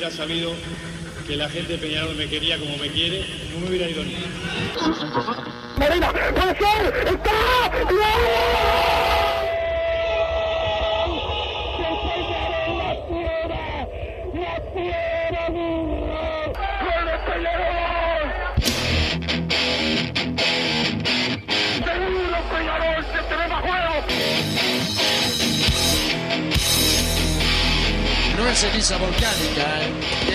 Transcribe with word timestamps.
hubiera 0.00 0.16
sabido 0.16 0.54
que 1.26 1.36
la 1.36 1.46
gente 1.50 1.74
de 1.74 1.78
Peñarol 1.78 2.16
me 2.16 2.26
quería 2.26 2.58
como 2.58 2.74
me 2.78 2.88
quiere, 2.88 3.22
no 3.52 3.60
me 3.60 3.68
hubiera 3.68 3.86
ido 3.86 4.02
ni. 4.02 4.16
Marina, 5.76 6.10
puede 6.10 6.56
ser, 6.56 7.06
está, 7.06 7.70
no 28.40 28.48
es 28.48 28.58
ceniza 28.58 28.96
volcánica, 28.96 29.82
¿eh? 29.82 29.99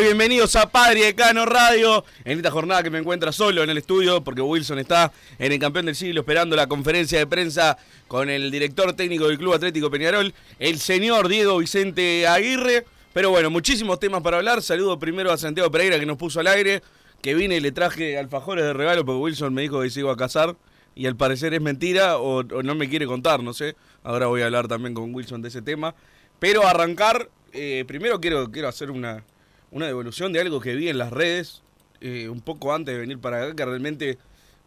Bienvenidos 0.00 0.56
a 0.56 0.70
Padre 0.70 1.00
y 1.00 1.02
Decano 1.02 1.46
Radio. 1.46 2.04
En 2.24 2.38
esta 2.38 2.50
jornada 2.50 2.82
que 2.82 2.90
me 2.90 2.98
encuentra 2.98 3.30
solo 3.30 3.62
en 3.62 3.70
el 3.70 3.78
estudio, 3.78 4.24
porque 4.24 4.40
Wilson 4.40 4.80
está 4.80 5.12
en 5.38 5.52
el 5.52 5.58
campeón 5.58 5.86
del 5.86 5.94
siglo 5.94 6.20
esperando 6.20 6.56
la 6.56 6.66
conferencia 6.66 7.18
de 7.18 7.26
prensa 7.26 7.78
con 8.08 8.28
el 8.28 8.50
director 8.50 8.92
técnico 8.94 9.28
del 9.28 9.38
Club 9.38 9.54
Atlético 9.54 9.90
Peñarol, 9.90 10.34
el 10.58 10.80
señor 10.80 11.28
Diego 11.28 11.58
Vicente 11.58 12.26
Aguirre. 12.26 12.84
Pero 13.12 13.30
bueno, 13.30 13.50
muchísimos 13.50 14.00
temas 14.00 14.22
para 14.22 14.38
hablar. 14.38 14.62
Saludo 14.62 14.98
primero 14.98 15.30
a 15.30 15.36
Santiago 15.36 15.70
Pereira 15.70 16.00
que 16.00 16.06
nos 16.06 16.16
puso 16.16 16.40
al 16.40 16.48
aire, 16.48 16.82
que 17.22 17.34
vine 17.34 17.56
y 17.56 17.60
le 17.60 17.70
traje 17.70 18.18
alfajores 18.18 18.64
de 18.64 18.72
regalo 18.72 19.04
porque 19.04 19.20
Wilson 19.20 19.54
me 19.54 19.62
dijo 19.62 19.80
que 19.80 19.90
se 19.90 20.00
iba 20.00 20.12
a 20.12 20.16
casar. 20.16 20.56
Y 20.96 21.06
al 21.06 21.16
parecer 21.16 21.54
es 21.54 21.60
mentira 21.60 22.18
o, 22.18 22.38
o 22.40 22.62
no 22.62 22.74
me 22.74 22.88
quiere 22.88 23.06
contar, 23.06 23.42
no 23.42 23.52
sé. 23.52 23.76
Ahora 24.02 24.26
voy 24.26 24.42
a 24.42 24.46
hablar 24.46 24.66
también 24.66 24.94
con 24.94 25.14
Wilson 25.14 25.40
de 25.40 25.48
ese 25.48 25.62
tema. 25.62 25.94
Pero 26.40 26.66
arrancar, 26.66 27.28
eh, 27.52 27.84
primero 27.86 28.20
quiero, 28.20 28.50
quiero 28.50 28.68
hacer 28.68 28.90
una, 28.90 29.24
una 29.74 29.86
devolución 29.86 30.32
de 30.32 30.40
algo 30.40 30.60
que 30.60 30.74
vi 30.74 30.88
en 30.88 30.98
las 30.98 31.12
redes 31.12 31.60
eh, 32.00 32.28
un 32.28 32.40
poco 32.40 32.72
antes 32.72 32.94
de 32.94 33.00
venir 33.00 33.18
para 33.18 33.42
acá, 33.42 33.56
que 33.56 33.64
realmente 33.64 34.18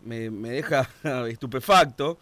me, 0.04 0.30
me 0.30 0.50
deja 0.50 0.90
estupefacto. 1.30 2.20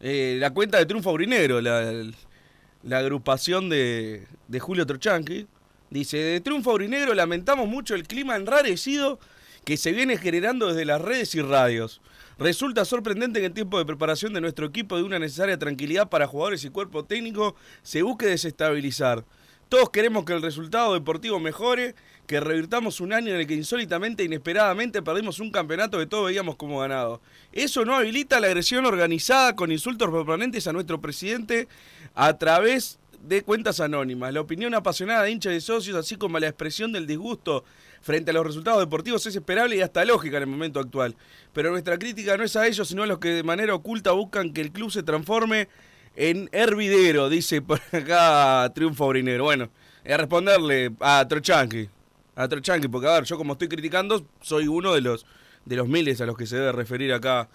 Eh, 0.00 0.36
la 0.40 0.50
cuenta 0.50 0.78
de 0.78 0.84
Triunfo 0.84 1.10
Aurinegro, 1.10 1.60
la, 1.60 2.98
agrupación 2.98 3.68
de, 3.68 4.26
de 4.48 4.60
Julio 4.60 4.84
Trochanqui, 4.84 5.46
dice, 5.90 6.18
de 6.18 6.40
Triunfo 6.40 6.72
Aurinegro 6.72 7.14
lamentamos 7.14 7.68
mucho 7.68 7.94
el 7.94 8.06
clima 8.06 8.34
enrarecido 8.34 9.20
que 9.64 9.76
se 9.76 9.92
viene 9.92 10.18
generando 10.18 10.68
desde 10.68 10.84
las 10.84 11.00
redes 11.00 11.34
y 11.36 11.40
radios. 11.40 12.00
Resulta 12.36 12.84
sorprendente 12.84 13.38
que 13.38 13.46
en 13.46 13.54
tiempo 13.54 13.78
de 13.78 13.86
preparación 13.86 14.34
de 14.34 14.40
nuestro 14.40 14.66
equipo 14.66 14.96
de 14.96 15.04
una 15.04 15.20
necesaria 15.20 15.56
tranquilidad 15.56 16.08
para 16.08 16.26
jugadores 16.26 16.64
y 16.64 16.70
cuerpo 16.70 17.04
técnico 17.04 17.54
se 17.82 18.02
busque 18.02 18.26
desestabilizar. 18.26 19.24
Todos 19.68 19.90
queremos 19.90 20.24
que 20.24 20.34
el 20.34 20.42
resultado 20.42 20.94
deportivo 20.94 21.40
mejore, 21.40 21.94
que 22.26 22.40
revirtamos 22.40 23.00
un 23.00 23.12
año 23.12 23.34
en 23.34 23.40
el 23.40 23.46
que 23.46 23.54
insólitamente 23.54 24.22
e 24.22 24.26
inesperadamente 24.26 25.02
perdimos 25.02 25.40
un 25.40 25.50
campeonato 25.50 25.98
que 25.98 26.06
todos 26.06 26.26
veíamos 26.26 26.56
como 26.56 26.80
ganado. 26.80 27.20
Eso 27.52 27.84
no 27.84 27.94
habilita 27.94 28.40
la 28.40 28.46
agresión 28.48 28.86
organizada 28.86 29.56
con 29.56 29.72
insultos 29.72 30.10
permanentes 30.10 30.66
a 30.66 30.72
nuestro 30.72 31.00
presidente 31.00 31.68
a 32.14 32.36
través 32.36 32.98
de 33.20 33.42
cuentas 33.42 33.80
anónimas. 33.80 34.32
La 34.32 34.40
opinión 34.40 34.74
apasionada 34.74 35.22
de 35.22 35.30
hinchas 35.30 35.54
y 35.54 35.60
socios, 35.60 35.96
así 35.96 36.16
como 36.16 36.38
la 36.38 36.48
expresión 36.48 36.92
del 36.92 37.06
disgusto 37.06 37.64
frente 38.02 38.30
a 38.30 38.34
los 38.34 38.46
resultados 38.46 38.80
deportivos 38.80 39.26
es 39.26 39.34
esperable 39.34 39.76
y 39.76 39.80
hasta 39.80 40.04
lógica 40.04 40.36
en 40.36 40.42
el 40.42 40.48
momento 40.48 40.78
actual. 40.78 41.16
Pero 41.54 41.70
nuestra 41.70 41.98
crítica 41.98 42.36
no 42.36 42.44
es 42.44 42.54
a 42.56 42.66
ellos, 42.66 42.86
sino 42.86 43.02
a 43.02 43.06
los 43.06 43.18
que 43.18 43.28
de 43.28 43.42
manera 43.42 43.74
oculta 43.74 44.12
buscan 44.12 44.52
que 44.52 44.60
el 44.60 44.72
club 44.72 44.90
se 44.90 45.02
transforme 45.02 45.68
en 46.16 46.48
hervidero, 46.52 47.28
dice 47.28 47.62
por 47.62 47.80
acá 47.92 48.70
Triunfo 48.74 49.04
Aurinero. 49.04 49.44
Bueno, 49.44 49.70
a 50.08 50.16
responderle 50.16 50.92
a 51.00 51.26
Trochanqui. 51.28 51.88
A 52.36 52.48
Trochanqui, 52.48 52.88
porque 52.88 53.08
a 53.08 53.12
ver, 53.14 53.24
yo 53.24 53.36
como 53.36 53.52
estoy 53.52 53.68
criticando, 53.68 54.26
soy 54.40 54.66
uno 54.68 54.92
de 54.94 55.00
los, 55.00 55.26
de 55.64 55.76
los 55.76 55.88
miles 55.88 56.20
a 56.20 56.26
los 56.26 56.36
que 56.36 56.46
se 56.46 56.56
debe 56.56 56.72
referir 56.72 57.12
acá 57.12 57.48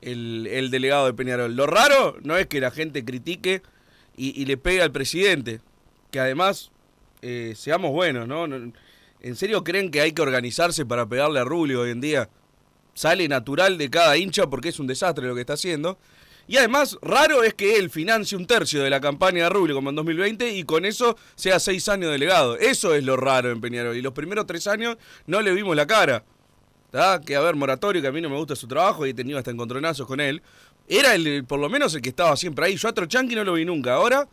el, 0.00 0.46
el 0.50 0.70
delegado 0.70 1.06
de 1.06 1.14
Peñarol. 1.14 1.54
Lo 1.56 1.66
raro 1.66 2.16
no 2.22 2.36
es 2.36 2.46
que 2.46 2.60
la 2.60 2.70
gente 2.70 3.04
critique 3.04 3.62
y, 4.18 4.44
le 4.46 4.56
pegue 4.56 4.80
al 4.80 4.92
presidente, 4.92 5.60
que 6.10 6.20
además, 6.20 6.70
eh, 7.20 7.52
seamos 7.54 7.92
buenos, 7.92 8.26
¿no? 8.26 8.46
No- 8.46 8.72
¿En 9.20 9.34
serio 9.36 9.64
creen 9.64 9.90
que 9.90 10.00
hay 10.00 10.12
que 10.12 10.22
organizarse 10.22 10.86
para 10.86 11.06
pegarle 11.06 11.40
a 11.40 11.44
Rubio 11.44 11.80
hoy 11.82 11.90
en 11.90 12.00
día? 12.00 12.28
Sale 12.94 13.26
natural 13.28 13.76
de 13.76 13.90
cada 13.90 14.16
hincha 14.16 14.46
porque 14.46 14.68
es 14.70 14.78
un 14.78 14.86
desastre 14.86 15.26
lo 15.26 15.34
que 15.34 15.40
está 15.40 15.54
haciendo. 15.54 15.98
Y 16.48 16.56
además, 16.58 16.96
raro 17.02 17.42
es 17.42 17.54
que 17.54 17.76
él 17.76 17.90
financie 17.90 18.38
un 18.38 18.46
tercio 18.46 18.82
de 18.82 18.90
la 18.90 19.00
campaña 19.00 19.44
de 19.44 19.50
Rubio 19.50 19.74
como 19.74 19.90
en 19.90 19.96
2020 19.96 20.52
y 20.52 20.62
con 20.64 20.84
eso 20.84 21.16
sea 21.34 21.58
seis 21.58 21.88
años 21.88 22.10
delegado. 22.10 22.56
Eso 22.56 22.94
es 22.94 23.02
lo 23.02 23.16
raro 23.16 23.50
en 23.50 23.60
Peñarol. 23.60 23.96
Y 23.96 24.02
los 24.02 24.12
primeros 24.12 24.46
tres 24.46 24.66
años 24.66 24.96
no 25.26 25.40
le 25.42 25.52
vimos 25.52 25.74
la 25.74 25.86
cara. 25.86 26.24
¿tá? 26.90 27.20
Que 27.20 27.34
a 27.34 27.40
ver, 27.40 27.56
Moratorio, 27.56 28.00
que 28.00 28.08
a 28.08 28.12
mí 28.12 28.20
no 28.20 28.30
me 28.30 28.36
gusta 28.36 28.54
su 28.54 28.68
trabajo 28.68 29.06
y 29.06 29.10
he 29.10 29.14
tenido 29.14 29.38
hasta 29.38 29.50
encontronazos 29.50 30.06
con 30.06 30.20
él. 30.20 30.40
Era 30.88 31.14
el, 31.14 31.44
por 31.44 31.58
lo 31.58 31.68
menos 31.68 31.94
el 31.94 32.02
que 32.02 32.10
estaba 32.10 32.36
siempre 32.36 32.66
ahí. 32.66 32.76
Yo 32.76 32.88
a 32.88 32.92
Trochanqui 32.92 33.34
no 33.34 33.42
lo 33.42 33.54
vi 33.54 33.64
nunca. 33.64 33.94
Ahora 33.94 34.28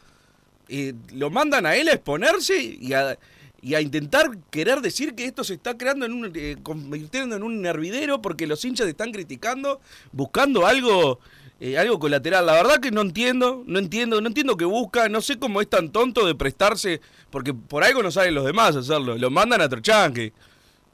eh, 0.69 0.94
lo 1.13 1.30
mandan 1.31 1.66
a 1.66 1.75
él 1.75 1.88
a 1.88 1.94
exponerse 1.94 2.62
y 2.62 2.94
a, 2.94 3.18
y 3.62 3.75
a 3.75 3.81
intentar 3.81 4.30
querer 4.51 4.81
decir 4.81 5.16
que 5.16 5.25
esto 5.25 5.44
se 5.44 5.54
está 5.56 5.77
creando 5.77 6.06
en 6.06 6.13
un, 6.13 6.31
eh, 6.36 6.57
convirtiendo 6.62 7.36
en 7.36 7.44
un 7.44 7.66
hervidero 7.66 8.21
porque 8.21 8.45
los 8.45 8.63
hinchas 8.63 8.88
están 8.88 9.12
criticando, 9.12 9.81
buscando 10.12 10.68
algo, 10.68 11.19
eh, 11.65 11.77
algo 11.77 11.98
colateral. 11.98 12.45
La 12.45 12.51
verdad 12.51 12.81
que 12.81 12.92
no 12.92 13.00
entiendo, 13.00 13.63
no 13.65 13.80
entiendo, 13.80 14.19
no 14.19 14.27
entiendo 14.27 14.57
qué 14.57 14.65
busca, 14.65 15.07
no 15.07 15.21
sé 15.21 15.39
cómo 15.39 15.62
es 15.62 15.69
tan 15.69 15.94
tonto 15.94 16.27
de 16.27 16.36
prestarse, 16.36 17.00
porque 17.30 17.54
por 17.54 17.86
algo 17.86 18.04
no 18.04 18.12
saben 18.12 18.36
los 18.36 18.44
demás 18.44 18.75
hacerlo, 18.75 19.18
lo 19.18 19.30
mandan 19.31 19.62
a 19.62 19.69
Trochanqui. 19.69 20.33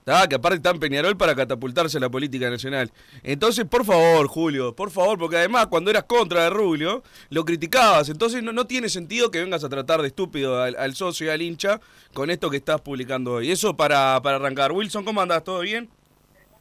¿tá? 0.04 0.28
Que 0.28 0.36
aparte 0.36 0.58
está 0.58 0.70
en 0.70 0.80
Peñarol 0.80 1.18
para 1.18 1.34
catapultarse 1.34 1.98
a 1.98 2.02
la 2.02 2.10
política 2.10 2.52
nacional. 2.52 2.92
Entonces, 3.24 3.66
por 3.66 3.84
favor, 3.84 4.28
Julio, 4.28 4.76
por 4.76 4.92
favor, 4.92 5.18
porque 5.18 5.38
además 5.38 5.66
cuando 5.72 5.90
eras 5.90 6.04
contra 6.04 6.44
de 6.44 6.52
Rubio, 6.52 7.02
lo 7.32 7.46
criticabas. 7.46 8.10
Entonces 8.10 8.44
no, 8.44 8.54
no 8.54 8.68
tiene 8.68 8.90
sentido 8.90 9.32
que 9.32 9.40
vengas 9.40 9.64
a 9.64 9.70
tratar 9.70 10.04
de 10.04 10.10
estúpido 10.10 10.62
al, 10.62 10.76
al 10.76 10.94
socio 10.94 11.26
y 11.26 11.30
al 11.32 11.42
hincha 11.42 11.82
con 12.14 12.30
esto 12.30 12.48
que 12.52 12.58
estás 12.58 12.80
publicando 12.80 13.34
hoy. 13.34 13.52
Eso 13.52 13.76
para, 13.76 14.22
para 14.22 14.36
arrancar. 14.36 14.72
Wilson, 14.72 15.04
¿cómo 15.04 15.20
andás? 15.20 15.44
¿Todo 15.44 15.62
bien? 15.62 15.90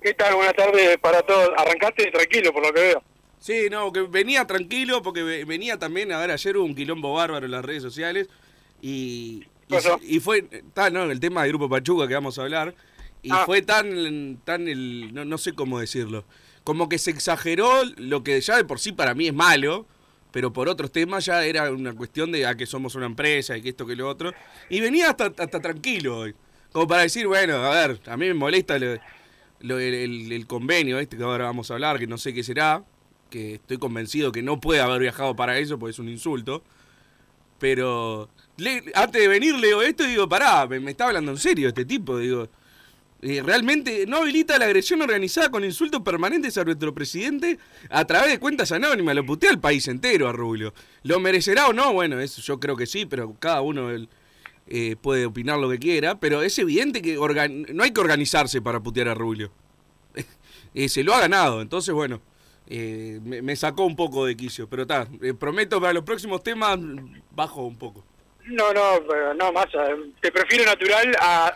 ¿Qué 0.01 0.15
tal? 0.15 0.35
Buenas 0.35 0.55
tardes 0.55 0.97
para 0.97 1.21
todos. 1.21 1.51
Arrancaste 1.59 2.11
tranquilo, 2.11 2.55
por 2.55 2.67
lo 2.67 2.73
que 2.73 2.81
veo. 2.81 3.03
Sí, 3.41 3.69
no, 3.71 3.93
que 3.93 4.03
venía 4.03 4.47
tranquilo 4.47 5.03
porque 5.03 5.23
ve- 5.23 5.45
venía 5.45 5.79
también, 5.79 6.13
a 6.13 6.19
ver, 6.19 6.31
ayer 6.33 6.57
hubo 6.57 6.65
un 6.65 6.75
quilombo 6.75 7.13
bárbaro 7.15 7.47
en 7.47 7.53
las 7.53 7.65
redes 7.65 7.83
sociales 7.83 8.29
y, 8.83 9.45
y, 10.03 10.21
fue, 10.21 10.49
está, 10.51 10.91
¿no? 10.91 11.05
El 11.11 11.21
tema 11.21 11.43
del 11.43 11.51
Grupo 11.53 11.69
Pachuca 11.69 12.09
que 12.09 12.15
vamos 12.15 12.39
a 12.39 12.43
hablar, 12.43 12.75
y 13.23 13.31
Ah. 13.33 13.43
fue 13.47 13.63
tan, 13.63 14.39
tan 14.45 14.67
el, 14.69 15.13
no, 15.15 15.25
no 15.25 15.39
sé 15.39 15.53
cómo 15.53 15.79
decirlo, 15.79 16.25
como 16.65 16.89
que 16.89 16.99
se 16.99 17.11
exageró 17.11 17.83
lo 17.97 18.23
que 18.25 18.41
ya 18.41 18.57
de 18.57 18.65
por 18.65 18.81
sí 18.81 18.93
para 18.93 19.15
mí 19.15 19.29
es 19.29 19.35
malo, 19.35 19.87
pero 20.33 20.53
por 20.53 20.69
otros 20.69 20.91
temas 20.93 21.25
ya 21.25 21.45
era 21.45 21.71
una 21.71 21.93
cuestión 21.95 22.31
de 22.33 22.45
a 22.47 22.55
que 22.57 22.67
somos 22.67 22.95
una 22.97 23.07
empresa 23.07 23.57
y 23.57 23.63
que 23.63 23.71
esto 23.71 23.87
que 23.87 23.97
lo 23.97 24.09
otro, 24.09 24.33
y 24.69 24.81
venía 24.81 25.11
hasta, 25.11 25.27
hasta 25.27 25.61
tranquilo 25.61 26.19
hoy, 26.19 26.35
como 26.73 26.87
para 26.87 27.03
decir, 27.03 27.27
bueno, 27.27 27.57
a 27.57 27.71
ver, 27.87 28.01
a 28.07 28.17
mí 28.17 28.27
me 28.27 28.35
molesta 28.35 28.79
lo- 28.79 28.99
lo- 29.61 29.79
el, 29.79 29.95
el- 29.95 30.33
el 30.33 30.47
convenio 30.47 30.99
este 30.99 31.17
que 31.17 31.23
ahora 31.23 31.45
vamos 31.47 31.71
a 31.71 31.75
hablar, 31.75 31.99
que 31.99 32.07
no 32.07 32.19
sé 32.19 32.33
qué 32.35 32.43
será, 32.43 32.85
que 33.29 33.55
estoy 33.55 33.79
convencido 33.79 34.33
que 34.33 34.43
no 34.43 34.61
puede 34.61 34.81
haber 34.81 35.01
viajado 35.01 35.37
para 35.37 35.59
eso, 35.59 35.79
porque 35.79 35.93
es 35.93 35.99
un 35.99 36.09
insulto. 36.09 36.63
Pero 37.59 38.29
antes 38.95 39.21
de 39.21 39.29
venir 39.29 39.55
leo 39.55 39.83
esto 39.83 40.05
y 40.05 40.09
digo, 40.09 40.29
pará, 40.29 40.67
me, 40.67 40.91
está 40.91 41.07
hablando 41.07 41.33
en 41.33 41.39
serio 41.39 41.69
este 41.69 41.85
tipo, 41.85 42.19
digo. 42.19 42.49
realmente 43.21 44.07
no 44.07 44.19
habilita 44.19 44.59
la 44.59 44.67
agresión 44.67 45.03
organizada 45.03 45.51
con 45.51 45.65
insultos 45.65 46.03
permanentes 46.03 46.57
a 46.57 46.65
nuestro 46.65 46.95
presidente 46.95 47.59
a 47.91 48.05
través 48.05 48.31
de 48.31 48.39
cuentas 48.39 48.73
anónimas. 48.73 49.15
Lo 49.15 49.27
putea 49.27 49.51
al 49.51 49.61
país 49.61 49.89
entero 49.89 50.29
a 50.29 50.33
Rubio. 50.33 50.73
¿Lo 51.03 51.19
merecerá 51.21 51.67
o 51.69 51.73
no? 51.73 51.93
Bueno, 51.93 52.21
eso 52.21 52.41
yo 52.43 52.61
creo 52.61 52.77
que 52.77 52.87
sí, 52.87 53.07
pero 53.07 53.35
cada 53.39 53.61
uno 53.61 53.89
eh, 54.69 54.97
puede 55.01 55.27
opinar 55.27 55.59
lo 55.59 55.69
que 55.69 55.79
quiera. 55.79 56.21
Pero 56.21 56.43
es 56.43 56.59
evidente 56.59 57.03
que 57.03 57.17
no 57.17 57.83
hay 57.83 57.91
que 57.91 58.01
organizarse 58.01 58.63
para 58.63 58.81
putear 58.81 59.09
a 59.09 59.15
Rubio. 59.15 59.51
Eh, 60.75 60.91
se 60.91 61.03
lo 61.03 61.15
ha 61.15 61.21
ganado. 61.21 61.63
Entonces, 61.63 61.95
bueno, 61.95 62.21
eh, 62.69 63.19
me, 63.23 63.43
me 63.43 63.57
sacó 63.57 63.85
un 63.85 63.97
poco 63.97 64.27
de 64.27 64.37
quicio. 64.37 64.69
Pero 64.69 64.83
está, 64.83 65.07
eh, 65.23 65.35
prometo 65.35 65.81
para 65.81 65.93
los 65.93 66.05
próximos 66.05 66.43
temas 66.43 66.79
bajo 67.31 67.63
un 67.63 67.77
poco. 67.79 68.05
No, 68.47 68.73
no, 68.73 69.01
no, 69.35 69.53
más. 69.53 69.67
eh, 69.75 69.97
Te 70.21 70.31
prefiero 70.33 70.65
natural 70.65 71.15
a, 71.21 71.53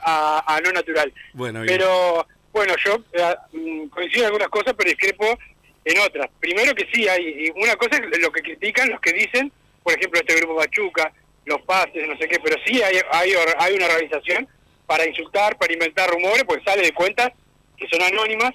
a- 0.47 0.57
a 0.57 0.61
no 0.61 0.73
natural. 0.73 1.13
Bueno, 1.33 1.63
bien. 1.63 1.79
Pero, 1.79 2.27
bueno, 2.53 2.75
yo 2.85 3.03
eh, 3.13 3.35
mm, 3.53 3.87
coincido 3.89 4.23
en 4.23 4.27
algunas 4.27 4.49
cosas, 4.49 4.75
pero 4.77 4.91
discrepo 4.91 5.39
en 5.85 5.99
otras. 6.01 6.29
Primero 6.39 6.75
que 6.75 6.87
sí, 6.93 7.09
hay 7.09 7.51
una 7.57 7.77
cosa 7.77 7.97
es 7.97 8.21
lo 8.21 8.31
que 8.31 8.43
critican, 8.43 8.91
los 8.91 9.01
que 9.01 9.13
dicen, 9.13 9.51
por 9.83 9.95
ejemplo, 9.95 10.21
este 10.21 10.37
grupo 10.37 10.57
Pachuca, 10.57 11.13
los 11.45 11.61
pases, 11.63 12.07
no 12.07 12.17
sé 12.19 12.29
qué, 12.29 12.39
pero 12.45 12.57
sí 12.65 12.81
hay, 12.83 12.99
hay, 13.11 13.33
hay 13.59 13.75
una 13.75 13.87
organización 13.87 14.47
para 14.87 15.07
insultar, 15.09 15.57
para 15.59 15.73
inventar 15.73 16.09
rumores, 16.11 16.45
porque 16.45 16.63
sale 16.65 16.83
de 16.83 16.93
cuentas 16.93 17.33
que 17.77 17.89
son 17.89 18.03
anónimas, 18.03 18.53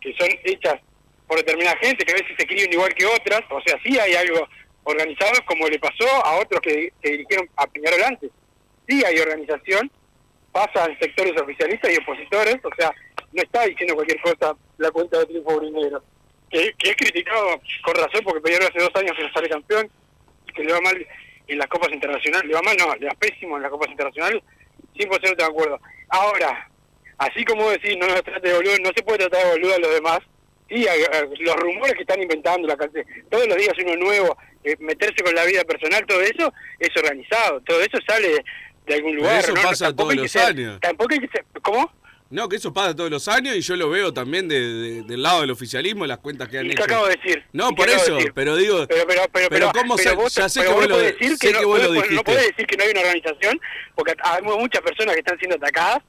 que 0.00 0.14
son 0.16 0.28
hechas 0.44 0.78
por 1.28 1.36
determinada 1.36 1.76
gente, 1.76 2.04
que 2.04 2.12
a 2.12 2.16
veces 2.16 2.34
se 2.36 2.42
escriben 2.42 2.72
igual 2.72 2.94
que 2.94 3.06
otras, 3.06 3.42
o 3.50 3.60
sea, 3.60 3.78
sí 3.84 3.98
hay 3.98 4.14
algo 4.14 4.48
organizado, 4.84 5.34
como 5.44 5.68
le 5.68 5.78
pasó 5.78 6.08
a 6.24 6.38
otros 6.38 6.60
que, 6.62 6.92
que 7.02 7.10
dirigieron 7.10 7.48
a 7.56 7.66
Peñarol 7.66 8.02
antes. 8.02 8.30
Sí 8.88 9.04
hay 9.04 9.18
organización, 9.18 9.90
pasa 10.50 10.86
en 10.86 10.98
sectores 10.98 11.38
oficialistas 11.40 11.92
y 11.92 11.98
opositores, 11.98 12.56
o 12.64 12.70
sea, 12.76 12.90
no 13.32 13.42
está 13.42 13.66
diciendo 13.66 13.94
cualquier 13.94 14.20
cosa 14.22 14.56
la 14.78 14.90
cuenta 14.90 15.18
de 15.18 15.26
Triunfo 15.26 15.58
Brinegro, 15.58 16.02
que, 16.48 16.72
que 16.78 16.90
es 16.90 16.96
criticado 16.96 17.60
con 17.84 17.94
razón 17.94 18.22
porque 18.24 18.40
Peñarol 18.40 18.68
hace 18.68 18.82
dos 18.82 18.96
años 18.96 19.12
que 19.14 19.24
no 19.24 19.32
sale 19.32 19.48
campeón, 19.50 19.90
y 20.48 20.52
que 20.52 20.64
le 20.64 20.72
va 20.72 20.80
mal 20.80 21.06
en 21.46 21.58
las 21.58 21.66
copas 21.68 21.92
internacionales, 21.92 22.48
le 22.48 22.54
va 22.54 22.62
mal, 22.62 22.76
no, 22.78 22.94
le 22.96 23.06
va 23.06 23.14
pésimo 23.14 23.56
en 23.56 23.62
las 23.62 23.70
copas 23.70 23.90
internacionales, 23.90 24.42
100% 24.94 25.36
de 25.36 25.44
acuerdo. 25.44 25.78
Ahora, 26.08 26.70
así 27.18 27.44
como 27.44 27.68
decir, 27.70 27.98
no 27.98 28.06
nos 28.06 28.22
trate 28.22 28.48
de 28.48 28.54
boludo, 28.54 28.76
no 28.82 28.90
se 28.96 29.02
puede 29.02 29.18
tratar 29.18 29.44
de 29.44 29.50
boludo 29.52 29.74
a 29.74 29.78
los 29.78 29.90
demás, 29.92 30.20
sí, 30.68 30.86
hay- 30.86 31.02
hay- 31.12 31.36
los 31.40 31.56
rumores 31.56 31.94
que 31.94 32.02
están 32.02 32.20
inventando, 32.22 32.66
la 32.68 32.76
todos 32.76 33.46
los 33.48 33.56
días 33.56 33.74
uno 33.84 33.96
nuevo, 33.96 34.36
eh, 34.64 34.76
meterse 34.80 35.22
con 35.24 35.34
la 35.34 35.44
vida 35.44 35.64
personal, 35.64 36.04
todo 36.06 36.20
eso 36.20 36.52
es 36.78 36.90
organizado, 36.96 37.60
todo 37.62 37.80
eso 37.80 37.98
sale 38.06 38.28
de, 38.28 38.44
de 38.86 38.94
algún 38.94 39.12
Pero 39.12 39.22
lugar. 39.22 39.38
eso 39.40 39.52
¿no? 39.54 39.62
pasa 39.62 39.84
Tampoco 39.86 40.02
todos 40.10 40.14
que 40.16 40.22
los 40.22 40.30
ser- 40.32 40.42
años. 40.44 40.80
Tampoco 40.80 41.14
hay 41.14 41.20
que 41.20 41.28
ser, 41.28 41.44
¿cómo? 41.62 41.92
No, 42.30 42.46
que 42.46 42.56
eso 42.56 42.74
pasa 42.74 42.94
todos 42.94 43.10
los 43.10 43.26
años 43.28 43.56
y 43.56 43.62
yo 43.62 43.74
lo 43.76 43.88
veo 43.88 44.12
también 44.12 44.48
de- 44.48 44.60
de- 44.60 45.02
del 45.02 45.22
lado 45.22 45.40
del 45.40 45.50
oficialismo, 45.50 46.04
las 46.06 46.18
cuentas 46.18 46.46
que 46.48 46.58
han 46.58 46.66
¿Y 46.66 46.72
hecho. 46.72 46.84
qué 46.84 46.92
acabo 46.92 47.06
de 47.06 47.16
decir? 47.16 47.42
No, 47.54 47.70
¿Y 47.70 47.74
por 47.74 47.88
eso, 47.88 48.16
decir? 48.16 48.32
pero 48.34 48.54
digo, 48.56 48.86
Pero, 48.86 49.06
pero, 49.06 49.22
pero, 49.32 49.48
pero 49.48 49.72
¿cómo 49.72 49.96
se- 49.96 50.12
vos- 50.12 50.34
ya 50.34 50.46
sé 50.46 50.60
pero 50.60 50.72
que 50.72 50.76
vos 50.80 50.88
lo- 50.88 50.98
decir 50.98 51.38
que, 51.38 51.46
que 51.48 51.52
no, 51.54 51.66
vos 51.66 51.78
lo 51.82 51.88
podés- 51.88 51.94
no 51.94 52.02
dijiste. 52.02 52.24
podés 52.24 52.46
decir 52.48 52.66
que 52.66 52.76
no 52.76 52.84
hay 52.84 52.90
una 52.90 53.00
organización, 53.00 53.60
porque 53.94 54.14
hay 54.22 54.42
muchas 54.42 54.82
personas 54.82 55.14
que 55.14 55.20
están 55.20 55.38
siendo 55.38 55.56
atacadas 55.56 56.02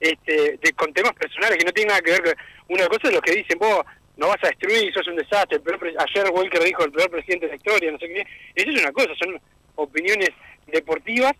este, 0.00 0.58
de- 0.62 0.72
con 0.74 0.92
temas 0.94 1.12
personales 1.14 1.58
que 1.58 1.64
no 1.64 1.72
tienen 1.72 1.88
nada 1.88 2.00
que 2.02 2.10
ver 2.12 2.22
con... 2.22 2.34
Una 2.68 2.86
cosa 2.88 3.08
es 3.08 3.12
los 3.14 3.22
que 3.22 3.32
dicen, 3.32 3.58
vos 3.58 3.84
no 4.16 4.28
vas 4.28 4.38
a 4.42 4.48
destruir, 4.48 4.92
sos 4.92 5.06
un 5.08 5.16
desastre, 5.16 5.56
el 5.56 5.62
peor 5.62 5.78
pre- 5.78 5.94
ayer 5.98 6.30
Walker 6.30 6.62
dijo 6.62 6.84
el 6.84 6.92
peor 6.92 7.10
presidente 7.10 7.46
de 7.46 7.52
la 7.52 7.56
historia, 7.56 7.92
no 7.92 7.98
sé 7.98 8.08
qué. 8.08 8.26
Eso 8.54 8.70
es 8.70 8.80
una 8.80 8.92
cosa, 8.92 9.08
son 9.22 9.40
opiniones 9.74 10.30
deportivas 10.66 11.32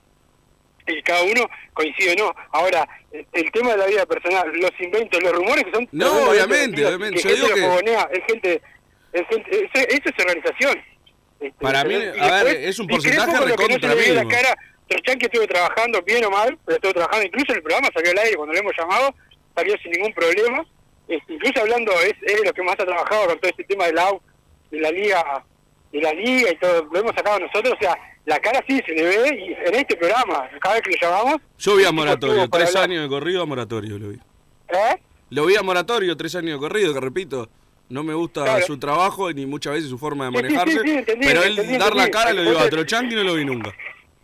y 0.87 1.03
cada 1.03 1.23
uno 1.25 1.49
coincide 1.73 2.13
o 2.21 2.27
no. 2.27 2.35
Ahora, 2.53 2.87
el, 3.33 3.51
tema 3.51 3.73
de 3.73 3.79
la 3.79 3.87
vida 3.87 4.07
personal, 4.07 4.51
los 4.55 4.71
inventos, 4.79 5.23
los 5.23 5.33
rumores 5.33 5.65
que 5.65 5.73
son... 5.73 5.89
No, 5.93 6.31
obviamente, 6.31 6.85
obviamente. 6.87 7.23
Que 7.23 7.29
Yo 7.29 7.35
gente 7.35 7.43
digo 7.47 7.55
que- 7.55 7.63
fogonea, 7.63 8.09
es 8.13 8.21
gente... 8.27 8.63
Es 9.13 9.23
gente 9.29 9.71
ese- 9.73 9.89
eso 9.89 10.03
es 10.05 10.25
organización. 10.25 10.83
Este, 11.41 11.55
Para 11.61 11.85
mí, 11.85 11.95
y 11.95 11.97
a 11.97 12.03
ver, 12.03 12.45
después, 12.45 12.55
es 12.69 12.79
un 12.79 12.87
porcentaje 12.87 13.33
no 13.33 13.45
recontra 13.47 13.95
le 13.95 14.01
ve 14.01 14.13
la 14.13 14.27
cara. 14.29 14.55
Trochan 14.89 15.19
que 15.19 15.27
estuve 15.27 15.47
trabajando 15.49 16.01
bien 16.03 16.25
o 16.27 16.31
mal, 16.31 16.57
pero 16.65 16.77
estuve 16.77 16.93
trabajando 16.95 17.27
incluso 17.27 17.51
en 17.53 17.57
el 17.57 17.63
programa, 17.63 17.89
salió 17.93 18.11
al 18.13 18.19
aire 18.19 18.37
cuando 18.37 18.53
lo 18.55 18.61
hemos 18.61 18.73
llamado, 18.79 19.15
salió 19.55 19.75
sin 19.83 19.91
ningún 19.93 20.13
problema. 20.13 20.65
Incluso 21.09 21.61
hablando, 21.61 21.93
es, 22.01 22.15
es 22.23 22.41
de 22.41 22.45
los 22.45 22.53
que 22.53 22.63
más 22.63 22.75
ha 22.79 22.85
trabajado 22.85 23.27
con 23.29 23.39
todo 23.39 23.51
este 23.51 23.65
tema 23.65 23.87
del 23.87 23.99
AU, 23.99 24.21
de 24.71 24.81
la 24.81 24.91
liga, 24.91 25.45
de 25.93 26.01
la 26.01 26.13
liga 26.13 26.51
y 26.51 26.57
todo, 26.57 26.85
lo 26.93 26.99
hemos 27.01 27.13
sacado 27.15 27.39
nosotros, 27.39 27.75
o 27.75 27.79
sea, 27.81 27.97
la 28.25 28.39
cara 28.41 28.63
sí 28.67 28.81
se 28.85 28.93
le 28.93 29.05
ve 29.05 29.39
y 29.39 29.53
en 29.69 29.75
este 29.77 29.97
programa, 29.97 30.49
cada 30.61 30.75
vez 30.75 30.83
que 30.83 30.91
lo 30.91 30.97
llamamos, 31.01 31.41
yo 31.59 31.77
vi 31.77 31.85
a 31.85 31.93
Moratorio, 31.93 32.49
tres 32.51 32.71
hablar. 32.71 32.91
años 32.91 33.03
de 33.05 33.09
corrido 33.09 33.43
a 33.43 33.47
Moratorio 33.47 33.99
lo 33.99 34.09
vi. 34.09 34.17
¿eh? 34.17 34.97
Lo 35.31 35.47
vi 35.47 35.55
a 35.57 35.63
Moratorio, 35.63 36.17
tres 36.17 36.35
años 36.35 36.55
de 36.55 36.59
corrido, 36.59 36.93
que 36.93 37.01
repito, 37.01 37.49
no 37.89 38.03
me 38.03 38.15
gusta 38.15 38.43
Claro. 38.43 38.67
su 38.67 38.79
trabajo 38.79 39.33
ni 39.33 39.47
muchas 39.47 39.75
veces 39.75 39.89
su 39.91 39.99
forma 39.99 40.25
de 40.25 40.31
sí, 40.31 40.37
manejarse, 40.43 40.73
sí, 40.73 40.81
sí, 40.83 40.91
entendí, 40.91 41.27
pero 41.27 41.43
él 41.45 41.51
entendí, 41.57 41.79
dar 41.79 41.95
la 41.95 42.11
cara 42.11 42.33
lo 42.33 42.43
dio 42.43 42.59
a 42.59 42.69
Trochanqui 42.69 43.13
y 43.15 43.17
no 43.17 43.23
lo 43.23 43.35
vi 43.35 43.45
nunca. 43.45 43.71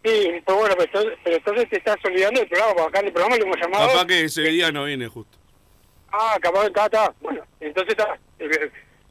Sí, 0.05 0.33
pues 0.45 0.59
bueno, 0.59 0.75
pero 0.77 0.83
entonces, 0.93 1.13
pero 1.23 1.37
entonces 1.37 1.69
te 1.71 1.77
estás 1.79 1.97
olvidando 2.05 2.41
del 2.41 2.49
programa, 2.49 2.75
porque 2.75 2.89
acá 2.89 2.99
en 3.01 3.07
el 3.07 3.13
programa 3.13 3.37
lo 3.37 3.45
hemos 3.45 3.57
llamado... 3.61 3.87
Capaz 3.93 4.07
que 4.07 4.25
ese 4.25 4.43
día 4.43 4.73
no 4.73 4.85
viene 4.85 5.07
justo. 5.07 5.39
Ah, 6.13 6.39
capaz 6.41 6.67
está, 6.67 6.85
está. 6.85 7.15
Bueno, 7.21 7.43
entonces 7.61 7.97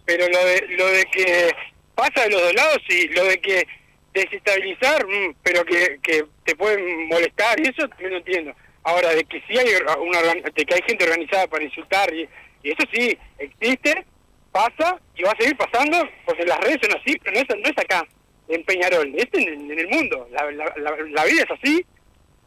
Pero 0.05 0.27
lo 0.27 0.45
de, 0.45 0.67
lo 0.77 0.87
de 0.87 1.05
que 1.05 1.51
pasa 1.95 2.23
de 2.23 2.29
los 2.29 2.41
dos 2.41 2.53
lados, 2.53 2.77
sí. 2.87 3.07
Lo 3.09 3.23
de 3.25 3.41
que 3.41 3.67
desestabilizar, 4.13 5.05
mm, 5.07 5.35
pero 5.41 5.65
que, 5.65 5.99
que 6.03 6.25
te 6.45 6.55
pueden 6.55 7.07
molestar 7.07 7.59
y 7.59 7.69
eso 7.69 7.87
también 7.89 8.11
lo 8.11 8.17
entiendo. 8.17 8.53
Ahora, 8.83 9.09
de 9.09 9.23
que 9.23 9.41
sí 9.47 9.57
hay 9.57 9.67
una 9.99 10.21
de 10.21 10.65
que 10.65 10.73
hay 10.73 10.81
gente 10.87 11.05
organizada 11.05 11.47
para 11.47 11.63
insultar 11.63 12.13
y, 12.13 12.27
y 12.63 12.71
eso 12.71 12.83
sí 12.93 13.17
existe, 13.39 14.05
pasa 14.51 14.99
y 15.15 15.23
va 15.23 15.31
a 15.31 15.37
seguir 15.37 15.55
pasando 15.57 15.97
porque 16.25 16.45
las 16.45 16.59
redes 16.59 16.79
son 16.83 16.99
así, 16.99 17.17
pero 17.23 17.35
no 17.35 17.41
es, 17.41 17.47
no 17.49 17.69
es 17.69 17.77
acá, 17.77 18.05
en 18.47 18.63
Peñarol, 18.63 19.13
es 19.15 19.27
en, 19.33 19.71
en 19.71 19.79
el 19.79 19.87
mundo. 19.87 20.27
La, 20.31 20.51
la, 20.51 20.73
la, 20.77 20.91
la 21.09 21.25
vida 21.25 21.43
es 21.43 21.51
así, 21.51 21.85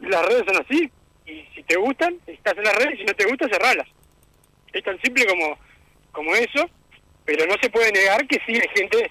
las 0.01 0.27
redes 0.27 0.45
son 0.47 0.65
así 0.65 0.91
y 1.27 1.45
si 1.55 1.63
te 1.63 1.77
gustan, 1.77 2.19
estás 2.27 2.57
en 2.59 2.65
las 2.65 2.77
redes 2.77 2.95
y 2.95 2.99
si 2.99 3.05
no 3.05 3.15
te 3.15 3.25
gustan, 3.27 3.51
cerralas 3.51 3.89
es 4.79 4.85
tan 4.85 5.01
simple 5.01 5.27
como, 5.27 5.59
como 6.13 6.35
eso, 6.35 6.69
pero 7.25 7.47
no 7.47 7.55
se 7.61 7.71
puede 7.71 7.93
negar 7.93 8.27
que 8.27 8.41
sí 8.47 8.55
hay 8.55 8.69
gente 8.75 9.11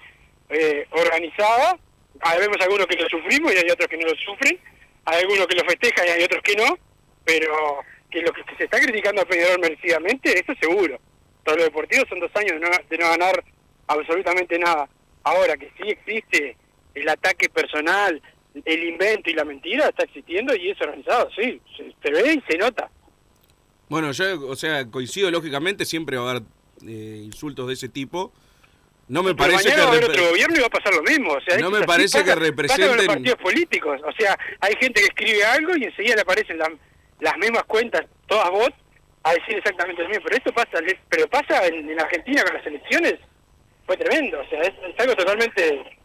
eh, 0.50 0.86
organizada, 0.90 1.78
hay 2.20 2.38
vemos 2.38 2.56
algunos 2.60 2.86
que 2.86 2.96
lo 2.96 3.08
sufrimos 3.08 3.52
y 3.52 3.58
hay 3.58 3.70
otros 3.70 3.88
que 3.88 3.96
no 3.96 4.06
lo 4.06 4.14
sufren, 4.16 4.58
hay 5.04 5.22
algunos 5.22 5.46
que 5.46 5.56
lo 5.56 5.64
festejan 5.64 6.06
y 6.06 6.10
hay 6.10 6.22
otros 6.24 6.42
que 6.42 6.56
no, 6.56 6.78
pero 7.24 7.80
que 8.10 8.22
lo 8.22 8.32
que 8.32 8.42
se 8.56 8.64
está 8.64 8.80
criticando 8.80 9.22
a 9.22 9.26
Peñarol 9.26 9.60
merecidamente, 9.60 10.38
eso 10.38 10.52
seguro. 10.60 10.98
Todo 11.42 11.56
lo 11.56 11.64
deportivo 11.64 12.04
son 12.08 12.20
dos 12.20 12.30
años 12.36 12.52
de 12.52 12.60
no, 12.60 12.68
de 12.88 12.98
no 12.98 13.08
ganar 13.10 13.44
absolutamente 13.88 14.58
nada. 14.58 14.88
Ahora 15.24 15.56
que 15.56 15.70
sí 15.76 15.88
existe 15.88 16.56
el 16.94 17.08
ataque 17.08 17.48
personal, 17.48 18.22
el 18.64 18.84
invento 18.84 19.30
y 19.30 19.34
la 19.34 19.44
mentira, 19.44 19.88
está 19.88 20.04
existiendo 20.04 20.54
y 20.54 20.70
es 20.70 20.80
organizado, 20.80 21.28
sí, 21.34 21.60
se 21.76 22.10
ve 22.10 22.34
y 22.34 22.52
se 22.52 22.58
nota. 22.58 22.88
Bueno, 23.88 24.12
yo, 24.12 24.46
o 24.48 24.56
sea, 24.56 24.86
coincido 24.90 25.30
lógicamente, 25.30 25.84
siempre 25.84 26.16
va 26.16 26.26
a 26.26 26.30
haber 26.30 26.42
eh, 26.86 27.20
insultos 27.24 27.66
de 27.68 27.74
ese 27.74 27.88
tipo. 27.88 28.32
No 29.06 29.22
me 29.22 29.34
Pero 29.34 29.50
parece 29.50 29.68
mañana 29.68 29.74
que... 29.74 29.80
va 29.80 29.86
a 29.86 29.92
haber 29.92 30.04
otro 30.10 30.28
gobierno 30.30 30.56
y 30.56 30.60
va 30.60 30.66
a 30.66 30.70
pasar 30.70 30.94
lo 30.94 31.02
mismo. 31.02 31.32
O 31.32 31.40
sea, 31.42 31.58
No 31.58 31.70
me 31.70 31.82
parece 31.82 32.18
que 32.24 32.30
pasa- 32.30 32.34
Pasa 32.34 32.40
con 32.40 32.56
representen- 32.56 32.96
los 32.96 33.06
partidos 33.06 33.38
políticos. 33.38 34.00
O 34.06 34.12
sea, 34.18 34.38
hay 34.60 34.74
gente 34.80 35.00
que 35.02 35.06
escribe 35.08 35.44
algo 35.44 35.76
y 35.76 35.84
enseguida 35.84 36.14
le 36.16 36.22
aparecen 36.22 36.58
la- 36.58 36.72
las 37.20 37.36
mismas 37.36 37.64
cuentas, 37.64 38.06
todas 38.26 38.50
vos, 38.50 38.70
a 39.22 39.32
decir 39.34 39.56
exactamente 39.58 40.02
lo 40.02 40.08
mismo. 40.08 40.24
Pero 40.24 40.36
esto 40.38 40.52
pasa, 40.54 40.78
pero 41.10 41.28
pasa 41.28 41.66
en, 41.66 41.88
en 41.90 42.00
Argentina 42.00 42.42
con 42.44 42.54
las 42.54 42.66
elecciones, 42.66 43.14
fue 43.86 43.96
tremendo. 43.98 44.40
O 44.40 44.48
sea, 44.48 44.60
es, 44.62 44.72
es 44.88 44.98
algo 45.00 45.14
totalmente... 45.14 45.98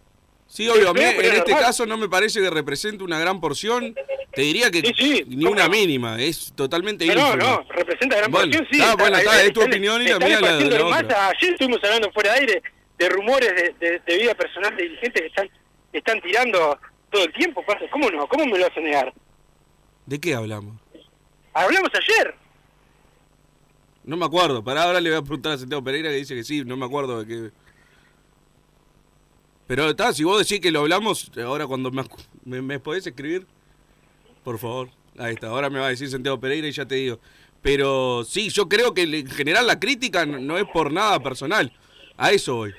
Sí, 0.49 0.67
obvio, 0.67 0.89
a 0.89 0.93
mí 0.93 1.01
en 1.01 1.21
es 1.21 1.33
este 1.33 1.51
caso 1.51 1.85
no 1.85 1.95
me 1.95 2.09
parece 2.09 2.41
que 2.41 2.49
represente 2.49 3.03
una 3.03 3.19
gran 3.19 3.39
porción. 3.39 3.95
Te 4.33 4.41
diría 4.41 4.69
que 4.71 4.81
Sí, 4.81 4.93
sí, 4.97 5.23
ni 5.27 5.43
¿cómo 5.43 5.51
una 5.53 5.69
mínima, 5.69 6.19
es 6.21 6.51
totalmente 6.55 7.05
No, 7.15 7.35
no, 7.35 7.63
representa 7.69 8.17
gran 8.17 8.31
Bueno, 8.31 8.47
porción, 8.51 8.67
sí. 8.71 8.79
está, 8.81 8.95
bueno, 8.95 9.17
está, 9.17 9.43
es 9.43 9.53
tu 9.53 9.61
opinión 9.63 10.01
y 10.01 10.05
la 10.07 10.19
mía 10.19 10.41
la- 10.41 10.59
la 10.59 10.85
otra. 10.85 11.27
Ayer 11.29 11.53
estuvimos 11.53 11.79
hablando 11.83 12.11
fuera 12.11 12.33
de 12.33 12.39
aire 12.39 12.63
de 12.97 13.09
rumores 13.09 13.49
de, 13.55 13.75
de- 13.79 13.99
de 14.05 14.17
vida 14.17 14.33
personal 14.35 14.75
de 14.75 14.83
dirigentes 14.83 15.21
que 15.21 15.27
están, 15.27 15.49
están 15.93 16.21
tirando 16.21 16.77
todo 17.11 17.23
el 17.25 17.33
tiempo. 17.33 17.63
¿Cómo 17.91 18.09
no? 18.11 18.27
¿Cómo 18.27 18.45
me 18.45 18.57
lo 18.57 18.67
vas 18.67 18.75
a 18.77 18.81
negar? 18.81 19.13
¿De 20.05 20.19
qué 20.19 20.33
hablamos? 20.33 20.75
Hablamos 21.53 21.89
ayer. 21.93 22.35
No 24.03 24.17
me 24.17 24.25
acuerdo. 24.25 24.63
Para 24.63 24.83
ahora 24.83 24.99
le 25.01 25.09
voy 25.09 25.19
a 25.19 25.21
preguntar 25.21 25.51
a 25.53 25.57
Santiago 25.57 25.83
Pereira 25.83 26.09
que 26.09 26.15
dice 26.15 26.35
que 26.35 26.43
sí, 26.43 26.63
no 26.65 26.75
me 26.77 26.85
acuerdo 26.85 27.23
de 27.23 27.27
qué. 27.27 27.51
Pero 29.69 29.87
está, 29.87 30.11
si 30.13 30.23
vos 30.23 30.39
decís 30.39 30.59
que 30.59 30.71
lo 30.71 30.79
hablamos, 30.79 31.31
ahora 31.45 31.67
cuando 31.67 31.91
me, 31.91 32.03
me, 32.43 32.59
me 32.59 32.79
podés 32.79 33.05
escribir, 33.05 33.45
por 34.43 34.57
favor. 34.57 34.89
Ahí 35.19 35.35
está, 35.35 35.49
ahora 35.49 35.69
me 35.69 35.77
va 35.77 35.85
a 35.85 35.89
decir 35.89 36.09
Santiago 36.09 36.39
Pereira 36.39 36.67
y 36.67 36.71
ya 36.71 36.87
te 36.87 36.95
digo. 36.95 37.19
Pero 37.61 38.23
sí, 38.23 38.49
yo 38.49 38.67
creo 38.67 38.95
que 38.95 39.03
en 39.03 39.27
general 39.27 39.67
la 39.67 39.79
crítica 39.79 40.25
no, 40.25 40.39
no 40.39 40.57
es 40.57 40.65
por 40.73 40.91
nada 40.91 41.19
personal. 41.19 41.71
A 42.17 42.31
eso 42.31 42.55
voy. 42.55 42.73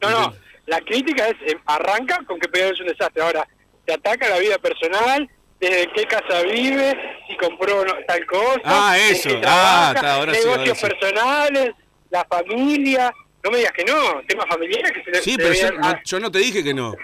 No, 0.00 0.08
no. 0.08 0.34
La 0.66 0.80
crítica 0.82 1.26
es 1.26 1.34
eh, 1.52 1.58
arranca 1.66 2.20
con 2.24 2.38
que 2.38 2.46
Peñarol 2.48 2.74
es 2.74 2.80
un 2.80 2.86
desastre. 2.86 3.24
Ahora, 3.24 3.48
te 3.84 3.94
ataca 3.94 4.28
la 4.28 4.38
vida 4.38 4.56
personal, 4.58 5.28
desde 5.58 5.90
qué 5.96 6.04
casa 6.04 6.42
vive, 6.44 6.96
si 7.26 7.36
compró 7.38 7.84
no- 7.84 7.94
tal 8.06 8.24
cosa. 8.26 8.60
Ah, 8.62 8.96
eso. 8.96 9.30
Ah, 9.44 9.94
está, 9.96 10.14
ahora 10.14 10.32
sí, 10.32 10.40
negocios 10.44 10.58
ahora 10.68 10.74
sí. 10.76 10.86
personales, 10.86 11.70
la 12.08 12.24
familia. 12.26 13.12
No 13.42 13.50
me 13.50 13.58
digas 13.58 13.72
que 13.72 13.84
no, 13.84 14.20
temas 14.28 14.46
familiares 14.48 14.92
que 14.92 15.02
se 15.04 15.10
le 15.10 15.22
Sí, 15.22 15.34
pero 15.36 15.54
yo, 15.54 15.72
no, 15.72 15.80
ah, 15.82 16.00
yo 16.04 16.20
no 16.20 16.30
te 16.30 16.38
dije 16.40 16.62
que 16.62 16.74
no. 16.74 16.94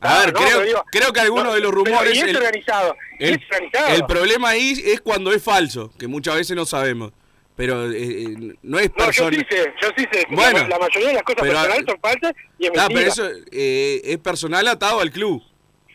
ah, 0.00 0.16
A 0.22 0.24
ver, 0.24 0.32
no, 0.34 0.40
creo, 0.40 0.62
digo, 0.62 0.84
creo 0.90 1.12
que 1.12 1.20
algunos 1.20 1.44
no, 1.46 1.54
de 1.54 1.60
los 1.60 1.70
rumores... 1.72 2.14
y 2.14 2.18
es 2.18 2.24
el- 2.28 2.36
organizado. 2.36 2.96
y 3.18 3.24
El, 3.24 3.34
es 3.34 3.40
organizado. 3.50 3.94
el 3.96 4.06
problema 4.06 4.48
ahí 4.50 4.82
es 4.86 5.00
cuando 5.00 5.32
es 5.32 5.42
falso, 5.42 5.92
que 5.98 6.06
muchas 6.08 6.36
veces 6.36 6.56
no 6.56 6.64
sabemos. 6.66 7.12
Pero 7.54 7.92
eh, 7.92 8.22
eh, 8.22 8.54
no 8.62 8.78
es 8.78 8.90
no, 8.96 9.10
yo 9.10 9.28
sí 9.28 9.36
sé, 9.50 9.74
yo 9.82 9.88
sí 9.94 10.06
sé. 10.10 10.24
Bueno, 10.30 10.60
la, 10.60 10.68
la 10.68 10.78
mayoría 10.78 11.08
de 11.08 11.14
las 11.14 11.22
cosas 11.22 11.42
pero- 11.42 11.52
personales 11.52 11.84
son 11.86 12.00
falsas 12.00 12.32
y 12.58 12.64
es 12.64 12.70
Ah, 12.74 12.88
mentira. 12.88 13.00
pero 13.00 13.08
eso 13.12 13.28
eh, 13.52 14.00
es 14.04 14.18
personal 14.18 14.66
atado 14.68 15.00
al 15.00 15.10
club. 15.10 15.42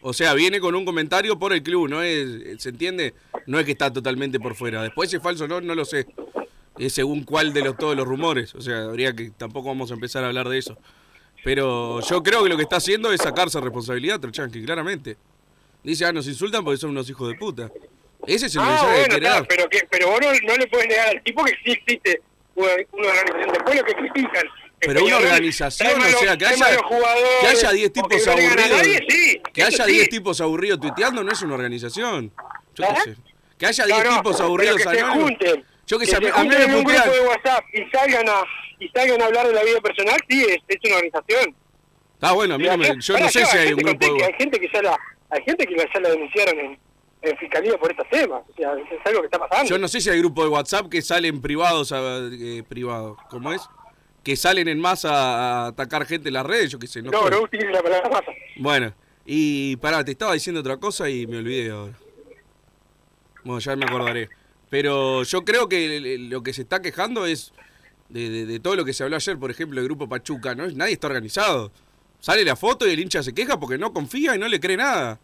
O 0.01 0.13
sea, 0.13 0.35
viene 0.35 0.59
con 0.59 0.75
un 0.75 0.85
comentario 0.85 1.39
por 1.39 1.51
el 1.53 1.63
club, 1.63 1.89
no 1.89 2.03
es, 2.03 2.61
¿se 2.61 2.69
entiende? 2.69 3.15
No 3.47 3.57
es 3.59 3.65
que 3.65 3.71
está 3.71 3.91
totalmente 3.91 4.39
por 4.39 4.53
fuera. 4.55 4.83
Después 4.83 5.09
si 5.09 5.15
es 5.15 5.21
falso 5.23 5.45
o 5.45 5.47
no, 5.47 5.59
no 5.59 5.73
lo 5.73 5.83
sé. 5.83 6.05
Es 6.79 6.93
según 6.93 7.23
cuál 7.23 7.53
de 7.53 7.61
los 7.61 7.77
todos 7.77 7.95
los 7.95 8.07
rumores. 8.07 8.53
O 8.55 8.61
sea, 8.61 8.83
habría 8.83 9.13
que 9.13 9.31
tampoco 9.31 9.67
vamos 9.69 9.91
a 9.91 9.95
empezar 9.95 10.23
a 10.23 10.27
hablar 10.27 10.47
de 10.49 10.57
eso. 10.59 10.77
Pero 11.43 12.01
yo 12.01 12.21
creo 12.23 12.43
que 12.43 12.49
lo 12.49 12.57
que 12.57 12.63
está 12.63 12.77
haciendo 12.77 13.11
es 13.11 13.21
sacarse 13.21 13.59
responsabilidad, 13.61 14.19
Trochanqui, 14.19 14.63
claramente. 14.63 15.17
Dice, 15.83 16.05
ah, 16.05 16.11
nos 16.11 16.27
insultan 16.27 16.63
porque 16.63 16.77
son 16.77 16.89
unos 16.91 17.09
hijos 17.09 17.27
de 17.29 17.35
puta. 17.35 17.69
Ese 18.25 18.47
es 18.47 18.55
el 18.55 18.61
Ah, 18.61 18.65
mensaje 18.65 18.99
bueno, 18.99 19.15
que 19.15 19.21
dar. 19.21 19.47
pero, 19.47 19.69
que, 19.69 19.79
pero 19.89 20.07
vos 20.09 20.19
no, 20.21 20.27
no 20.47 20.57
le 20.57 20.67
puedes 20.67 20.87
negar 20.87 21.09
al 21.09 21.23
tipo 21.23 21.43
que 21.45 21.51
sí 21.63 21.71
existe 21.71 22.21
una, 22.55 22.69
una 22.91 23.07
organización. 23.07 23.53
Después 23.53 23.75
lo 23.77 23.83
que 23.85 23.93
critican. 23.93 24.43
Pero 24.79 25.05
una 25.05 25.17
organización, 25.17 25.99
o 26.01 26.19
sea, 26.19 26.37
que 26.37 26.45
haya, 26.45 26.65
que 27.41 27.47
haya 27.47 27.71
10 27.71 27.89
o 27.89 27.93
que 27.93 28.01
tipos 28.01 28.27
aburridos. 28.27 28.55
nadie, 28.69 29.05
sí, 29.09 29.41
que 29.53 29.63
haya 29.63 29.85
sí. 29.85 29.91
10 29.91 30.09
tipos 30.09 30.41
aburridos 30.41 30.79
tuiteando 30.79 31.23
no 31.23 31.31
es 31.31 31.41
una 31.41 31.55
organización. 31.55 32.31
Yo 32.75 32.85
qué 32.85 32.93
¿Ah? 32.95 33.01
sé. 33.03 33.15
Que 33.57 33.65
haya 33.65 33.85
No, 33.87 33.95
10 33.95 34.05
no, 34.09 34.17
tipos 34.17 34.41
aburridos 34.41 34.77
que 34.77 34.83
se 34.83 35.01
junten. 35.03 35.65
Yo 35.87 35.97
que 35.97 36.05
que 36.05 36.11
sé, 36.11 36.17
a 36.17 36.19
mí- 36.19 36.25
se 36.27 36.31
mí 36.33 36.37
junten 36.39 36.59
me 36.59 36.65
en 36.65 36.75
un 36.75 36.83
grupo 36.83 37.09
de 37.11 37.19
WhatsApp 37.21 37.63
y 37.73 37.89
salgan 37.97 38.29
a 38.29 38.43
y 38.79 38.87
salgan 38.89 39.21
a 39.21 39.25
hablar 39.25 39.47
de 39.47 39.53
la 39.53 39.63
vida 39.63 39.81
personal, 39.81 40.19
sí, 40.29 40.43
es, 40.43 40.57
es 40.67 40.77
una 40.83 40.95
organización. 40.97 41.55
Está 42.13 42.31
bueno, 42.33 42.55
a 42.55 42.57
mí 42.59 42.65
no 42.65 42.71
me- 42.77 42.89
Mira, 42.89 42.95
yo 42.99 43.17
no 43.17 43.29
sé 43.29 43.45
si 43.45 43.57
hay 43.57 43.73
un 43.73 43.79
grupo 43.79 44.05
de... 44.17 44.25
hay 44.25 44.33
gente 44.37 44.59
que 44.59 44.67
ya 44.71 44.81
la 44.83 44.97
hay 45.29 45.41
gente 45.43 45.65
que 45.65 45.75
ya 45.75 45.99
la 45.99 46.09
denunciaron 46.09 46.59
en, 46.59 46.79
en 47.23 47.37
fiscalía 47.37 47.77
por 47.77 47.89
estos 47.91 48.07
temas, 48.09 48.41
o 48.47 48.53
sea, 48.55 48.73
es 48.73 49.05
algo 49.05 49.21
que 49.21 49.25
está 49.27 49.39
pasando. 49.39 49.69
Yo 49.69 49.77
no 49.77 49.87
sé 49.87 49.99
si 50.01 50.09
hay 50.09 50.19
grupos 50.19 50.45
de 50.45 50.49
WhatsApp 50.51 50.89
que 50.89 51.01
salen 51.01 51.41
privados, 51.41 51.91
a, 51.91 52.19
eh, 52.31 52.63
privados, 52.67 53.17
¿cómo 53.29 53.51
es? 53.53 53.61
Que 54.23 54.35
salen 54.35 54.67
en 54.67 54.79
masa 54.79 55.09
a 55.13 55.67
atacar 55.67 56.05
gente 56.05 56.27
en 56.29 56.33
las 56.35 56.45
redes, 56.45 56.69
yo 56.71 56.79
qué 56.79 56.87
sé, 56.87 57.01
no, 57.01 57.11
no, 57.11 57.29
no 57.29 57.41
utilices 57.41 57.71
la 57.71 57.81
palabra 57.81 58.09
masa. 58.09 58.31
Bueno, 58.57 58.93
y 59.25 59.75
pará, 59.77 60.03
te 60.05 60.11
estaba 60.11 60.33
diciendo 60.33 60.61
otra 60.61 60.77
cosa 60.77 61.09
y 61.09 61.25
me 61.27 61.37
olvidé 61.37 61.71
ahora. 61.71 61.93
Bueno, 63.43 63.59
ya 63.59 63.75
me 63.75 63.85
acordaré. 63.85 64.29
Pero 64.69 65.23
yo 65.23 65.45
creo 65.45 65.69
que 65.69 66.17
lo 66.19 66.43
que 66.43 66.53
se 66.53 66.61
está 66.63 66.81
quejando 66.81 67.25
es 67.25 67.53
de, 68.09 68.45
de- 68.45 68.59
todo 68.59 68.75
lo 68.75 68.83
que 68.85 68.93
se 68.93 69.03
habló 69.03 69.15
ayer, 69.15 69.37
por 69.37 69.51
ejemplo, 69.51 69.79
el 69.79 69.85
grupo 69.87 70.09
Pachuca, 70.09 70.55
¿no? 70.55 70.67
Nadie 70.67 70.93
está 70.93 71.07
organizado. 71.07 71.71
Sale 72.19 72.43
la 72.43 72.55
foto 72.55 72.87
y 72.87 72.91
el 72.91 72.99
hincha 72.99 73.21
se 73.23 73.33
queja 73.33 73.59
porque 73.59 73.77
no 73.77 73.93
confía 73.93 74.35
y 74.35 74.39
no 74.39 74.47
le 74.47 74.59
cree 74.59 74.75
nada 74.77 75.19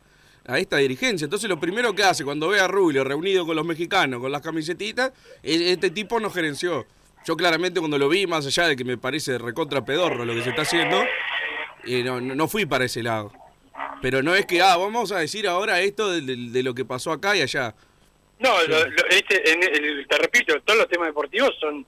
a 0.46 0.60
esta 0.60 0.78
dirigencia. 0.78 1.26
Entonces 1.26 1.50
lo 1.50 1.60
primero 1.60 1.94
que 1.96 2.04
hace 2.04 2.24
cuando 2.24 2.48
ve 2.50 2.60
a 2.60 2.68
Rubio 2.68 3.04
reunido 3.04 3.46
con 3.46 3.56
los 3.56 3.66
mexicanos, 3.66 4.20
con 4.22 4.32
las 4.32 4.42
camisetitas, 4.42 5.12
es, 5.42 5.60
este 5.62 5.90
tipo 5.90 6.20
nos 6.20 6.34
gerenció. 6.34 6.86
Yo 7.26 7.36
claramente 7.38 7.80
cuando 7.80 7.98
lo 7.98 8.10
vi, 8.10 8.28
más 8.28 8.46
allá 8.46 8.68
de 8.68 8.76
que 8.76 8.84
me 8.84 8.98
parece 8.98 9.38
recontra 9.38 9.84
pedorro 9.86 10.24
lo 10.26 10.34
que 10.34 10.44
se 10.44 10.50
está 10.50 10.64
haciendo, 10.64 11.02
eh, 11.86 12.04
no, 12.04 12.20
no 12.22 12.36
no 12.36 12.48
fui 12.48 12.66
para 12.66 12.86
ese 12.86 13.02
lado. 13.02 13.32
Pero 14.02 14.22
no 14.22 14.36
es 14.36 14.46
que, 14.46 14.62
ah, 14.62 14.76
vamos 14.76 15.12
a 15.14 15.20
decir 15.20 15.48
ahora 15.48 15.80
esto 15.82 16.10
de 16.12 16.64
lo 16.64 16.76
que 16.76 16.84
pasó 16.86 17.12
acá 17.14 17.36
y 17.38 17.42
allá. 17.42 17.74
No, 18.44 18.62
lo- 18.68 18.86
lo- 18.88 19.08
este, 19.10 19.52
en 19.52 19.64
el- 19.64 20.08
te 20.08 20.18
repito, 20.18 20.60
todos 20.62 20.80
los 20.80 20.90
temas 20.90 21.08
deportivos 21.08 21.56
son 21.60 21.86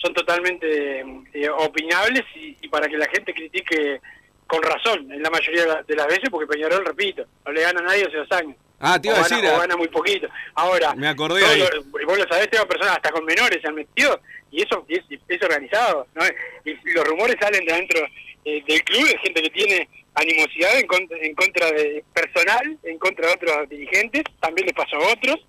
son 0.00 0.14
totalmente 0.14 1.00
eh, 1.34 1.48
opinables 1.50 2.22
y, 2.36 2.56
y 2.62 2.68
para 2.68 2.86
que 2.88 2.96
la 2.96 3.08
gente 3.08 3.34
critique 3.34 4.00
con 4.46 4.62
razón, 4.62 5.10
en 5.10 5.20
la 5.20 5.28
mayoría 5.28 5.62
de 5.62 5.68
la- 5.68 5.82
de 5.82 5.96
las 5.96 6.06
veces, 6.06 6.30
porque 6.30 6.46
Peñarol, 6.46 6.84
repito, 6.86 7.24
no 7.44 7.50
le 7.52 7.62
gana 7.62 7.80
a 7.80 7.82
nadie 7.82 8.04
hace 8.06 8.16
dos 8.16 8.30
años. 8.30 8.54
Ah, 8.78 8.96
te 9.00 9.08
iba 9.08 9.16
o 9.16 9.20
a 9.20 9.22
gana, 9.24 9.36
decir, 9.36 9.50
o 9.50 9.56
ah, 9.56 9.60
gana 9.60 9.76
muy 9.76 9.88
poquito. 9.88 10.28
Ahora, 10.54 10.94
Me 10.94 11.08
acordé 11.08 11.44
ahí. 11.44 11.58
lo- 11.58 12.06
vos 12.06 12.16
lo 12.16 12.24
sabés, 12.28 12.48
tengo 12.48 12.64
personas 12.68 12.94
hasta 12.96 13.10
con 13.10 13.24
menores 13.24 13.58
se 13.60 13.66
han 13.66 13.74
metido 13.74 14.20
y 14.52 14.62
eso 14.62 14.86
es, 14.88 15.00
es 15.28 15.42
organizado. 15.42 16.06
¿no? 16.14 16.22
Y 16.64 16.76
los 16.92 17.04
rumores 17.04 17.34
salen 17.40 17.64
de 17.66 17.72
adentro 17.72 18.00
eh, 18.44 18.62
del 18.68 18.82
club 18.84 19.04
de 19.08 19.18
gente 19.18 19.42
que 19.42 19.50
tiene 19.50 19.88
animosidad 20.14 20.78
en 20.78 20.86
contra, 20.86 21.18
en 21.18 21.34
contra 21.34 21.72
de 21.72 22.04
personal, 22.14 22.78
en 22.84 22.98
contra 23.00 23.26
de 23.26 23.32
otros 23.34 23.68
dirigentes, 23.68 24.22
también 24.40 24.66
les 24.66 24.76
pasó 24.76 24.94
a 24.96 25.12
otros. 25.12 25.44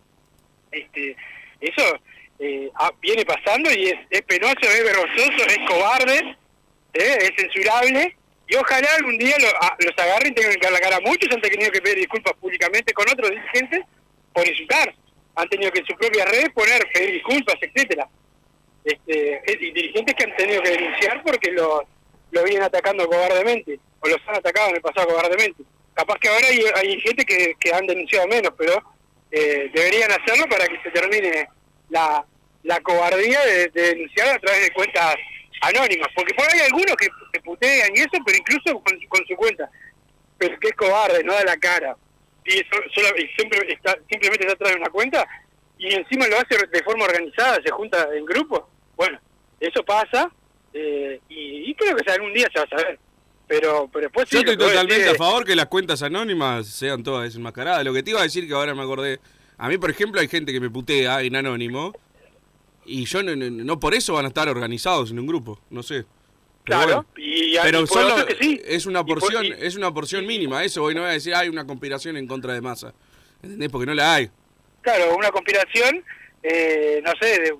Este 0.71 1.15
Eso 1.61 1.99
eh, 2.39 2.69
ah, 2.75 2.91
viene 3.01 3.25
pasando 3.25 3.69
y 3.71 3.87
es, 3.87 3.95
es 4.09 4.21
penoso, 4.21 4.55
es 4.61 4.83
vergonzoso, 4.83 5.45
es 5.47 5.57
cobarde, 5.67 6.37
¿eh? 6.93 7.17
es 7.21 7.31
censurable. 7.37 8.15
Y 8.47 8.55
ojalá 8.55 8.87
algún 8.97 9.17
día 9.17 9.35
lo- 9.39 9.63
a- 9.63 9.77
los 9.79 9.97
agarren 9.97 10.31
y 10.31 10.35
tengan 10.35 10.55
que 10.55 10.71
la 10.71 10.79
cara 10.79 10.99
muchos. 11.01 11.29
Han 11.33 11.41
tenido 11.41 11.71
que 11.71 11.81
pedir 11.81 11.97
disculpas 11.97 12.33
públicamente 12.35 12.93
con 12.93 13.05
otros 13.09 13.29
dirigentes 13.29 13.81
por 14.33 14.47
insultar. 14.47 14.93
Han 15.35 15.47
tenido 15.49 15.71
que 15.71 15.79
en 15.79 15.85
sus 15.85 15.95
propias 15.97 16.29
redes 16.29 16.49
poner, 16.53 16.81
pedir 16.93 17.13
disculpas, 17.13 17.55
etcétera 17.61 18.07
este, 18.83 19.41
y 19.59 19.71
dirigentes 19.71 20.15
que 20.15 20.23
han 20.23 20.35
tenido 20.35 20.61
que 20.63 20.69
denunciar 20.71 21.21
porque 21.23 21.51
los 21.51 21.81
lo 22.31 22.43
vienen 22.43 22.63
atacando 22.63 23.07
cobardemente, 23.07 23.79
o 24.01 24.07
los 24.07 24.19
han 24.27 24.35
atacado 24.35 24.69
en 24.69 24.75
el 24.75 24.81
pasado 24.81 25.07
cobardemente. 25.07 25.63
Capaz 25.95 26.17
que 26.19 26.29
ahora 26.29 26.47
hay, 26.47 26.61
hay 26.75 27.01
gente 27.01 27.25
que, 27.25 27.53
que 27.59 27.73
han 27.73 27.85
denunciado 27.87 28.27
menos, 28.27 28.53
pero 28.57 28.81
eh, 29.31 29.69
deberían 29.73 30.11
hacerlo 30.11 30.45
para 30.49 30.67
que 30.67 30.81
se 30.81 30.91
termine 30.91 31.47
la, 31.89 32.25
la 32.63 32.79
cobardía 32.81 33.39
de, 33.45 33.67
de 33.69 33.81
denunciar 33.93 34.35
a 34.35 34.39
través 34.39 34.63
de 34.63 34.71
cuentas 34.73 35.15
anónimas, 35.61 36.07
porque 36.15 36.33
por 36.33 36.45
ahí 36.45 36.59
hay 36.59 36.65
algunos 36.67 36.95
que, 36.95 37.07
que 37.33 37.41
putean 37.41 37.89
y 37.95 37.99
eso, 37.99 38.11
pero 38.25 38.37
incluso 38.37 38.79
con, 38.81 38.99
con 39.07 39.25
su 39.27 39.35
cuenta, 39.35 39.69
pero 40.37 40.57
que 40.59 40.69
es 40.69 40.75
cobarde, 40.75 41.23
no 41.23 41.33
da 41.33 41.43
la 41.43 41.57
cara, 41.57 41.95
y, 42.45 42.53
eso, 42.59 42.69
solo- 42.95 43.17
y 43.17 43.27
siempre 43.35 43.71
está, 43.71 43.97
simplemente 44.09 44.45
está 44.47 44.53
atrás 44.53 44.71
de 44.71 44.77
una 44.79 44.89
cuenta, 44.89 45.27
y 45.77 45.93
encima 45.93 46.27
lo 46.27 46.37
hace 46.37 46.57
de 46.65 46.83
forma 46.83 47.05
organizada, 47.05 47.59
se 47.63 47.71
junta 47.71 48.07
en 48.15 48.25
grupos, 48.25 48.63
bueno, 48.95 49.19
eso 49.59 49.83
pasa, 49.83 50.31
eh, 50.73 51.19
y, 51.29 51.69
y 51.71 51.75
creo 51.75 51.95
que 51.95 52.11
algún 52.11 52.33
día 52.33 52.47
se 52.53 52.59
va 52.59 52.65
a 52.65 52.69
saber. 52.79 52.99
Pero, 53.49 53.89
pero 53.91 54.03
después 54.03 54.29
sí, 54.29 54.35
Yo 54.35 54.39
estoy 54.41 54.57
totalmente 54.57 55.09
a 55.09 55.15
favor 55.15 55.43
que 55.43 55.55
las 55.55 55.65
cuentas 55.65 56.01
anónimas 56.03 56.67
sean 56.67 57.03
todas 57.03 57.23
desenmascaradas. 57.23 57.83
Lo 57.83 57.91
que 57.93 58.03
te 58.03 58.11
iba 58.11 58.19
a 58.19 58.23
decir 58.23 58.47
que 58.47 58.53
ahora 58.53 58.73
me 58.75 58.83
acordé. 58.83 59.19
A 59.57 59.67
mí, 59.67 59.77
por 59.79 59.89
ejemplo, 59.89 60.21
hay 60.21 60.27
gente 60.27 60.53
que 60.53 60.59
me 60.61 60.69
putea 60.69 61.21
en 61.23 61.35
anónimo. 61.35 61.91
Y 62.85 63.05
yo 63.05 63.23
no, 63.23 63.35
no, 63.35 63.49
no 63.49 63.79
por 63.79 63.93
eso 63.95 64.13
van 64.13 64.25
a 64.25 64.27
estar 64.29 64.47
organizados 64.47 65.11
en 65.11 65.19
un 65.19 65.25
grupo. 65.27 65.59
No 65.71 65.81
sé. 65.83 66.05
Pero 66.63 66.77
Claro, 66.77 66.85
bueno. 66.87 67.05
y, 67.17 67.55
y 67.55 67.59
Pero 67.61 67.87
solo 67.87 68.23
que 68.27 68.35
sí. 68.39 68.61
es 68.63 68.85
una 68.85 69.03
por- 69.03 69.19
porción, 69.19 69.45
es 69.57 69.75
una 69.75 69.91
porción 69.91 70.25
mínima. 70.27 70.63
Eso 70.63 70.83
hoy 70.83 70.93
no 70.93 71.01
voy 71.01 71.09
a 71.09 71.13
decir 71.13 71.33
hay 71.33 71.49
una 71.49 71.65
conspiración 71.65 72.17
en 72.17 72.27
contra 72.27 72.53
de 72.53 72.61
masa. 72.61 72.93
¿Entendés? 73.41 73.69
Porque 73.69 73.87
no 73.87 73.95
la 73.95 74.13
hay. 74.15 74.29
Claro, 74.81 75.15
una 75.15 75.31
conspiración, 75.31 76.03
eh, 76.43 77.01
no 77.03 77.11
sé, 77.19 77.27
de, 77.41 77.53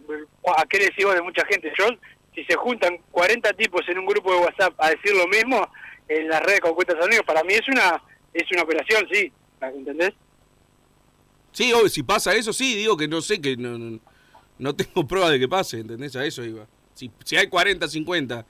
¿a 0.55 0.65
qué 0.69 0.77
decimos 0.79 1.15
de 1.15 1.21
mucha 1.23 1.43
gente? 1.45 1.71
Yo, 1.77 1.87
si 2.35 2.43
se 2.45 2.55
juntan 2.55 2.97
40 3.11 3.51
tipos 3.53 3.81
en 3.89 3.97
un 3.99 4.05
grupo 4.05 4.31
de 4.31 4.39
WhatsApp 4.39 4.73
a 4.77 4.89
decir 4.91 5.13
lo 5.15 5.27
mismo 5.27 5.67
en 6.09 6.27
las 6.27 6.41
redes 6.43 6.59
con 6.59 6.73
cuentas 6.73 6.97
anónimas, 6.97 7.23
para 7.25 7.43
mí 7.43 7.53
es 7.53 7.67
una 7.69 8.01
es 8.33 8.43
una 8.51 8.63
operación, 8.63 9.07
sí, 9.11 9.31
¿entendés? 9.61 10.11
Sí, 11.51 11.73
hoy 11.73 11.89
si 11.89 12.03
pasa 12.03 12.33
eso, 12.35 12.53
sí, 12.53 12.75
digo 12.75 12.95
que 12.97 13.07
no 13.07 13.21
sé, 13.21 13.41
que 13.41 13.57
no, 13.57 13.77
no, 13.77 13.99
no 14.59 14.75
tengo 14.75 15.07
prueba 15.07 15.29
de 15.29 15.39
que 15.39 15.47
pase, 15.47 15.79
¿entendés? 15.79 16.15
A 16.15 16.25
eso 16.25 16.43
iba. 16.43 16.67
Si, 16.93 17.09
si 17.23 17.37
hay 17.37 17.47
40, 17.47 17.87
50 17.87 18.45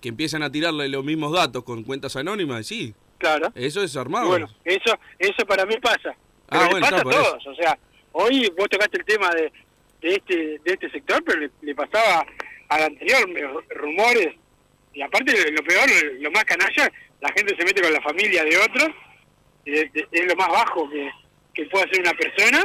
que 0.00 0.08
empiezan 0.08 0.42
a 0.42 0.50
tirarle 0.50 0.88
los 0.88 1.04
mismos 1.04 1.32
datos 1.32 1.62
con 1.64 1.84
cuentas 1.84 2.16
anónimas, 2.16 2.66
sí, 2.66 2.94
Claro. 3.18 3.52
eso 3.54 3.82
es 3.82 3.94
Y 3.94 3.98
armado. 3.98 4.26
bueno, 4.26 4.48
eso 4.64 4.98
eso 5.18 5.46
para 5.46 5.64
mí 5.64 5.76
pasa. 5.80 6.14
Pero 6.48 6.62
Ah, 6.64 6.68
bueno, 6.70 6.84
pasa 6.86 6.96
a 6.96 6.98
eso. 7.00 7.10
todos, 7.10 7.46
o 7.46 7.54
sea, 7.54 7.78
hoy 8.12 8.52
vos 8.58 8.68
tocaste 8.68 8.98
el 8.98 9.04
tema 9.04 9.30
de, 9.30 9.52
de 10.00 10.14
este 10.16 10.36
de 10.58 10.72
este 10.72 10.90
sector, 10.90 11.22
pero 11.24 11.38
le, 11.40 11.50
le 11.62 11.74
pasaba 11.74 12.26
al 12.68 12.82
anterior, 12.82 13.28
rumores 13.76 14.34
y 14.94 15.02
aparte 15.02 15.50
lo 15.50 15.62
peor, 15.62 15.88
lo 16.20 16.30
más 16.30 16.44
canalla, 16.44 16.90
la 17.20 17.32
gente 17.32 17.56
se 17.56 17.64
mete 17.64 17.82
con 17.82 17.92
la 17.92 18.00
familia 18.00 18.44
de 18.44 18.56
otros, 18.58 18.88
y 19.64 19.74
es, 19.78 19.88
lo 20.12 20.36
más 20.36 20.48
bajo 20.48 20.88
que, 20.90 21.10
que 21.54 21.64
puede 21.66 21.84
hacer 21.84 22.00
una 22.00 22.12
persona, 22.14 22.62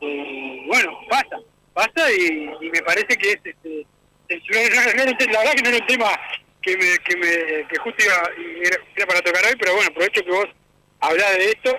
eh, 0.00 0.62
bueno, 0.66 0.98
pasa, 1.08 1.38
pasa 1.74 2.12
y, 2.12 2.50
me 2.60 2.82
parece 2.82 3.16
que 3.16 3.30
es, 3.30 3.38
este, 3.44 3.86
es- 4.28 4.42
no- 4.50 4.94
no- 5.04 5.04
la 5.04 5.38
verdad 5.40 5.54
que 5.54 5.62
no 5.62 5.68
era 5.68 5.78
un 5.78 5.86
tema 5.86 6.20
que 6.62 6.76
me, 6.76 6.98
que 6.98 7.16
me, 7.16 7.68
que 7.68 7.78
justo 7.78 8.04
iba, 8.04 8.30
era, 8.64 9.06
para 9.06 9.20
tocar 9.22 9.44
hoy, 9.46 9.54
pero 9.58 9.74
bueno, 9.74 9.88
aprovecho 9.90 10.24
que 10.24 10.30
vos 10.30 10.46
hablás 11.00 11.36
de 11.38 11.44
esto, 11.50 11.78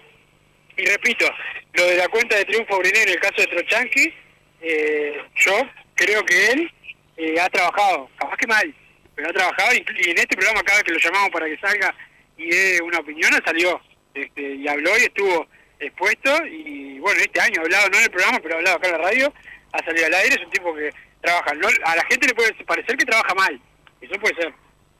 y 0.77 0.85
repito, 0.85 1.25
lo 1.73 1.85
de 1.85 1.97
la 1.97 2.07
cuenta 2.07 2.37
de 2.37 2.45
triunfo 2.45 2.79
Briné 2.79 3.03
en 3.03 3.09
el 3.09 3.19
caso 3.19 3.35
de 3.37 3.47
Trochanqui, 3.47 4.13
eh, 4.61 5.21
yo 5.35 5.53
creo 5.95 6.23
que 6.25 6.45
él 6.51 6.71
eh, 7.17 7.39
ha 7.39 7.49
trabajado, 7.49 8.09
capaz 8.17 8.37
que 8.37 8.47
mal, 8.47 8.75
pero 9.21 9.29
ha 9.29 9.33
trabajado 9.33 9.75
y, 9.75 10.09
en 10.09 10.17
este 10.17 10.35
programa 10.35 10.63
cada 10.63 10.79
vez 10.79 10.83
que 10.83 10.93
lo 10.93 10.99
llamamos 10.99 11.29
para 11.29 11.45
que 11.45 11.57
salga 11.59 11.93
y 12.37 12.49
dé 12.49 12.81
una 12.81 12.99
opinión, 12.99 13.31
salió 13.45 13.79
este, 14.13 14.55
y 14.55 14.67
habló 14.67 14.97
y 14.97 15.03
estuvo 15.03 15.47
expuesto 15.79 16.45
y 16.47 16.97
bueno, 16.99 17.19
este 17.21 17.39
año 17.39 17.61
ha 17.61 17.63
hablado, 17.63 17.89
no 17.89 17.97
en 17.97 18.03
el 18.03 18.09
programa, 18.09 18.39
pero 18.41 18.55
ha 18.55 18.57
hablado 18.57 18.77
acá 18.77 18.87
en 18.87 18.93
la 18.93 19.09
radio, 19.09 19.33
ha 19.73 19.85
salido 19.85 20.05
al 20.07 20.13
aire, 20.15 20.35
es 20.35 20.45
un 20.45 20.51
tipo 20.51 20.73
que 20.73 20.91
trabaja, 21.21 21.53
no, 21.53 21.67
a 21.67 21.95
la 21.95 22.05
gente 22.05 22.27
le 22.27 22.33
puede 22.33 22.53
parecer 22.65 22.97
que 22.97 23.05
trabaja 23.05 23.33
mal, 23.35 23.61
eso 24.01 24.19
puede 24.19 24.35
ser, 24.35 24.53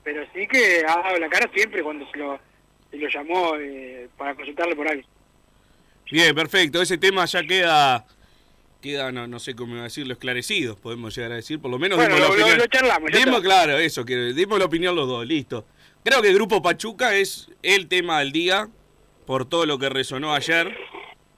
pero 0.04 0.24
sí 0.32 0.46
que 0.46 0.84
ha 0.86 0.96
dado 0.96 1.18
la 1.18 1.28
cara 1.28 1.50
siempre 1.52 1.82
cuando 1.82 2.08
se 2.10 2.18
lo, 2.18 2.38
se 2.90 2.98
lo 2.98 3.08
llamó 3.08 3.56
eh, 3.56 4.08
para 4.16 4.34
consultarle 4.36 4.76
por 4.76 4.88
algo. 4.88 5.02
Bien, 6.10 6.34
perfecto. 6.34 6.82
Ese 6.82 6.98
tema 6.98 7.24
ya 7.24 7.42
queda, 7.42 8.04
queda 8.82 9.10
no, 9.12 9.26
no 9.26 9.38
sé 9.38 9.54
cómo 9.54 9.76
decirlo, 9.76 10.12
esclarecido, 10.12 10.76
podemos 10.76 11.16
llegar 11.16 11.32
a 11.32 11.36
decir. 11.36 11.58
Por 11.60 11.70
lo 11.70 11.78
menos 11.78 11.96
Bueno, 11.96 12.16
dimos 12.16 12.28
la 12.28 12.28
lo- 12.28 12.36
lo- 12.36 12.42
opinión. 12.44 12.58
lo 12.58 12.66
charlamos, 12.66 13.10
Dimos, 13.12 13.40
claro, 13.40 13.78
eso, 13.78 14.04
que 14.04 14.34
dimos 14.34 14.58
la 14.58 14.66
opinión 14.66 14.94
los 14.94 15.08
dos, 15.08 15.26
listo. 15.26 15.64
Creo 16.04 16.20
que 16.20 16.28
el 16.28 16.34
Grupo 16.34 16.60
Pachuca 16.60 17.14
es 17.16 17.48
el 17.62 17.86
tema 17.88 18.18
del 18.18 18.32
día, 18.32 18.68
por 19.24 19.48
todo 19.48 19.64
lo 19.64 19.78
que 19.78 19.88
resonó 19.88 20.34
ayer. 20.34 20.76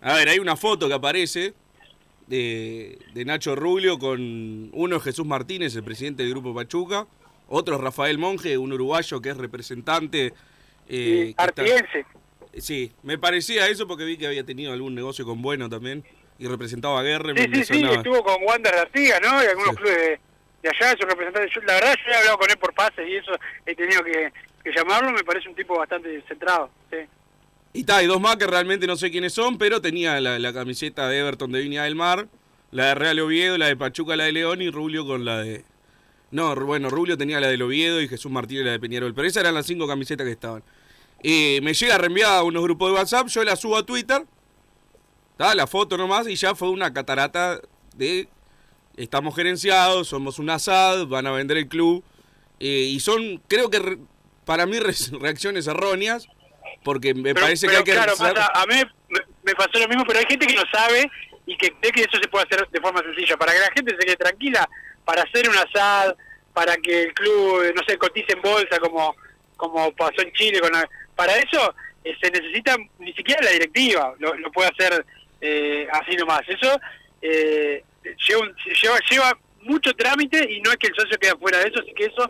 A 0.00 0.14
ver, 0.14 0.28
hay 0.28 0.38
una 0.40 0.56
foto 0.56 0.88
que 0.88 0.94
aparece 0.94 1.54
de, 2.26 2.98
de 3.12 3.24
Nacho 3.24 3.54
Rubio 3.54 3.98
con 3.98 4.70
uno 4.72 4.96
es 4.96 5.02
Jesús 5.02 5.26
Martínez, 5.26 5.76
el 5.76 5.84
presidente 5.84 6.22
del 6.22 6.32
Grupo 6.32 6.54
Pachuca, 6.54 7.06
otro 7.48 7.76
Rafael 7.78 8.16
Monge, 8.18 8.56
un 8.56 8.72
uruguayo 8.72 9.20
que 9.20 9.28
es 9.30 9.36
representante. 9.36 10.32
eh, 10.88 11.34
que 11.36 11.44
está-. 11.46 11.64
Sí, 12.56 12.92
me 13.02 13.18
parecía 13.18 13.68
eso 13.68 13.86
porque 13.86 14.04
vi 14.04 14.16
que 14.16 14.26
había 14.26 14.44
tenido 14.44 14.72
algún 14.72 14.94
negocio 14.94 15.24
con 15.24 15.42
Bueno 15.42 15.68
también 15.68 16.04
y 16.38 16.46
representaba 16.46 17.00
a 17.00 17.02
Guerre. 17.02 17.34
Sí, 17.36 17.48
me 17.48 17.56
sí, 17.64 17.74
sí, 17.74 17.84
estuvo 17.84 18.22
con 18.24 18.36
Wander 18.44 18.74
de 18.74 18.80
Artigas, 18.80 19.20
¿no? 19.22 19.42
Y 19.42 19.46
algunos 19.46 19.70
Sí. 19.70 19.76
clubes 19.76 19.96
de, 19.96 20.20
de 20.62 20.68
allá, 20.68 20.96
su 20.98 21.06
representante. 21.06 21.50
Yo, 21.54 21.60
la 21.62 21.74
verdad, 21.74 21.94
yo 22.04 22.12
he 22.12 22.16
hablado 22.16 22.38
con 22.38 22.50
él 22.50 22.56
por 22.56 22.74
pases 22.74 23.08
y 23.08 23.16
eso 23.16 23.32
he 23.66 23.74
tenido 23.74 24.02
que, 24.02 24.32
que 24.62 24.72
llamarlo. 24.74 25.12
Me 25.12 25.22
parece 25.24 25.48
un 25.48 25.54
tipo 25.54 25.78
bastante 25.78 26.22
centrado. 26.26 26.70
Sí. 26.90 26.98
Y 27.72 27.80
está, 27.80 27.96
hay 27.98 28.06
dos 28.06 28.20
más 28.20 28.36
que 28.36 28.46
realmente 28.46 28.86
no 28.86 28.96
sé 28.96 29.10
quiénes 29.10 29.32
son, 29.32 29.58
pero 29.58 29.80
tenía 29.80 30.20
la, 30.20 30.38
la 30.38 30.52
camiseta 30.52 31.08
de 31.08 31.18
Everton 31.18 31.50
de 31.52 31.60
Viña 31.60 31.84
del 31.84 31.96
Mar, 31.96 32.26
la 32.70 32.86
de 32.86 32.94
Real 32.94 33.18
Oviedo, 33.20 33.58
la 33.58 33.66
de 33.66 33.76
Pachuca, 33.76 34.14
la 34.16 34.24
de 34.24 34.32
León 34.32 34.62
y 34.62 34.70
Rubio 34.70 35.06
con 35.06 35.24
la 35.24 35.38
de... 35.42 35.64
No, 36.30 36.54
bueno, 36.56 36.90
Rubio 36.90 37.16
tenía 37.16 37.38
la 37.40 37.46
del 37.48 37.62
Oviedo 37.62 38.00
y 38.00 38.08
Jesús 38.08 38.30
Martínez 38.30 38.64
la 38.64 38.72
de 38.72 38.80
Peñarol, 38.80 39.14
pero 39.14 39.26
esas 39.28 39.42
eran 39.42 39.54
las 39.54 39.66
cinco 39.66 39.86
camisetas 39.86 40.24
que 40.24 40.32
estaban. 40.32 40.64
Eh, 41.22 41.60
me 41.62 41.74
llega 41.74 41.96
reenviada 41.96 42.38
a 42.38 42.42
unos 42.42 42.62
grupos 42.62 42.90
de 42.90 42.94
WhatsApp, 42.96 43.28
yo 43.28 43.44
la 43.44 43.54
subo 43.56 43.76
a 43.76 43.86
Twitter, 43.86 44.22
está 45.34 45.54
la 45.54 45.66
foto 45.66 45.96
nomás 45.96 46.26
y 46.28 46.36
ya 46.36 46.54
fue 46.54 46.70
una 46.70 46.92
catarata 46.92 47.60
de... 47.96 48.28
Estamos 48.96 49.34
gerenciados, 49.34 50.06
somos 50.06 50.38
un 50.38 50.48
ASAD, 50.50 51.06
van 51.06 51.26
a 51.26 51.32
vender 51.32 51.56
el 51.56 51.66
club. 51.68 52.04
eh, 52.60 52.66
y 52.92 53.00
son, 53.00 53.42
creo 53.48 53.68
que 53.68 53.80
re- 53.80 53.98
para 54.44 54.66
mí, 54.66 54.78
re- 54.78 54.94
reacciones 55.20 55.66
erróneas, 55.66 56.28
porque 56.84 57.12
me 57.12 57.34
Pero- 57.34 57.46
parece 57.46 57.66
pero 57.66 57.82
que 57.82 57.90
hay 57.90 57.98
que... 57.98 58.04
claro, 58.04 58.16
pasa, 58.16 58.52
a 58.54 58.64
mí 58.66 58.76
me, 59.08 59.20
me 59.42 59.54
pasó 59.56 59.80
lo 59.80 59.88
mismo, 59.88 60.04
pero 60.06 60.20
hay 60.20 60.26
gente 60.28 60.46
que 60.46 60.54
no 60.54 60.62
sabe 60.72 61.10
y 61.44 61.56
que 61.56 61.72
cree 61.80 61.90
que 61.92 62.00
eso 62.02 62.18
se 62.22 62.28
puede 62.28 62.44
hacer 62.44 62.68
de 62.70 62.80
forma 62.80 63.00
sencilla. 63.02 63.36
Para 63.36 63.52
que 63.52 63.58
la 63.58 63.72
gente 63.72 63.90
se 63.98 64.06
quede 64.06 64.16
tranquila, 64.16 64.68
para 65.04 65.22
hacer 65.22 65.48
un 65.48 65.56
asad, 65.56 66.14
para 66.52 66.76
que 66.76 67.02
el 67.02 67.14
club, 67.14 67.72
no 67.74 67.82
sé, 67.88 67.98
cotice 67.98 68.32
en 68.34 68.42
bolsa 68.42 68.78
como 68.78 69.16
como 69.56 69.90
pasó 69.96 70.20
en 70.22 70.32
Chile. 70.34 70.60
con 70.60 70.70
la- 70.70 70.88
Para 71.16 71.36
eso 71.36 71.74
eh, 72.04 72.14
se 72.22 72.30
necesita 72.30 72.76
ni 73.00 73.12
siquiera 73.14 73.42
la 73.42 73.50
directiva, 73.50 74.14
lo, 74.20 74.34
lo 74.34 74.52
puede 74.52 74.68
hacer 74.70 75.04
eh, 75.46 75.86
así 75.92 76.16
nomás. 76.16 76.40
Eso 76.48 76.78
eh, 77.22 77.84
lleva, 78.28 78.46
lleva, 78.82 78.98
lleva 79.10 79.38
mucho 79.62 79.92
trámite 79.94 80.46
y 80.52 80.60
no 80.60 80.70
es 80.70 80.76
que 80.76 80.88
el 80.88 80.94
socio 80.94 81.18
quede 81.18 81.36
fuera 81.36 81.58
de 81.58 81.68
eso, 81.68 81.80
así 81.80 81.92
que 81.94 82.04
eso 82.06 82.28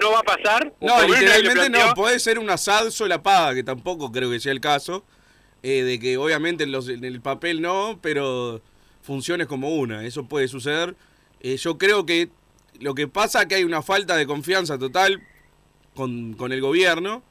no 0.00 0.12
va 0.12 0.18
a 0.20 0.22
pasar. 0.22 0.72
No, 0.80 1.02
literalmente 1.06 1.70
no, 1.70 1.94
puede 1.94 2.18
ser 2.18 2.38
una 2.38 2.56
SAD 2.56 2.90
solapada, 2.90 3.54
que 3.54 3.62
tampoco 3.62 4.10
creo 4.12 4.30
que 4.30 4.40
sea 4.40 4.52
el 4.52 4.60
caso, 4.60 5.04
eh, 5.62 5.82
de 5.82 5.98
que 5.98 6.16
obviamente 6.18 6.64
en, 6.64 6.72
los- 6.72 6.88
en 6.88 7.04
el 7.04 7.20
papel 7.22 7.62
no, 7.62 7.98
pero 8.02 8.60
funciones 9.02 9.46
como 9.46 9.70
una, 9.74 10.04
eso 10.04 10.26
puede 10.26 10.48
suceder. 10.48 10.94
Eh, 11.40 11.56
yo 11.56 11.78
creo 11.78 12.04
que 12.06 12.28
lo 12.80 12.94
que 12.94 13.08
pasa 13.08 13.42
es 13.42 13.46
que 13.46 13.54
hay 13.56 13.64
una 13.64 13.82
falta 13.82 14.16
de 14.16 14.26
confianza 14.26 14.78
total 14.78 15.22
con, 15.94 16.34
con 16.34 16.52
el 16.52 16.60
gobierno, 16.60 17.22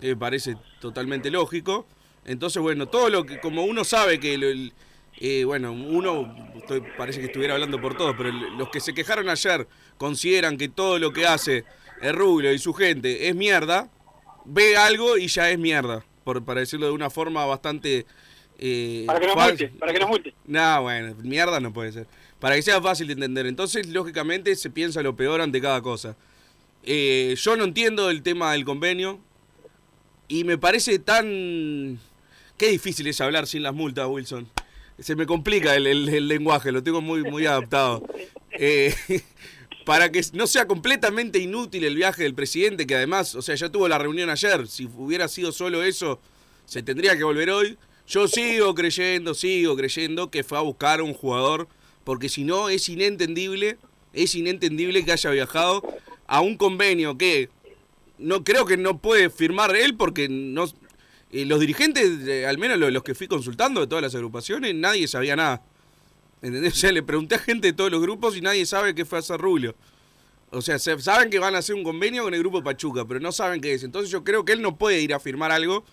que 0.00 0.08
me 0.08 0.16
parece 0.16 0.56
totalmente 0.80 1.30
lógico. 1.30 1.86
Entonces, 2.26 2.60
bueno, 2.60 2.86
todo 2.86 3.08
lo 3.08 3.24
que, 3.24 3.40
como 3.40 3.64
uno 3.64 3.84
sabe 3.84 4.20
que, 4.20 4.36
lo- 4.36 4.48
el- 4.48 4.72
eh, 5.18 5.44
bueno, 5.44 5.72
uno, 5.72 6.34
estoy- 6.56 6.82
parece 6.98 7.20
que 7.20 7.26
estuviera 7.26 7.54
hablando 7.54 7.80
por 7.80 7.96
todos, 7.96 8.14
pero 8.16 8.28
el- 8.28 8.56
los 8.58 8.68
que 8.68 8.80
se 8.80 8.92
quejaron 8.92 9.28
ayer 9.28 9.66
consideran 9.96 10.58
que 10.58 10.68
todo 10.68 10.98
lo 10.98 11.12
que 11.12 11.26
hace 11.26 11.64
el 12.02 12.14
Rubio 12.14 12.52
y 12.52 12.58
su 12.58 12.74
gente 12.74 13.28
es 13.28 13.34
mierda, 13.34 13.88
ve 14.44 14.76
algo 14.76 15.16
y 15.16 15.28
ya 15.28 15.50
es 15.50 15.58
mierda, 15.58 16.04
por, 16.24 16.44
para 16.44 16.60
decirlo 16.60 16.86
de 16.86 16.92
una 16.92 17.08
forma 17.10 17.46
bastante... 17.46 18.04
eh, 18.58 19.04
Para 19.06 19.20
que 19.20 19.26
nos 19.26 19.34
fácil. 19.36 19.50
multe, 19.50 19.78
para 19.78 19.92
que 19.92 19.98
nos 20.00 20.08
multe. 20.08 20.34
No, 20.46 20.82
bueno, 20.82 21.14
mierda 21.22 21.60
no 21.60 21.72
puede 21.72 21.92
ser. 21.92 22.06
Para 22.40 22.56
que 22.56 22.62
sea 22.62 22.82
fácil 22.82 23.06
de 23.06 23.14
entender. 23.14 23.46
Entonces, 23.46 23.86
lógicamente, 23.86 24.54
se 24.56 24.68
piensa 24.70 25.00
lo 25.02 25.16
peor 25.16 25.40
ante 25.40 25.60
cada 25.60 25.80
cosa. 25.80 26.16
Eh, 26.82 27.34
yo 27.38 27.56
no 27.56 27.64
entiendo 27.64 28.10
el 28.10 28.22
tema 28.22 28.52
del 28.52 28.64
convenio. 28.64 29.20
Y 30.28 30.44
me 30.44 30.58
parece 30.58 30.98
tan... 30.98 31.98
Qué 32.56 32.68
difícil 32.68 33.06
es 33.06 33.20
hablar 33.20 33.46
sin 33.46 33.62
las 33.62 33.74
multas, 33.74 34.06
Wilson. 34.08 34.48
Se 34.98 35.14
me 35.14 35.26
complica 35.26 35.76
el, 35.76 36.28
lenguaje, 36.28 36.72
lo 36.72 36.82
tengo 36.82 37.02
muy, 37.02 37.22
muy 37.22 37.44
adaptado. 37.44 38.02
Eh, 38.52 38.94
para 39.84 40.10
que 40.10 40.22
no 40.32 40.46
sea 40.46 40.66
completamente 40.66 41.38
inútil 41.38 41.84
el 41.84 41.94
viaje 41.94 42.22
del 42.22 42.34
presidente, 42.34 42.86
que 42.86 42.94
además, 42.94 43.34
o 43.34 43.42
sea, 43.42 43.54
ya 43.54 43.68
tuvo 43.68 43.88
la 43.88 43.98
reunión 43.98 44.30
ayer. 44.30 44.66
Si 44.68 44.86
hubiera 44.86 45.28
sido 45.28 45.52
solo 45.52 45.82
eso, 45.82 46.18
se 46.64 46.82
tendría 46.82 47.16
que 47.16 47.24
volver 47.24 47.50
hoy. 47.50 47.76
Yo 48.08 48.26
sigo 48.26 48.74
creyendo, 48.74 49.34
sigo 49.34 49.76
creyendo 49.76 50.30
que 50.30 50.42
fue 50.42 50.56
a 50.56 50.62
buscar 50.62 51.00
a 51.00 51.02
un 51.02 51.12
jugador, 51.12 51.68
porque 52.04 52.30
si 52.30 52.44
no 52.44 52.70
es 52.70 52.88
inentendible, 52.88 53.76
es 54.14 54.34
inentendible 54.34 55.04
que 55.04 55.12
haya 55.12 55.30
viajado 55.30 55.82
a 56.26 56.40
un 56.40 56.56
convenio 56.56 57.18
que 57.18 57.50
no 58.18 58.44
creo 58.44 58.64
que 58.64 58.78
no 58.78 58.98
puede 58.98 59.28
firmar 59.28 59.76
él 59.76 59.94
porque 59.94 60.28
no 60.28 60.66
eh, 61.32 61.44
los 61.44 61.60
dirigentes, 61.60 62.46
al 62.46 62.58
menos 62.58 62.78
los, 62.78 63.02
que 63.02 63.14
fui 63.14 63.26
consultando 63.28 63.80
de 63.80 63.86
todas 63.86 64.02
las 64.02 64.14
agrupaciones, 64.14 64.74
nadie 64.74 65.08
sabía 65.08 65.36
nada. 65.36 65.62
¿Entendés? 66.42 66.74
O 66.74 66.76
sea, 66.76 66.92
le 66.92 67.02
pregunté 67.02 67.34
a 67.34 67.38
gente 67.38 67.68
de 67.68 67.72
todos 67.72 67.90
los 67.90 68.00
grupos 68.00 68.36
y 68.36 68.40
nadie 68.40 68.66
sabe 68.66 68.94
qué 68.94 69.04
fue 69.04 69.18
hacer 69.18 69.40
Rubio. 69.40 69.74
O 70.50 70.62
sea, 70.62 70.78
se- 70.78 70.98
saben 71.00 71.28
que 71.30 71.38
van 71.38 71.54
a 71.54 71.58
hacer 71.58 71.74
un 71.74 71.82
convenio 71.82 72.22
con 72.22 72.34
el 72.34 72.40
grupo 72.40 72.62
Pachuca, 72.62 73.04
pero 73.04 73.18
no 73.20 73.32
saben 73.32 73.60
qué 73.60 73.72
es. 73.74 73.82
Entonces 73.82 74.10
yo 74.10 74.22
creo 74.22 74.44
que 74.44 74.52
él 74.52 74.62
no 74.62 74.76
puede 74.76 75.00
ir 75.00 75.12
a 75.14 75.18
firmar 75.18 75.50
algo. 75.50 75.84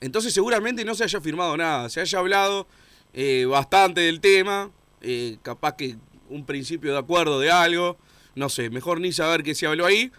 Entonces 0.00 0.32
seguramente 0.32 0.84
no 0.84 0.94
se 0.94 1.04
haya 1.04 1.20
firmado 1.20 1.56
nada. 1.56 1.88
Se 1.88 2.00
haya 2.00 2.18
hablado 2.18 2.68
eh, 3.14 3.46
bastante 3.48 4.02
del 4.02 4.20
tema. 4.20 4.70
eh, 5.00 5.38
capaz 5.42 5.74
que 5.76 5.96
un 6.28 6.44
principio 6.44 6.92
de 6.92 6.98
acuerdo 6.98 7.40
de 7.40 7.50
algo. 7.50 7.96
No 8.36 8.48
sé, 8.48 8.70
mejor 8.70 9.00
ni 9.00 9.10
saber 9.12 9.42
qué 9.42 9.54
se 9.54 9.66
habló 9.66 9.86
ahí. 9.86 10.12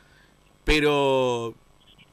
Pero 0.65 1.55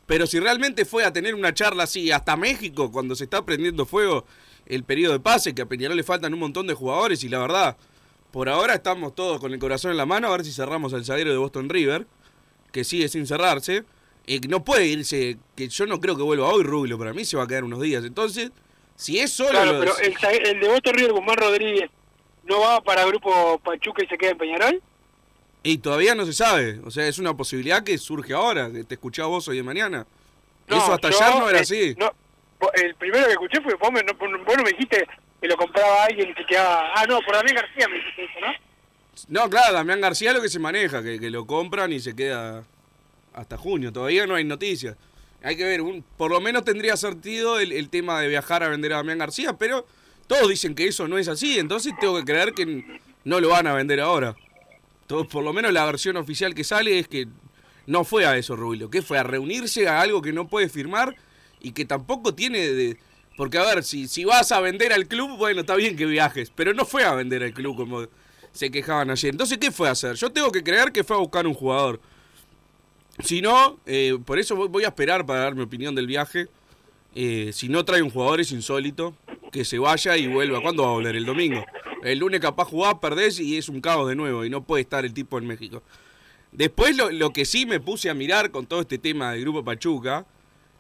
pero 0.07 0.27
si 0.27 0.39
realmente 0.39 0.85
fue 0.85 1.05
a 1.05 1.13
tener 1.13 1.35
una 1.35 1.53
charla 1.53 1.85
así 1.85 2.11
hasta 2.11 2.37
México, 2.37 2.91
cuando 2.91 3.15
se 3.15 3.25
está 3.25 3.45
prendiendo 3.45 3.87
fuego 3.87 4.25
el 4.67 4.85
periodo 4.85 5.15
de 5.15 5.21
pase, 5.21 5.55
que 5.55 5.63
a 5.63 5.67
Peñarol 5.67 5.97
le 5.97 6.03
faltan 6.03 6.33
un 6.33 6.41
montón 6.41 6.67
de 6.67 6.75
jugadores, 6.75 7.23
y 7.25 7.29
la 7.29 7.39
verdad, 7.39 7.77
por 8.31 8.49
ahora 8.49 8.75
estamos 8.75 9.15
todos 9.15 9.41
con 9.41 9.53
el 9.53 9.59
corazón 9.59 9.91
en 9.91 9.97
la 9.97 10.07
mano, 10.07 10.29
a 10.29 10.37
ver 10.37 10.45
si 10.45 10.53
cerramos 10.53 10.93
al 10.95 11.05
zaguero 11.05 11.31
de 11.31 11.37
Boston 11.37 11.69
River, 11.69 12.07
que 12.73 12.85
sigue 12.85 13.09
sin 13.09 13.27
cerrarse. 13.27 13.85
Eh, 14.27 14.41
no 14.49 14.65
puede 14.65 14.87
irse, 14.87 15.39
que 15.55 15.69
yo 15.69 15.87
no 15.87 16.01
creo 16.01 16.17
que 16.17 16.23
vuelva 16.23 16.49
hoy 16.49 16.65
Rubio, 16.65 16.99
para 16.99 17.13
mí 17.13 17.25
se 17.25 17.37
va 17.37 17.45
a 17.45 17.47
quedar 17.47 17.65
unos 17.65 17.81
días. 17.81 18.05
Entonces, 18.05 18.51
si 18.97 19.19
es 19.19 19.33
solo... 19.33 19.51
Claro, 19.51 19.79
pero 19.79 19.99
el, 19.99 20.47
el 20.47 20.61
de 20.61 20.69
Boston 20.69 20.95
River, 20.95 21.13
Guzmán 21.13 21.37
Rodríguez, 21.37 21.91
¿no 22.45 22.61
va 22.61 22.81
para 22.81 23.05
Grupo 23.05 23.61
Pachuca 23.61 24.05
y 24.05 24.09
se 24.09 24.19
queda 24.19 24.33
en 24.33 24.39
Peñarol? 24.39 24.83
Y 25.67 25.79
todavía 25.79 26.15
no 26.15 26.25
se 26.27 26.33
sabe, 26.33 26.81
o 26.85 26.91
sea, 26.91 27.07
es 27.09 27.19
una 27.19 27.37
posibilidad 27.37 27.83
que 27.83 27.99
surge 27.99 28.33
ahora, 28.35 28.71
que 28.71 28.85
te 28.85 28.95
escuché 28.95 29.23
a 29.23 29.27
vos 29.27 29.49
hoy 29.49 29.57
de 29.57 29.63
mañana. 29.63 30.07
Eso 30.69 30.93
hasta 30.93 31.11
yo, 31.11 31.19
ayer 31.23 31.39
no 31.41 31.49
era 31.49 31.59
eh, 31.59 31.63
así. 31.63 31.95
no, 31.99 32.13
vos- 32.61 32.71
el 32.75 32.95
primero 32.95 33.25
que 33.27 33.33
escuché 33.33 33.61
fue 33.61 33.75
vos, 33.75 33.91
me- 33.93 34.03
no, 34.03 34.13
vos 34.15 34.57
no 34.57 34.63
me 34.63 34.71
dijiste 34.71 35.07
que 35.41 35.49
lo 35.49 35.57
compraba 35.57 36.05
alguien 36.05 36.31
y 36.31 36.35
se 36.35 36.45
quedaba... 36.47 36.93
Ah, 36.95 37.05
no, 37.09 37.21
por 37.23 37.35
Damián 37.35 37.57
García 37.57 37.89
me 37.89 37.97
dijiste 37.97 38.25
eso, 38.25 38.41
¿no? 38.41 38.53
No, 39.29 39.51
claro, 39.51 39.73
Damián 39.75 40.01
García 40.01 40.31
es 40.31 40.37
lo 40.37 40.43
que 40.43 40.49
se 40.49 40.59
maneja, 40.59 41.03
que, 41.03 41.19
que 41.19 41.31
lo 41.31 41.47
compran 41.47 41.93
y 41.93 42.01
se 42.01 42.15
queda 42.15 42.63
hasta 43.35 43.57
junio. 43.57 43.93
Todavía 43.93 44.27
no 44.27 44.35
hay 44.35 44.45
noticias. 44.45 44.97
Hay 45.43 45.57
que 45.57 45.65
ver, 45.65 45.81
un- 45.81 46.05
por 46.17 46.31
lo 46.31 46.41
menos 46.41 46.65
tendría 46.65 46.97
sentido 46.97 47.59
el, 47.59 47.73
el 47.73 47.89
tema 47.89 48.21
de 48.21 48.29
viajar 48.29 48.63
a 48.63 48.69
vender 48.69 48.93
a 48.93 48.97
Damián 48.97 49.19
García, 49.19 49.55
pero 49.55 49.87
todos 50.27 50.49
dicen 50.49 50.75
que 50.75 50.87
eso 50.87 51.09
no 51.09 51.19
es 51.19 51.29
así, 51.29 51.59
entonces 51.59 51.93
tengo 52.01 52.17
que 52.19 52.25
creer 52.25 52.53
que 52.53 53.01
no 53.25 53.41
lo 53.41 53.49
van 53.49 53.67
a 53.67 53.75
vender 53.75 54.01
ahora. 54.01 54.35
Todo, 55.07 55.27
por 55.29 55.45
lo 55.45 55.53
menos 55.53 55.73
la 55.73 55.85
versión 55.85 56.17
oficial 56.17 56.55
que 56.55 56.65
sale 56.65 56.99
es 56.99 57.09
que 57.09 57.29
no 57.87 58.05
fue 58.05 58.27
a 58.27 58.37
eso, 58.37 58.57
Rubio. 58.57 58.91
que 58.91 59.03
fue? 59.03 59.19
A 59.19 59.23
reunirse 59.23 59.87
a 59.89 60.01
algo 60.01 60.21
que 60.23 60.33
no 60.33 60.49
puede 60.49 60.69
firmar 60.69 61.15
y 61.61 61.73
que 61.73 61.85
tampoco 61.85 62.35
tiene 62.35 62.59
de... 62.59 62.99
Porque 63.37 63.59
a 63.59 63.63
ver, 63.65 63.85
si, 63.85 64.09
si 64.09 64.25
vas 64.25 64.51
a 64.51 64.61
vender 64.61 64.93
al 64.93 65.07
club, 65.07 65.37
bueno, 65.37 65.61
está 65.61 65.77
bien 65.77 65.95
que 65.97 66.07
viajes, 66.07 66.51
pero 66.55 66.73
no 66.75 66.85
fue 66.87 67.05
a 67.05 67.15
vender 67.15 67.43
al 67.43 67.53
club 67.53 67.77
como 67.77 68.07
se 68.53 68.71
quejaban 68.71 69.11
ayer. 69.11 69.31
Entonces, 69.31 69.59
¿qué 69.59 69.71
fue 69.71 69.89
a 69.89 69.93
hacer? 69.93 70.15
Yo 70.17 70.31
tengo 70.33 70.51
que 70.51 70.65
creer 70.65 70.91
que 70.91 71.05
fue 71.05 71.17
a 71.17 71.19
buscar 71.21 71.47
un 71.47 71.53
jugador. 71.55 72.01
Si 73.23 73.41
no, 73.43 73.79
eh, 73.87 74.19
por 74.25 74.39
eso 74.39 74.57
voy- 74.57 74.69
voy 74.69 74.85
a 74.85 74.89
esperar 74.89 75.25
para 75.27 75.41
dar 75.41 75.55
mi 75.55 75.63
opinión 75.63 75.95
del 75.95 76.07
viaje. 76.07 76.49
Eh, 77.15 77.51
si 77.53 77.69
no 77.69 77.85
trae 77.85 78.03
un 78.03 78.11
jugador 78.11 78.41
es 78.41 78.51
insólito. 78.53 79.15
Que 79.53 79.65
se 79.65 79.79
vaya 79.79 80.17
y 80.17 80.27
vuelva. 80.27 80.61
¿Cuándo 80.61 80.83
va 80.83 80.89
a 80.91 80.93
volver? 80.93 81.15
El 81.17 81.25
domingo. 81.25 81.65
El 82.03 82.19
lunes 82.19 82.41
capaz 82.41 82.67
jugás, 82.67 82.95
perdés 83.01 83.41
y 83.41 83.57
es 83.57 83.69
un 83.69 83.81
caos 83.81 84.09
de 84.09 84.15
nuevo. 84.15 84.45
Y 84.45 84.51
no 84.51 84.65
puede 84.65 84.83
estar 84.83 85.05
el 85.05 85.15
tipo 85.15 85.39
en 85.39 85.47
México. 85.47 85.83
Después 86.53 86.97
lo, 86.97 87.11
lo 87.11 87.33
que 87.33 87.45
sí 87.45 87.67
me 87.67 87.81
puse 87.81 88.09
a 88.11 88.15
mirar 88.15 88.51
con 88.51 88.67
todo 88.67 88.81
este 88.81 88.99
tema 88.99 89.33
del 89.33 89.43
Grupo 89.43 89.65
Pachuca. 89.65 90.27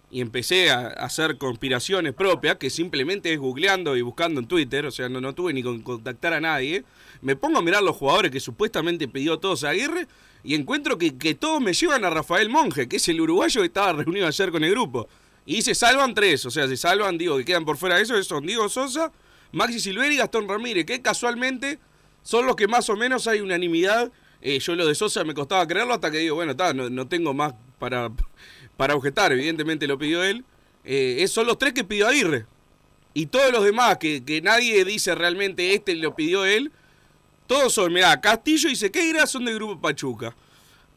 Y 0.08 0.20
empecé 0.20 0.70
a, 0.70 0.86
hacer 0.86 1.36
conspiraciones 1.36 2.14
propias, 2.14 2.56
que 2.56 2.70
simplemente 2.70 3.32
es 3.32 3.40
googleando 3.40 3.96
y 3.96 4.02
buscando 4.02 4.40
en 4.40 4.46
Twitter, 4.46 4.86
o 4.86 4.92
sea, 4.92 5.08
no, 5.08 5.20
no 5.20 5.34
tuve 5.34 5.52
ni 5.52 5.64
con 5.64 5.82
contactar 5.82 6.32
a 6.32 6.40
nadie. 6.40 6.84
Me 7.22 7.34
pongo 7.34 7.58
a 7.58 7.62
mirar 7.62 7.82
los 7.82 7.96
jugadores 7.96 8.30
que 8.30 8.38
supuestamente 8.38 9.08
pidió 9.08 9.38
todos 9.38 9.64
a 9.64 9.70
Aguirre 9.70 10.06
y 10.44 10.54
encuentro 10.54 10.96
que, 10.96 11.18
que 11.18 11.34
todos 11.34 11.60
me 11.60 11.72
llevan 11.72 12.04
a 12.04 12.10
Rafael 12.10 12.48
Monge, 12.48 12.88
que 12.88 12.96
es 12.96 13.08
el 13.08 13.20
uruguayo 13.20 13.62
que 13.62 13.66
estaba 13.66 13.92
reunido 13.94 14.28
ayer 14.28 14.52
con 14.52 14.62
el 14.62 14.70
grupo. 14.70 15.08
Y 15.44 15.62
se 15.62 15.74
salvan 15.74 16.14
tres, 16.14 16.46
o 16.46 16.50
sea, 16.50 16.68
se 16.68 16.76
salvan, 16.76 17.18
digo, 17.18 17.36
que 17.38 17.44
quedan 17.44 17.64
por 17.64 17.76
fuera 17.76 17.96
de 17.96 18.02
eso, 18.02 18.22
son 18.22 18.46
Diego 18.46 18.68
Sosa, 18.68 19.12
Maxi 19.56 19.80
Silveri 19.80 20.14
y 20.14 20.18
Gastón 20.18 20.46
Ramírez, 20.48 20.84
que 20.84 21.00
casualmente 21.00 21.78
son 22.22 22.44
los 22.46 22.56
que 22.56 22.68
más 22.68 22.88
o 22.90 22.96
menos 22.96 23.26
hay 23.26 23.40
unanimidad. 23.40 24.12
Eh, 24.42 24.58
yo 24.58 24.74
lo 24.74 24.86
de 24.86 24.94
Sosa 24.94 25.24
me 25.24 25.32
costaba 25.32 25.66
creerlo 25.66 25.94
hasta 25.94 26.10
que 26.10 26.18
digo, 26.18 26.34
bueno, 26.36 26.52
está, 26.52 26.74
no, 26.74 26.90
no 26.90 27.08
tengo 27.08 27.32
más 27.32 27.54
para, 27.78 28.10
para 28.76 28.94
objetar, 28.94 29.32
evidentemente 29.32 29.86
lo 29.86 29.96
pidió 29.98 30.22
él. 30.22 30.44
Eh, 30.84 31.24
son 31.28 31.46
los 31.46 31.58
tres 31.58 31.72
que 31.72 31.84
pidió 31.84 32.06
Aguirre. 32.06 32.44
Y 33.14 33.26
todos 33.26 33.50
los 33.50 33.64
demás, 33.64 33.96
que, 33.96 34.22
que 34.22 34.42
nadie 34.42 34.84
dice 34.84 35.14
realmente 35.14 35.72
este 35.74 35.94
lo 35.94 36.14
pidió 36.14 36.44
él, 36.44 36.70
todos 37.46 37.72
son, 37.72 37.92
mirá, 37.94 38.20
Castillo 38.20 38.68
y 38.68 38.76
Sequeira 38.76 39.26
son 39.26 39.46
del 39.46 39.54
grupo 39.54 39.80
Pachuca. 39.80 40.36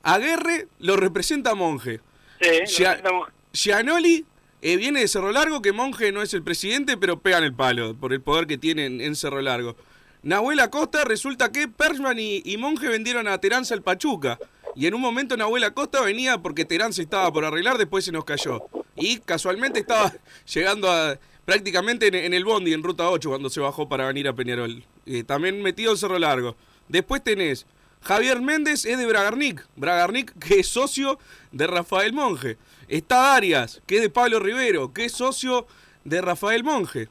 Aguerre 0.04 0.68
lo 0.80 0.98
representa 0.98 1.56
Monje. 1.56 2.02
Sí, 2.42 2.50
Gia- 2.84 2.92
lo 2.92 2.98
estamos- 2.98 3.30
Gianoli 3.54 4.26
eh, 4.62 4.76
viene 4.78 5.00
de 5.00 5.08
Cerro 5.08 5.32
Largo, 5.32 5.62
que 5.62 5.72
Monje 5.72 6.12
no 6.12 6.22
es 6.22 6.34
el 6.34 6.44
presidente, 6.44 6.98
pero 6.98 7.20
pegan 7.20 7.44
el 7.44 7.54
palo 7.54 7.96
por 7.96 8.12
el 8.12 8.22
poder 8.22 8.46
que 8.46 8.58
tiene 8.58 8.86
en, 8.86 9.16
Cerro 9.16 9.42
Largo. 9.42 9.76
Nahuel 10.22 10.60
Acosta 10.60 11.06
resulta 11.06 11.52
que 11.52 11.70
Persman 11.70 12.18
y, 12.20 12.58
Monje 12.58 12.90
vendieron 12.90 13.28
a 13.28 13.38
Teranza 13.40 13.74
el 13.74 13.82
Pachuca. 13.82 14.38
Y 14.76 14.86
en 14.86 14.94
un 14.94 15.02
momento 15.02 15.38
Nahuel 15.38 15.64
Acosta 15.64 16.02
venía 16.02 16.38
porque 16.38 16.66
Terán 16.66 16.94
se 16.94 17.02
estaba 17.02 17.32
por 17.32 17.46
arreglar, 17.46 17.78
después 17.78 18.04
se 18.04 18.12
nos 18.12 18.26
cayó. 18.26 18.62
Y 18.96 19.20
casualmente 19.20 19.80
estaba 19.80 20.14
llegando 20.54 20.90
prácticamente 21.46 22.26
en, 22.26 22.34
el 22.34 22.44
bondi, 22.44 22.74
en 22.74 22.84
Ruta 22.84 23.10
8, 23.10 23.30
cuando 23.30 23.50
se 23.50 23.62
bajó 23.62 23.88
para 23.88 24.08
venir 24.08 24.28
a 24.28 24.34
Peñarol. 24.34 24.84
Eh, 25.06 25.24
también 25.24 25.62
metido 25.62 25.92
en 25.92 25.98
Cerro 25.98 26.20
Largo. 26.20 26.58
Después 26.90 27.24
tenés 27.24 27.66
Javier 28.02 28.42
Méndez, 28.42 28.86
es 28.86 28.98
de 28.98 29.06
Bragarnik. 29.06 29.66
Bragarnik, 29.76 30.38
que 30.38 30.60
es 30.60 30.68
socio 30.68 31.18
de 31.52 31.68
Rafael 31.68 32.14
Monge. 32.14 32.58
Está 32.90 33.36
Arias, 33.36 33.84
que 33.86 33.98
es 33.98 34.02
de 34.02 34.10
Pablo 34.10 34.40
Rivero, 34.40 34.94
que 34.94 35.06
es 35.06 35.12
socio 35.12 35.68
de 36.06 36.22
Rafael 36.22 36.64
Monge. 36.64 37.08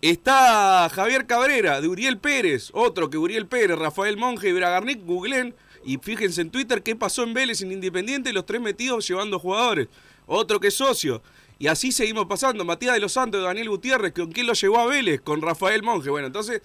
Está 0.00 0.88
Javier 0.88 1.26
Cabrera, 1.26 1.82
de 1.82 1.88
Uriel 1.88 2.16
Pérez, 2.16 2.70
otro 2.72 3.10
que 3.10 3.18
Uriel 3.18 3.46
Pérez, 3.46 3.78
Rafael 3.78 4.16
Monge 4.16 4.48
y 4.48 4.52
Bragarnik, 4.52 5.04
googlen 5.04 5.54
y 5.84 5.98
fíjense 5.98 6.40
en 6.40 6.50
Twitter 6.50 6.82
qué 6.82 6.96
pasó 6.96 7.22
en 7.22 7.34
Vélez 7.34 7.60
en 7.60 7.70
Independiente, 7.70 8.32
los 8.32 8.46
tres 8.46 8.62
metidos 8.62 9.06
llevando 9.06 9.38
jugadores. 9.38 9.88
Otro 10.26 10.58
que 10.58 10.68
es 10.68 10.74
socio. 10.74 11.22
Y 11.58 11.66
así 11.66 11.92
seguimos 11.92 12.24
pasando. 12.24 12.64
Matías 12.64 12.94
de 12.94 13.00
los 13.00 13.12
Santos, 13.12 13.42
Daniel 13.44 13.68
Gutiérrez, 13.68 14.14
¿con 14.14 14.32
quién 14.32 14.46
lo 14.46 14.54
llevó 14.54 14.78
a 14.78 14.86
Vélez? 14.86 15.20
Con 15.20 15.42
Rafael 15.42 15.82
Monge. 15.82 16.08
Bueno, 16.08 16.28
entonces, 16.28 16.62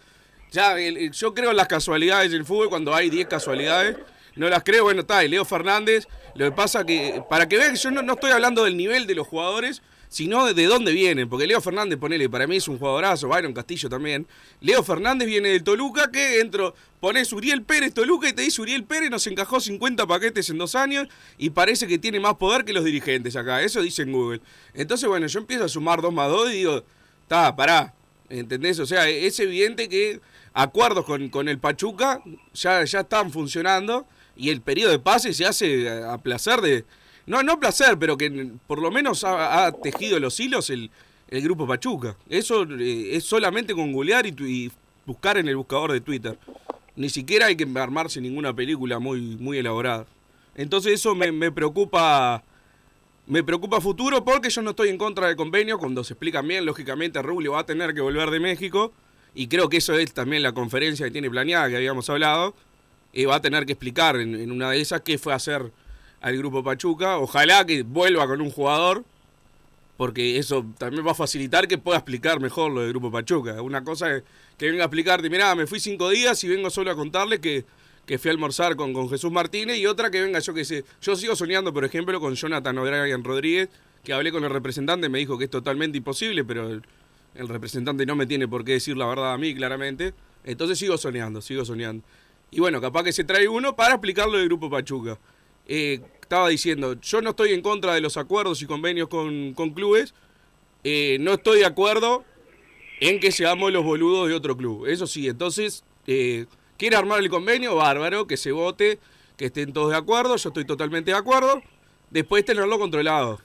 ya 0.51 0.77
yo 1.11 1.33
creo 1.33 1.51
en 1.51 1.57
las 1.57 1.67
casualidades 1.67 2.31
del 2.31 2.45
fútbol 2.45 2.69
cuando 2.69 2.95
hay 2.95 3.09
10 3.09 3.27
casualidades. 3.27 3.97
No 4.35 4.49
las 4.49 4.63
creo, 4.63 4.83
bueno, 4.83 5.01
está, 5.01 5.23
y 5.23 5.29
Leo 5.29 5.45
Fernández. 5.45 6.07
Lo 6.35 6.45
que 6.45 6.51
pasa 6.51 6.85
que, 6.85 7.23
para 7.29 7.47
que 7.47 7.57
vean 7.57 7.73
que 7.73 7.79
yo 7.79 7.91
no, 7.91 8.01
no 8.01 8.13
estoy 8.13 8.31
hablando 8.31 8.63
del 8.63 8.75
nivel 8.75 9.07
de 9.07 9.15
los 9.15 9.27
jugadores, 9.27 9.81
sino 10.09 10.45
de, 10.45 10.53
de 10.53 10.65
dónde 10.65 10.91
vienen. 10.91 11.29
Porque 11.29 11.47
Leo 11.47 11.61
Fernández, 11.61 11.97
ponele, 11.97 12.29
para 12.29 12.47
mí 12.47 12.57
es 12.57 12.67
un 12.67 12.77
jugadorazo, 12.77 13.27
Byron 13.27 13.53
Castillo 13.53 13.89
también. 13.89 14.27
Leo 14.61 14.83
Fernández 14.83 15.27
viene 15.27 15.49
del 15.49 15.63
Toluca, 15.63 16.11
que 16.11 16.39
entro, 16.39 16.75
pones 16.99 17.31
Uriel 17.33 17.63
Pérez 17.63 17.93
Toluca 17.93 18.29
y 18.29 18.33
te 18.33 18.41
dice 18.41 18.61
Uriel 18.61 18.83
Pérez 18.83 19.09
nos 19.09 19.25
encajó 19.27 19.59
50 19.59 20.05
paquetes 20.07 20.49
en 20.49 20.57
dos 20.57 20.75
años 20.75 21.07
y 21.37 21.49
parece 21.51 21.87
que 21.87 21.97
tiene 21.97 22.19
más 22.19 22.35
poder 22.35 22.65
que 22.65 22.73
los 22.73 22.83
dirigentes 22.83 23.35
acá. 23.35 23.61
Eso 23.61 23.81
dice 23.81 24.03
en 24.03 24.11
Google. 24.11 24.41
Entonces, 24.73 25.07
bueno, 25.07 25.27
yo 25.27 25.39
empiezo 25.39 25.65
a 25.65 25.69
sumar 25.69 26.01
2 26.01 26.13
más 26.13 26.29
2 26.29 26.51
y 26.51 26.57
digo, 26.57 26.83
está, 27.23 27.55
pará. 27.55 27.93
¿Entendés? 28.27 28.79
O 28.79 28.85
sea, 28.85 29.07
es 29.07 29.39
evidente 29.39 29.87
que 29.87 30.19
acuerdos 30.53 31.05
con, 31.05 31.29
con 31.29 31.47
el 31.47 31.59
Pachuca 31.59 32.21
ya, 32.53 32.83
ya 32.83 33.01
están 33.01 33.31
funcionando 33.31 34.07
y 34.35 34.49
el 34.49 34.61
periodo 34.61 34.91
de 34.91 34.99
pase 34.99 35.33
se 35.33 35.45
hace 35.45 35.89
a 36.03 36.17
placer 36.17 36.61
de... 36.61 36.85
No, 37.27 37.41
no 37.41 37.59
placer, 37.59 37.97
pero 37.97 38.17
que 38.17 38.49
por 38.67 38.79
lo 38.79 38.91
menos 38.91 39.23
ha, 39.23 39.65
ha 39.65 39.71
tejido 39.71 40.19
los 40.19 40.39
hilos 40.39 40.69
el, 40.69 40.91
el 41.29 41.41
grupo 41.41 41.65
Pachuca. 41.65 42.15
Eso 42.29 42.63
eh, 42.63 43.15
es 43.15 43.23
solamente 43.23 43.73
con 43.73 43.91
googlear 43.91 44.27
y, 44.27 44.31
tu- 44.31 44.45
y 44.45 44.71
buscar 45.07 45.37
en 45.37 45.47
el 45.47 45.55
buscador 45.57 45.91
de 45.91 46.01
Twitter. 46.01 46.37
Ni 46.95 47.09
siquiera 47.09 47.47
hay 47.47 47.55
que 47.55 47.67
armarse 47.79 48.21
ninguna 48.21 48.53
película 48.55 48.99
muy, 48.99 49.21
muy 49.21 49.57
elaborada. 49.57 50.05
Entonces 50.53 50.93
eso 50.93 51.15
me, 51.15 51.31
me 51.31 51.51
preocupa 51.51 52.43
me 53.27 53.43
preocupa 53.43 53.81
futuro 53.81 54.23
porque 54.23 54.51
yo 54.51 54.61
no 54.61 54.69
estoy 54.69 54.89
en 54.89 54.99
contra 54.99 55.27
del 55.27 55.35
convenio. 55.35 55.79
Cuando 55.79 56.03
se 56.03 56.13
explican 56.13 56.47
bien, 56.47 56.63
lógicamente 56.63 57.21
Rubio 57.23 57.53
va 57.53 57.61
a 57.61 57.65
tener 57.65 57.95
que 57.95 58.01
volver 58.01 58.29
de 58.29 58.39
México. 58.39 58.93
Y 59.33 59.47
creo 59.47 59.67
que 59.67 59.77
eso 59.77 59.95
es 59.95 60.13
también 60.13 60.43
la 60.43 60.53
conferencia 60.53 61.05
que 61.07 61.11
tiene 61.11 61.29
planeada, 61.31 61.69
que 61.69 61.75
habíamos 61.75 62.07
hablado. 62.09 62.55
Y 63.15 63.25
va 63.25 63.37
a 63.37 63.41
tener 63.41 63.65
que 63.65 63.71
explicar 63.71 64.17
en, 64.17 64.51
una 64.51 64.69
de 64.71 64.81
esas 64.81 65.01
qué 65.01 65.17
fue 65.17 65.33
hacer 65.33 65.71
al 66.21 66.37
grupo 66.37 66.63
Pachuca. 66.63 67.17
Ojalá 67.17 67.65
que 67.65 67.81
vuelva 67.81 68.27
con 68.27 68.41
un 68.41 68.51
jugador, 68.51 69.05
porque 69.95 70.37
eso 70.37 70.65
también 70.77 71.07
va 71.07 71.11
a 71.11 71.15
facilitar 71.15 71.67
que 71.67 71.77
pueda 71.77 71.97
explicar 71.97 72.41
mejor 72.41 72.71
lo 72.71 72.81
del 72.81 72.89
grupo 72.89 73.09
Pachuca. 73.09 73.61
Una 73.61 73.83
cosa 73.83 74.17
es 74.17 74.23
que 74.57 74.69
venga 74.69 74.83
a 74.83 74.87
explicarte, 74.87 75.29
mirá, 75.29 75.55
me 75.55 75.65
fui 75.65 75.79
cinco 75.79 76.09
días 76.09 76.43
y 76.43 76.49
vengo 76.49 76.69
solo 76.69 76.91
a 76.91 76.95
contarles 76.95 77.39
que, 77.39 77.65
que 78.05 78.19
fui 78.19 78.29
a 78.29 78.33
almorzar 78.33 78.75
con, 78.75 78.93
con 78.93 79.09
Jesús 79.09 79.31
Martínez, 79.31 79.77
y 79.77 79.85
otra 79.85 80.11
que 80.11 80.21
venga, 80.21 80.39
yo 80.39 80.53
que 80.53 80.65
sé, 80.65 80.83
yo 81.01 81.15
sigo 81.15 81.37
soñando, 81.37 81.73
por 81.73 81.85
ejemplo, 81.85 82.19
con 82.19 82.35
Jonathan 82.35 82.77
O'Brien 82.77 83.23
Rodríguez, 83.23 83.69
que 84.03 84.11
hablé 84.11 84.31
con 84.31 84.43
el 84.43 84.49
representante, 84.49 85.07
me 85.09 85.19
dijo 85.19 85.37
que 85.37 85.45
es 85.45 85.49
totalmente 85.49 85.97
imposible, 85.97 86.43
pero 86.43 86.69
el 86.69 87.47
representante 87.47 88.05
no 88.05 88.15
me 88.15 88.25
tiene 88.25 88.47
por 88.47 88.63
qué 88.63 88.73
decir 88.73 88.97
la 88.97 89.05
verdad 89.07 89.33
a 89.33 89.37
mí, 89.37 89.55
claramente. 89.55 90.13
Entonces 90.43 90.77
sigo 90.77 90.97
soñando, 90.97 91.41
sigo 91.41 91.65
soñando. 91.65 92.03
Y 92.51 92.59
bueno, 92.59 92.79
capaz 92.79 93.03
que 93.03 93.11
se 93.11 93.23
trae 93.23 93.47
uno 93.47 93.75
para 93.75 93.95
explicarlo 93.95 94.37
del 94.37 94.47
grupo 94.47 94.69
Pachuca. 94.69 95.19
Eh, 95.67 96.01
estaba 96.21 96.47
diciendo, 96.49 96.93
yo 97.01 97.21
no 97.21 97.31
estoy 97.31 97.53
en 97.53 97.61
contra 97.61 97.93
de 97.93 98.01
los 98.01 98.17
acuerdos 98.17 98.61
y 98.61 98.65
convenios 98.65 99.09
con, 99.09 99.53
con 99.53 99.71
clubes, 99.71 100.13
eh, 100.83 101.17
no 101.19 101.33
estoy 101.33 101.59
de 101.59 101.65
acuerdo 101.65 102.23
en 102.99 103.19
que 103.19 103.31
seamos 103.31 103.71
los 103.71 103.83
boludos 103.83 104.27
de 104.27 104.35
otro 104.35 104.55
club. 104.55 104.85
Eso 104.87 105.07
sí, 105.07 105.27
entonces, 105.27 105.83
eh, 106.07 106.45
quiere 106.77 106.95
armar 106.95 107.19
el 107.19 107.29
convenio, 107.29 107.75
bárbaro, 107.75 108.27
que 108.27 108.37
se 108.37 108.51
vote, 108.51 108.99
que 109.37 109.45
estén 109.45 109.73
todos 109.73 109.91
de 109.91 109.97
acuerdo, 109.97 110.35
yo 110.35 110.49
estoy 110.49 110.65
totalmente 110.65 111.11
de 111.11 111.17
acuerdo. 111.17 111.61
Después 112.09 112.45
tenerlo 112.45 112.79
controlado. 112.79 113.41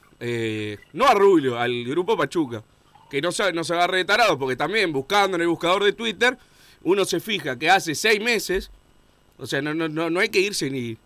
No 0.93 1.07
a 1.07 1.15
Rubio, 1.15 1.59
al 1.59 1.85
grupo 1.85 2.17
Pachuca. 2.17 2.63
Que 3.11 3.21
no 3.21 3.33
se, 3.33 3.53
no 3.53 3.65
se 3.65 3.73
agarre 3.73 3.99
de 3.99 4.05
tarado, 4.05 4.39
porque 4.39 4.55
también 4.55 4.93
buscando 4.93 5.37
en 5.37 5.41
el 5.41 5.49
buscador 5.49 5.83
de 5.83 5.93
Twitter, 5.93 6.39
uno 6.83 7.05
se 7.05 7.19
fija 7.21 7.59
que 7.59 7.69
hace 7.69 7.95
seis 7.95 8.21
meses, 8.21 8.71
o 9.41 9.47
sea, 9.47 9.63
no, 9.63 9.75
no, 9.75 9.89
no, 10.11 10.21
hay 10.21 10.29
que 10.29 10.41
irse 10.41 10.71
ni 10.71 10.97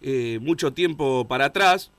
eh, 0.00 0.38
mucho 0.40 0.72
tiempo 0.72 1.26
para 1.28 1.46
atrás. 1.46 1.90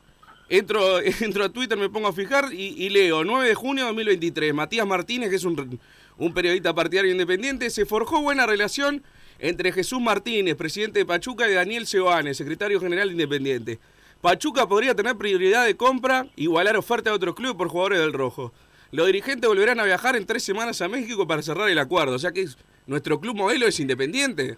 Entro, 0.49 0.99
entro 1.21 1.45
a 1.45 1.49
Twitter, 1.49 1.77
me 1.77 1.89
pongo 1.89 2.07
a 2.07 2.13
fijar 2.13 2.53
y, 2.53 2.89
leo 2.89 3.23
9 3.23 3.47
de 3.47 3.55
junio 3.55 3.83
de 3.83 3.89
2023. 3.89 4.53
Matías 4.53 4.87
Martínez, 4.87 5.29
que 5.29 5.35
es 5.37 5.43
un, 5.45 5.79
un 6.17 6.33
periodista 6.33 6.73
partidario 6.73 7.11
independiente, 7.11 7.69
se 7.69 7.85
forjó 7.85 8.21
buena 8.21 8.45
relación 8.45 9.03
entre 9.39 9.71
Jesús 9.71 10.01
Martínez, 10.01 10.55
presidente 10.55 10.99
de 10.99 11.05
Pachuca, 11.05 11.49
y 11.49 11.53
Daniel 11.53 11.87
Sebane, 11.87 12.33
secretario 12.33 12.79
general 12.79 13.09
de 13.09 13.13
Independiente. 13.13 13.79
Pachuca 14.21 14.67
podría 14.67 14.95
tener 14.95 15.17
prioridad 15.17 15.65
de 15.65 15.75
compra, 15.75 16.27
igualar 16.35 16.77
oferta 16.77 17.09
de 17.09 17.15
otros 17.17 17.35
clubes 17.35 17.55
por 17.57 17.67
jugadores 17.67 17.99
del 17.99 18.13
Rojo. 18.13 18.53
Los 18.91 19.07
dirigentes 19.07 19.47
volverán 19.47 19.79
a 19.79 19.83
viajar 19.83 20.15
en 20.15 20.25
tres 20.25 20.43
semanas 20.43 20.81
a 20.81 20.87
México 20.87 21.27
para 21.27 21.41
cerrar 21.41 21.69
el 21.69 21.77
acuerdo. 21.79 22.15
O 22.15 22.19
sea 22.19 22.31
que 22.31 22.41
es- 22.41 22.57
nuestro 22.87 23.19
club 23.19 23.35
modelo 23.35 23.67
es 23.67 23.79
independiente. 23.79 24.57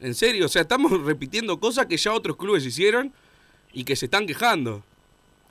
En 0.00 0.14
serio, 0.14 0.46
o 0.46 0.48
sea, 0.48 0.62
estamos 0.62 0.90
repitiendo 1.04 1.60
cosas 1.60 1.86
que 1.86 1.96
ya 1.96 2.12
otros 2.12 2.36
clubes 2.36 2.64
hicieron. 2.64 3.12
y 3.72 3.84
que 3.84 3.94
se 3.94 4.06
están 4.06 4.26
quejando. 4.26 4.82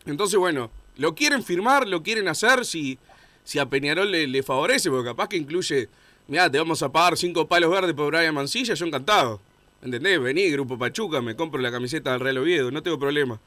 Entonces, 0.05 0.37
bueno, 0.37 0.71
lo 0.97 1.15
quieren 1.15 1.43
firmar, 1.43 1.87
lo 1.87 2.03
quieren 2.03 2.27
hacer 2.27 2.65
si, 2.65 2.97
si 3.43 3.59
a 3.59 3.65
Peñarol 3.67 4.11
le, 4.11 4.43
favorece, 4.43 4.89
porque 4.89 5.09
capaz 5.09 5.29
que 5.29 5.37
incluye, 5.37 5.87
mira, 6.27 6.51
te 6.51 6.57
vamos 6.57 6.83
a 6.83 6.91
pagar 6.91 7.17
cinco 7.17 7.47
palos 7.47 7.71
verdes 7.71 7.93
por 7.93 8.13
Brian 8.13 8.35
Mancilla, 8.35 8.73
yo 8.73 8.85
encantado. 8.85 9.39
¿Entendés? 9.81 10.19
Vení, 10.19 10.49
Grupo 10.49 10.77
Pachuca, 10.77 11.21
me 11.21 11.35
compro 11.35 11.61
la 11.61 11.71
camiseta 11.71 12.11
del 12.11 12.19
Real 12.19 12.39
Oviedo, 12.39 12.71
no 12.71 12.83
tengo 12.83 12.99
problema. 12.99 13.39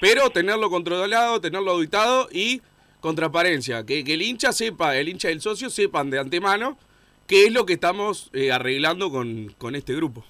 Pero 0.00 0.30
tenerlo 0.30 0.70
controlado, 0.70 1.40
tenerlo 1.40 1.72
auditado 1.72 2.28
y 2.30 2.62
con 3.00 3.16
transparencia. 3.16 3.84
Que, 3.84 4.04
que 4.04 4.14
el 4.14 4.22
hincha 4.22 4.52
sepa, 4.52 4.96
el 4.96 5.08
hincha 5.08 5.30
y 5.30 5.32
el 5.32 5.40
socio 5.40 5.68
sepan 5.68 6.10
de 6.10 6.20
antemano 6.20 6.78
qué 7.26 7.46
es 7.46 7.52
lo 7.52 7.66
que 7.66 7.72
estamos 7.72 8.30
eh, 8.32 8.52
arreglando 8.52 9.10
con, 9.10 9.52
con 9.58 9.74
este 9.74 9.94
grupo. 9.94 10.24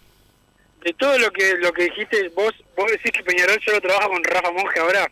De 0.84 0.92
todo 0.94 1.18
lo 1.18 1.30
que 1.30 1.54
lo 1.58 1.72
que 1.72 1.84
dijiste, 1.84 2.28
vos 2.30 2.52
vos 2.76 2.90
decís 2.90 3.12
que 3.12 3.22
Peñarol 3.22 3.60
solo 3.64 3.80
trabaja 3.80 4.08
con 4.08 4.22
Rafa 4.24 4.50
Monge 4.50 4.80
ahora. 4.80 5.10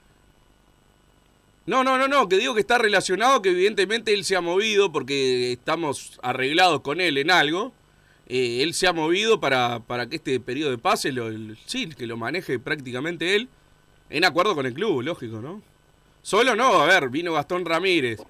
No, 1.67 1.85
no, 1.85 1.99
no, 1.99 2.09
no, 2.09 2.29
que 2.29 2.39
digo 2.39 2.55
que 2.55 2.61
está 2.61 2.79
relacionado, 2.79 3.43
que 3.43 3.51
evidentemente 3.51 4.15
él 4.15 4.25
se 4.25 4.37
ha 4.37 4.41
movido 4.41 4.91
porque 4.91 5.53
estamos 5.53 6.19
arreglados 6.23 6.81
con 6.81 7.01
él 7.01 7.19
en 7.19 7.31
algo. 7.31 7.75
Eh, 8.27 8.63
él 8.63 8.73
se 8.73 8.87
ha 8.87 8.93
movido 8.95 9.39
para, 9.41 9.81
para 9.81 10.07
que 10.09 10.17
este 10.17 10.41
periodo 10.41 10.71
de 10.71 10.79
pase, 10.79 11.13
lo, 11.13 11.29
el- 11.29 11.59
sí, 11.67 11.89
que 11.91 12.07
lo 12.07 12.17
maneje 12.17 12.59
prácticamente 12.59 13.35
él, 13.37 13.49
en 14.09 14.25
acuerdo 14.25 14.55
con 14.55 14.65
el 14.65 14.73
club, 14.75 15.03
lógico, 15.03 15.41
¿no? 15.43 15.63
Solo 16.23 16.55
no, 16.57 16.81
a 16.81 16.87
ver, 16.87 17.09
vino 17.11 17.35
Gastón 17.35 17.65
Ramírez, 17.67 18.21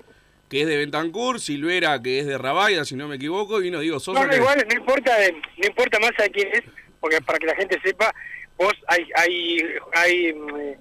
que 0.48 0.62
es 0.62 0.66
de 0.68 0.76
Bentancur, 0.76 1.40
Silvera, 1.40 2.00
que 2.02 2.18
es 2.20 2.26
de 2.26 2.38
Rabaya, 2.38 2.84
si 2.84 2.94
no 2.96 3.06
me 3.08 3.16
equivoco, 3.16 3.60
y 3.60 3.64
vino 3.64 3.80
Diego 3.80 3.98
Sosa. 4.00 4.20
No, 4.20 4.26
no, 4.26 4.36
igual, 4.36 4.64
no 4.68 4.74
importa, 4.76 5.16
no 5.56 5.66
importa 5.66 5.98
más 6.00 6.10
a 6.18 6.28
quién 6.28 6.48
es, 6.52 6.62
porque 7.00 7.20
para 7.20 7.38
que 7.38 7.46
la 7.46 7.54
gente 7.56 7.80
sepa, 7.82 8.14
vos 8.56 8.72
hay 8.86 9.08
hay 9.16 9.58
hay 9.92 10.32
mm, 10.32 10.74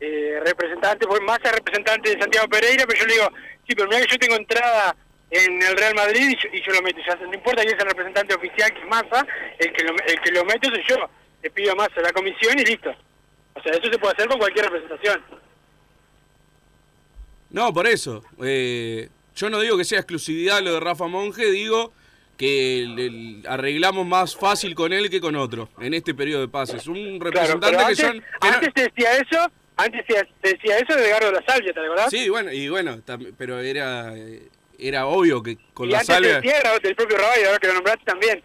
eh, 0.00 0.40
representantes, 0.44 1.08
vos 1.08 1.20
más 1.22 1.38
representante 1.40 2.10
de 2.10 2.20
Santiago 2.20 2.48
Pereira, 2.48 2.84
pero 2.86 3.00
yo 3.00 3.06
le 3.06 3.12
digo, 3.14 3.28
sí, 3.66 3.74
pero 3.74 3.88
mira 3.88 4.02
que 4.02 4.12
yo 4.12 4.18
tengo 4.18 4.36
entrada 4.36 4.96
en 5.30 5.62
el 5.62 5.76
Real 5.76 5.94
Madrid 5.94 6.30
y 6.30 6.36
yo, 6.36 6.48
y 6.52 6.62
yo 6.62 6.72
lo 6.72 6.82
meto, 6.82 7.00
ya, 7.06 7.16
no 7.16 7.34
importa 7.34 7.62
quién 7.62 7.74
es 7.74 7.82
el 7.82 7.88
representante 7.88 8.34
oficial, 8.34 8.72
que 8.72 8.80
es 8.80 8.86
Massa, 8.86 9.26
el 9.58 9.72
que 9.72 9.84
lo, 9.84 9.94
el 10.06 10.20
que 10.20 10.30
lo 10.30 10.44
meto 10.44 10.68
soy 10.68 10.84
yo, 10.88 10.96
le 11.42 11.50
pido 11.50 11.72
a 11.72 11.74
Massa 11.74 12.00
la 12.00 12.12
comisión 12.12 12.58
y 12.58 12.64
listo. 12.64 12.94
O 13.54 13.62
sea, 13.62 13.72
eso 13.72 13.90
se 13.90 13.98
puede 13.98 14.14
hacer 14.14 14.28
con 14.28 14.38
cualquier 14.38 14.66
representación. 14.66 15.22
No, 17.50 17.72
por 17.72 17.86
eso. 17.86 18.22
eh, 18.42 19.08
yo 19.36 19.50
no 19.50 19.60
digo 19.60 19.76
que 19.76 19.84
sea 19.84 19.98
exclusividad 19.98 20.60
lo 20.60 20.74
de 20.74 20.80
Rafa 20.80 21.06
Monge, 21.06 21.50
digo 21.50 21.92
que 22.36 22.84
le 22.88 23.48
arreglamos 23.48 24.06
más 24.06 24.36
fácil 24.36 24.74
con 24.74 24.92
él 24.92 25.08
que 25.10 25.20
con 25.20 25.36
otro 25.36 25.68
en 25.80 25.94
este 25.94 26.14
periodo 26.14 26.40
de 26.42 26.48
pases. 26.48 26.86
Un 26.86 27.18
Claro, 27.18 27.58
representante 27.58 27.86
que 27.88 27.96
son... 27.96 28.12
que 28.12 28.18
no- 28.18 28.54
antes 28.54 28.70
se 28.74 28.82
decía 28.82 29.12
eso, 29.16 29.52
antes 29.76 30.04
decía 30.42 30.78
eso 30.78 30.96
de 30.96 31.08
Edgardo 31.08 31.32
La 31.32 31.44
Salvia, 31.46 31.72
¿te 31.72 31.80
acordás? 31.80 32.10
Sí, 32.10 32.28
bueno, 32.28 32.52
y 32.52 32.68
bueno, 32.68 33.00
pero 33.38 33.60
era 33.60 34.12
era 34.76 35.06
obvio 35.06 35.40
que 35.42 35.56
con 35.72 35.88
y 35.88 35.92
la 35.92 35.98
antes 36.00 36.14
salvia... 36.14 36.36
decía 36.40 36.58
era 36.58 36.78
del 36.80 36.96
propio 36.96 37.16
Rabay, 37.16 37.44
ahora 37.44 37.58
que 37.58 37.66
lo 37.68 37.74
nombraste 37.74 38.04
también. 38.04 38.42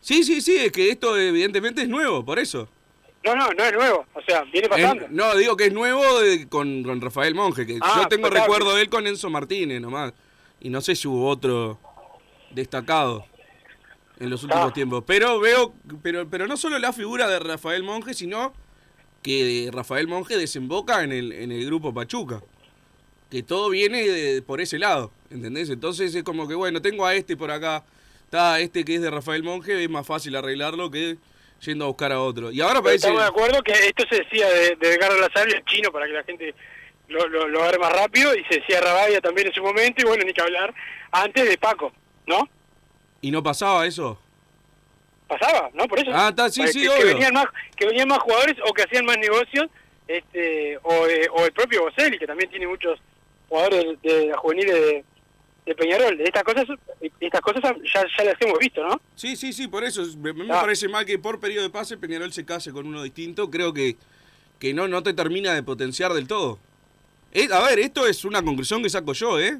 Sí, 0.00 0.22
sí, 0.24 0.40
sí, 0.40 0.56
es 0.58 0.72
que 0.72 0.90
esto 0.90 1.18
evidentemente 1.18 1.82
es 1.82 1.88
nuevo, 1.88 2.24
por 2.24 2.38
eso. 2.38 2.68
No, 3.24 3.34
no, 3.36 3.50
no 3.50 3.64
es 3.64 3.72
nuevo, 3.72 4.06
o 4.14 4.20
sea, 4.22 4.42
viene 4.44 4.66
Es- 4.66 4.68
pasando. 4.68 5.06
no, 5.10 5.36
digo 5.36 5.56
que 5.56 5.66
es 5.66 5.72
nuevo 5.72 6.20
de- 6.20 6.48
con, 6.48 6.82
con 6.84 7.00
Rafael 7.00 7.34
Monge, 7.34 7.66
que 7.66 7.78
Ah, 7.80 8.00
yo 8.02 8.08
tengo 8.08 8.28
recuerdo 8.30 8.74
de 8.76 8.82
él 8.82 8.88
con 8.88 9.06
Enzo 9.06 9.30
Martínez 9.30 9.80
nomás. 9.80 10.12
Y 10.60 10.70
no 10.70 10.80
sé 10.80 10.94
si 10.96 11.06
hubo 11.08 11.28
otro 11.28 11.78
destacado 12.50 13.24
en 14.22 14.30
los 14.30 14.42
últimos 14.44 14.70
Ah. 14.70 14.72
tiempos. 14.72 15.04
Pero 15.06 15.40
veo, 15.40 15.74
pero, 16.02 16.28
pero 16.28 16.46
no 16.46 16.56
solo 16.56 16.78
la 16.78 16.92
figura 16.92 17.28
de 17.28 17.38
Rafael 17.38 17.82
Monge, 17.82 18.14
sino 18.14 18.52
que 19.22 19.70
Rafael 19.72 20.08
Monge 20.08 20.36
desemboca 20.36 21.02
en 21.04 21.12
el, 21.12 21.32
en 21.32 21.52
el 21.52 21.64
grupo 21.66 21.92
Pachuca. 21.92 22.40
Que 23.30 23.42
todo 23.42 23.70
viene 23.70 24.02
de- 24.06 24.42
por 24.42 24.60
ese 24.60 24.78
lado, 24.78 25.10
¿entendés? 25.30 25.70
Entonces 25.70 26.14
es 26.14 26.22
como 26.22 26.46
que, 26.46 26.54
bueno, 26.54 26.82
tengo 26.82 27.06
a 27.06 27.14
este 27.14 27.36
por 27.36 27.50
acá, 27.50 27.84
está 28.24 28.60
este 28.60 28.84
que 28.84 28.96
es 28.96 29.00
de 29.00 29.10
Rafael 29.10 29.42
Monge, 29.42 29.82
es 29.82 29.88
más 29.90 30.06
fácil 30.06 30.36
arreglarlo 30.36 30.90
que 30.90 31.16
yendo 31.60 31.84
a 31.84 31.88
buscar 31.88 32.12
a 32.12 32.20
otro. 32.20 32.50
Y 32.50 32.60
ahora 32.60 32.82
parece... 32.82 33.06
Estamos 33.06 33.22
de 33.22 33.28
acuerdo 33.28 33.62
que 33.62 33.72
esto 33.72 34.04
se 34.10 34.16
decía 34.16 34.48
de, 34.48 34.76
de 34.76 34.94
Edgardo 34.94 35.18
La 35.18 35.30
Salvia, 35.32 35.56
el 35.56 35.64
chino, 35.64 35.90
para 35.92 36.06
que 36.06 36.12
la 36.12 36.24
gente 36.24 36.54
lo, 37.08 37.26
lo, 37.28 37.48
lo 37.48 37.62
agarre 37.62 37.78
más 37.78 37.92
rápido, 37.92 38.34
y 38.34 38.42
se 38.44 38.60
decía 38.60 38.80
Rabaya 38.80 39.20
también 39.20 39.46
en 39.46 39.54
su 39.54 39.62
momento, 39.62 40.02
y 40.02 40.04
bueno, 40.06 40.24
ni 40.24 40.32
que 40.32 40.42
hablar, 40.42 40.74
antes 41.12 41.48
de 41.48 41.56
Paco, 41.58 41.92
¿no? 42.26 42.48
¿Y 43.22 43.30
no 43.30 43.42
pasaba 43.42 43.86
eso? 43.86 44.18
Pasaba, 45.28 45.70
¿no? 45.72 45.86
Por 45.88 45.98
eso. 45.98 46.10
Ah, 46.12 46.28
está, 46.28 46.50
sí, 46.50 46.60
Para 46.60 46.72
sí, 46.72 46.82
que, 46.82 46.88
obvio. 46.90 46.98
que 46.98 47.04
venían 47.14 47.32
más 47.34 47.46
que 47.76 47.86
venían 47.86 48.08
más 48.08 48.18
jugadores 48.18 48.56
o 48.68 48.74
que 48.74 48.82
hacían 48.82 49.06
más 49.06 49.16
negocios, 49.16 49.66
este 50.06 50.76
o, 50.82 51.06
eh, 51.06 51.28
o 51.32 51.44
el 51.46 51.52
propio 51.52 51.82
Boselli, 51.84 52.18
que 52.18 52.26
también 52.26 52.50
tiene 52.50 52.66
muchos 52.66 53.00
jugadores 53.48 53.96
de, 54.02 54.10
de 54.10 54.26
la 54.26 54.36
juvenil 54.36 54.66
de, 54.66 55.04
de 55.64 55.74
Peñarol. 55.74 56.20
Estas 56.20 56.42
cosas 56.42 56.66
estas 57.20 57.40
cosas 57.40 57.62
ya, 57.94 58.04
ya 58.18 58.24
las 58.24 58.34
hemos 58.42 58.58
visto, 58.58 58.86
¿no? 58.86 59.00
Sí, 59.14 59.36
sí, 59.36 59.52
sí, 59.54 59.68
por 59.68 59.84
eso. 59.84 60.02
Me, 60.18 60.32
me 60.34 60.44
Ah. 60.52 60.60
parece 60.60 60.88
mal 60.88 61.06
que 61.06 61.18
por 61.18 61.40
periodo 61.40 61.62
de 61.62 61.70
pase 61.70 61.96
Peñarol 61.96 62.32
se 62.32 62.44
case 62.44 62.72
con 62.72 62.86
uno 62.86 63.02
distinto. 63.02 63.50
Creo 63.50 63.72
que, 63.72 63.96
que 64.58 64.74
no, 64.74 64.86
no 64.88 65.02
te 65.02 65.14
termina 65.14 65.54
de 65.54 65.62
potenciar 65.62 66.12
del 66.12 66.26
todo. 66.26 66.58
Eh, 67.32 67.48
a 67.50 67.60
ver, 67.60 67.78
esto 67.78 68.06
es 68.06 68.26
una 68.26 68.42
conclusión 68.42 68.82
que 68.82 68.90
saco 68.90 69.14
yo, 69.14 69.40
¿eh? 69.40 69.58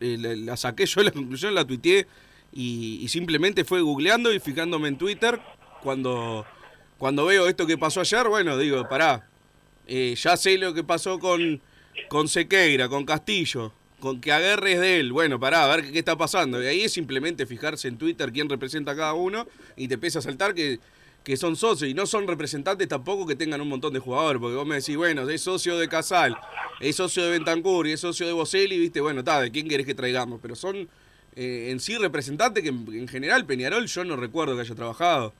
Eh, 0.00 0.16
la, 0.20 0.36
la 0.36 0.56
saqué 0.56 0.86
yo 0.86 1.02
la 1.02 1.10
conclusión, 1.10 1.54
la 1.56 1.64
tuiteé 1.64 2.06
y, 2.52 3.06
simplemente 3.08 3.64
fue 3.64 3.80
googleando 3.80 4.32
y 4.32 4.40
fijándome 4.40 4.88
en 4.88 4.98
Twitter. 4.98 5.40
Cuando, 5.82 6.44
cuando 6.98 7.24
veo 7.26 7.48
esto 7.48 7.66
que 7.66 7.78
pasó 7.78 8.00
ayer, 8.00 8.28
bueno, 8.28 8.56
digo, 8.58 8.88
pará. 8.88 9.26
eh, 9.86 10.14
ya 10.16 10.36
sé 10.36 10.58
lo 10.58 10.74
que 10.74 10.84
pasó 10.84 11.18
con, 11.18 11.60
con 12.08 12.28
Sequeira, 12.28 12.88
con 12.88 13.04
Castillo, 13.04 13.72
con 14.00 14.20
que 14.20 14.32
aguerres 14.32 14.80
de 14.80 15.00
él. 15.00 15.12
Bueno, 15.12 15.40
pará, 15.40 15.64
a 15.64 15.76
ver 15.76 15.86
qué, 15.86 15.92
qué 15.92 15.98
está 15.98 16.16
pasando. 16.16 16.62
Y 16.62 16.66
ahí 16.66 16.82
es 16.82 16.92
simplemente 16.92 17.46
fijarse 17.46 17.88
en 17.88 17.96
Twitter 17.96 18.32
quién 18.32 18.48
representa 18.48 18.92
a 18.92 18.96
cada 18.96 19.14
uno 19.14 19.46
y 19.76 19.88
te 19.88 19.94
empieza 19.94 20.20
a 20.20 20.22
saltar 20.22 20.54
que, 20.54 20.78
que 21.24 21.36
son 21.36 21.56
socios 21.56 21.88
y 21.90 21.94
no 21.94 22.06
son 22.06 22.26
representantes 22.26 22.88
tampoco 22.88 23.26
que 23.26 23.36
tengan 23.36 23.60
un 23.60 23.68
montón 23.68 23.92
de 23.92 23.98
jugadores. 23.98 24.40
Porque 24.40 24.56
vos 24.56 24.66
me 24.66 24.76
decís, 24.76 24.96
bueno, 24.96 25.28
es 25.28 25.40
socio 25.40 25.78
de 25.78 25.88
Casal, 25.88 26.36
es 26.80 26.96
socio 26.96 27.24
de 27.24 27.30
Bentancur 27.30 27.86
y 27.86 27.92
es 27.92 28.00
socio 28.00 28.26
de 28.26 28.32
Boselli, 28.32 28.78
viste, 28.78 29.00
bueno, 29.00 29.20
está, 29.20 29.40
¿de 29.40 29.50
quién 29.50 29.68
querés 29.68 29.86
que 29.86 29.94
traigamos? 29.94 30.40
Pero 30.40 30.54
son 30.54 30.88
eh, 31.36 31.68
en 31.70 31.80
sí 31.80 31.96
representantes 31.98 32.62
que 32.62 32.68
en, 32.70 32.86
en 32.92 33.08
general 33.08 33.44
Peñarol 33.46 33.86
yo 33.86 34.04
no 34.04 34.16
recuerdo 34.16 34.54
que 34.54 34.62
haya 34.62 34.74
trabajado. 34.74 35.32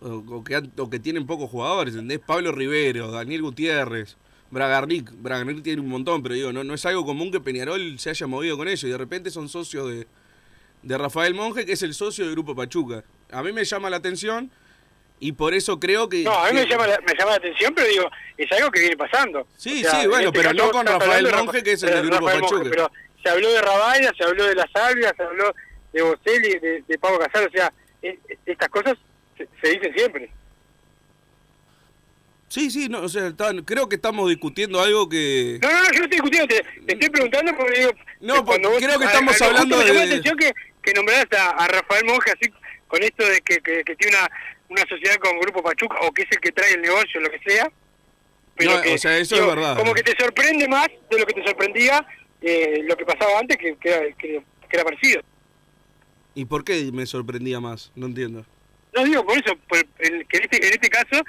O, 0.00 0.14
o 0.28 0.42
que, 0.42 0.60
o 0.78 0.90
que 0.90 0.98
tienen 0.98 1.26
pocos 1.26 1.48
jugadores, 1.48 1.94
¿entendés? 1.94 2.18
Pablo 2.18 2.50
Rivero, 2.50 3.12
Daniel 3.12 3.42
Gutiérrez, 3.42 4.16
Bragarnik. 4.50 5.10
Bragarnik 5.12 5.62
tiene 5.62 5.80
un 5.80 5.88
montón, 5.88 6.24
pero 6.24 6.34
digo, 6.34 6.52
no, 6.52 6.64
no 6.64 6.74
es 6.74 6.84
algo 6.86 7.06
común 7.06 7.30
que 7.30 7.38
Peñarol 7.38 7.98
se 8.00 8.10
haya 8.10 8.26
movido 8.26 8.56
con 8.56 8.66
ellos 8.66 8.82
y 8.82 8.88
de 8.90 8.98
repente 8.98 9.30
son 9.30 9.48
socios 9.48 9.88
de, 9.88 10.06
de 10.82 10.98
Rafael 10.98 11.34
Monge, 11.34 11.64
que 11.64 11.72
es 11.74 11.82
el 11.82 11.94
socio 11.94 12.24
del 12.24 12.34
Grupo 12.34 12.56
Pachuca. 12.56 13.04
A 13.30 13.44
mí 13.44 13.52
me 13.52 13.64
llama 13.64 13.90
la 13.90 13.98
atención 13.98 14.50
y 15.20 15.30
por 15.30 15.54
eso 15.54 15.78
creo 15.78 16.08
que... 16.08 16.24
No, 16.24 16.32
a 16.32 16.48
mí 16.50 16.54
me 16.54 16.66
llama 16.66 16.88
la, 16.88 16.98
me 16.98 17.14
llama 17.16 17.30
la 17.30 17.36
atención, 17.36 17.72
pero 17.72 17.86
digo, 17.86 18.10
es 18.36 18.50
algo 18.50 18.72
que 18.72 18.80
viene 18.80 18.96
pasando. 18.96 19.46
Sí, 19.56 19.84
O 19.86 19.88
sea, 19.88 20.00
sí, 20.00 20.06
bueno, 20.08 20.30
en 20.30 20.34
este 20.34 20.38
pero 20.40 20.52
no 20.52 20.70
con 20.72 20.84
Rafael 20.84 21.22
Monge, 21.30 21.36
Rafa- 21.46 21.62
que 21.62 21.72
es 21.74 21.82
el 21.84 21.90
de 21.90 21.94
del 21.98 22.06
Grupo 22.06 22.26
Rafael 22.26 22.40
Monge, 22.42 22.54
Pachuca. 22.56 22.70
Pero 22.70 22.90
se 23.22 23.28
habló 23.28 23.52
de 23.52 23.60
Rabaya, 23.62 24.12
se 24.16 24.24
habló 24.24 24.44
de 24.46 24.54
La 24.54 24.68
Salvia, 24.72 25.12
se 25.16 25.22
habló 25.22 25.54
de 25.92 26.02
Boselli, 26.02 26.58
de, 26.58 26.82
de 26.86 26.98
Pablo 26.98 27.18
Casal, 27.18 27.46
o 27.46 27.50
sea, 27.50 27.72
es- 28.02 28.18
estas 28.46 28.68
cosas 28.68 28.96
se, 29.36 29.48
se 29.62 29.68
dicen 29.70 29.94
siempre. 29.94 30.30
Sí, 32.48 32.70
sí, 32.70 32.88
no, 32.90 33.00
o 33.00 33.08
sea, 33.08 33.32
creo 33.64 33.88
que 33.88 33.96
estamos 33.96 34.28
discutiendo 34.28 34.78
algo 34.80 35.08
que... 35.08 35.58
No, 35.62 35.70
no, 35.70 35.78
no, 35.78 35.84
yo 35.84 35.98
no 36.00 36.04
estoy 36.04 36.08
discutiendo, 36.10 36.48
te, 36.48 36.62
te 36.84 36.92
estoy 36.92 37.08
preguntando 37.08 37.56
porque 37.56 37.78
digo... 37.80 37.92
No, 38.20 38.44
porque 38.44 38.60
creo 38.78 38.98
que 38.98 39.06
estamos 39.06 39.40
a- 39.40 39.44
a- 39.44 39.48
hablando 39.48 39.76
justo 39.76 39.92
me 39.92 39.94
llamó 39.94 40.00
de- 40.00 40.06
la 40.06 40.12
atención 40.20 40.36
que, 40.36 40.52
que 40.82 41.36
a, 41.38 41.48
a 41.50 41.68
Rafael 41.68 42.04
Monge 42.04 42.30
así 42.30 42.52
con 42.88 43.02
esto 43.02 43.24
de 43.26 43.40
que, 43.40 43.56
que, 43.60 43.82
que 43.84 43.96
tiene 43.96 44.18
una, 44.18 44.30
una 44.68 44.82
sociedad 44.86 45.16
con 45.16 45.38
Grupo 45.40 45.62
Pachuca 45.62 45.96
o 46.02 46.12
que 46.12 46.22
es 46.22 46.28
el 46.30 46.40
que 46.40 46.52
trae 46.52 46.74
el 46.74 46.82
negocio, 46.82 47.20
lo 47.22 47.30
que 47.30 47.38
sea. 47.38 47.70
No, 48.60 48.82
que, 48.82 48.94
o 48.94 48.98
sea, 48.98 49.16
eso 49.16 49.34
es 49.36 49.46
verdad. 49.46 49.78
Como 49.78 49.94
que 49.94 50.02
te 50.02 50.14
sorprende 50.22 50.68
más 50.68 50.88
de 51.10 51.18
lo 51.18 51.24
que 51.24 51.32
te 51.32 51.42
sorprendía 51.44 52.06
eh, 52.42 52.80
lo 52.84 52.96
que 52.96 53.04
pasaba 53.04 53.38
antes, 53.38 53.56
que, 53.56 53.76
que, 53.76 53.88
era, 53.88 54.00
que, 54.16 54.42
que 54.68 54.76
era 54.76 54.84
parecido. 54.84 55.22
¿Y 56.34 56.44
por 56.44 56.64
qué 56.64 56.90
me 56.92 57.06
sorprendía 57.06 57.60
más? 57.60 57.92
No 57.94 58.06
entiendo. 58.06 58.44
No 58.94 59.04
digo 59.04 59.24
por 59.24 59.36
eso, 59.36 59.56
por 59.68 59.78
el- 59.98 60.26
que 60.26 60.36
en 60.38 60.42
este, 60.44 60.56
en 60.66 60.72
este 60.72 60.88
caso 60.88 61.22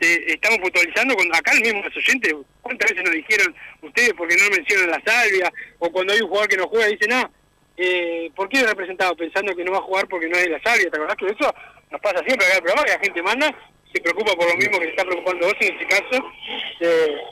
eh, 0.00 0.24
estamos 0.28 0.58
puntualizando 0.58 1.14
con 1.16 1.34
acá 1.34 1.52
el 1.52 1.60
mismo 1.62 1.82
los 1.82 1.96
oyentes, 1.96 2.34
¿cuántas 2.62 2.90
veces 2.90 3.04
nos 3.04 3.14
dijeron 3.14 3.54
ustedes 3.82 4.12
porque 4.14 4.36
no 4.36 4.50
mencionan 4.56 4.90
la 4.90 5.02
salvia? 5.04 5.52
O 5.78 5.90
cuando 5.90 6.12
hay 6.12 6.20
un 6.20 6.28
jugador 6.28 6.48
que 6.48 6.56
no 6.56 6.68
juega 6.68 6.86
dicen, 6.86 7.12
ah, 7.12 7.30
eh, 7.78 8.30
¿por 8.34 8.48
qué 8.48 8.58
es 8.58 8.66
representado 8.68 9.14
pensando 9.16 9.54
que 9.54 9.64
no 9.64 9.72
va 9.72 9.78
a 9.78 9.82
jugar 9.82 10.06
porque 10.08 10.28
no 10.28 10.36
es 10.36 10.44
de 10.44 10.50
la 10.50 10.62
salvia? 10.62 10.90
¿Te 10.90 10.96
acordás 10.96 11.16
que 11.16 11.26
eso 11.26 11.54
nos 11.90 12.00
pasa 12.00 12.22
siempre 12.26 12.46
acá 12.46 12.56
en 12.56 12.56
el 12.56 12.62
programa? 12.62 12.84
Que 12.84 12.92
la 12.92 13.00
gente 13.00 13.22
manda, 13.22 13.54
se 13.92 14.00
preocupa 14.00 14.34
por 14.34 14.48
lo 14.48 14.56
mismo 14.56 14.78
que 14.78 14.84
se 14.86 14.90
está 14.90 15.04
preocupando 15.04 15.46
vos 15.46 15.56
en 15.60 15.72
este 15.74 15.86
caso, 15.86 16.24
de, 16.80 16.88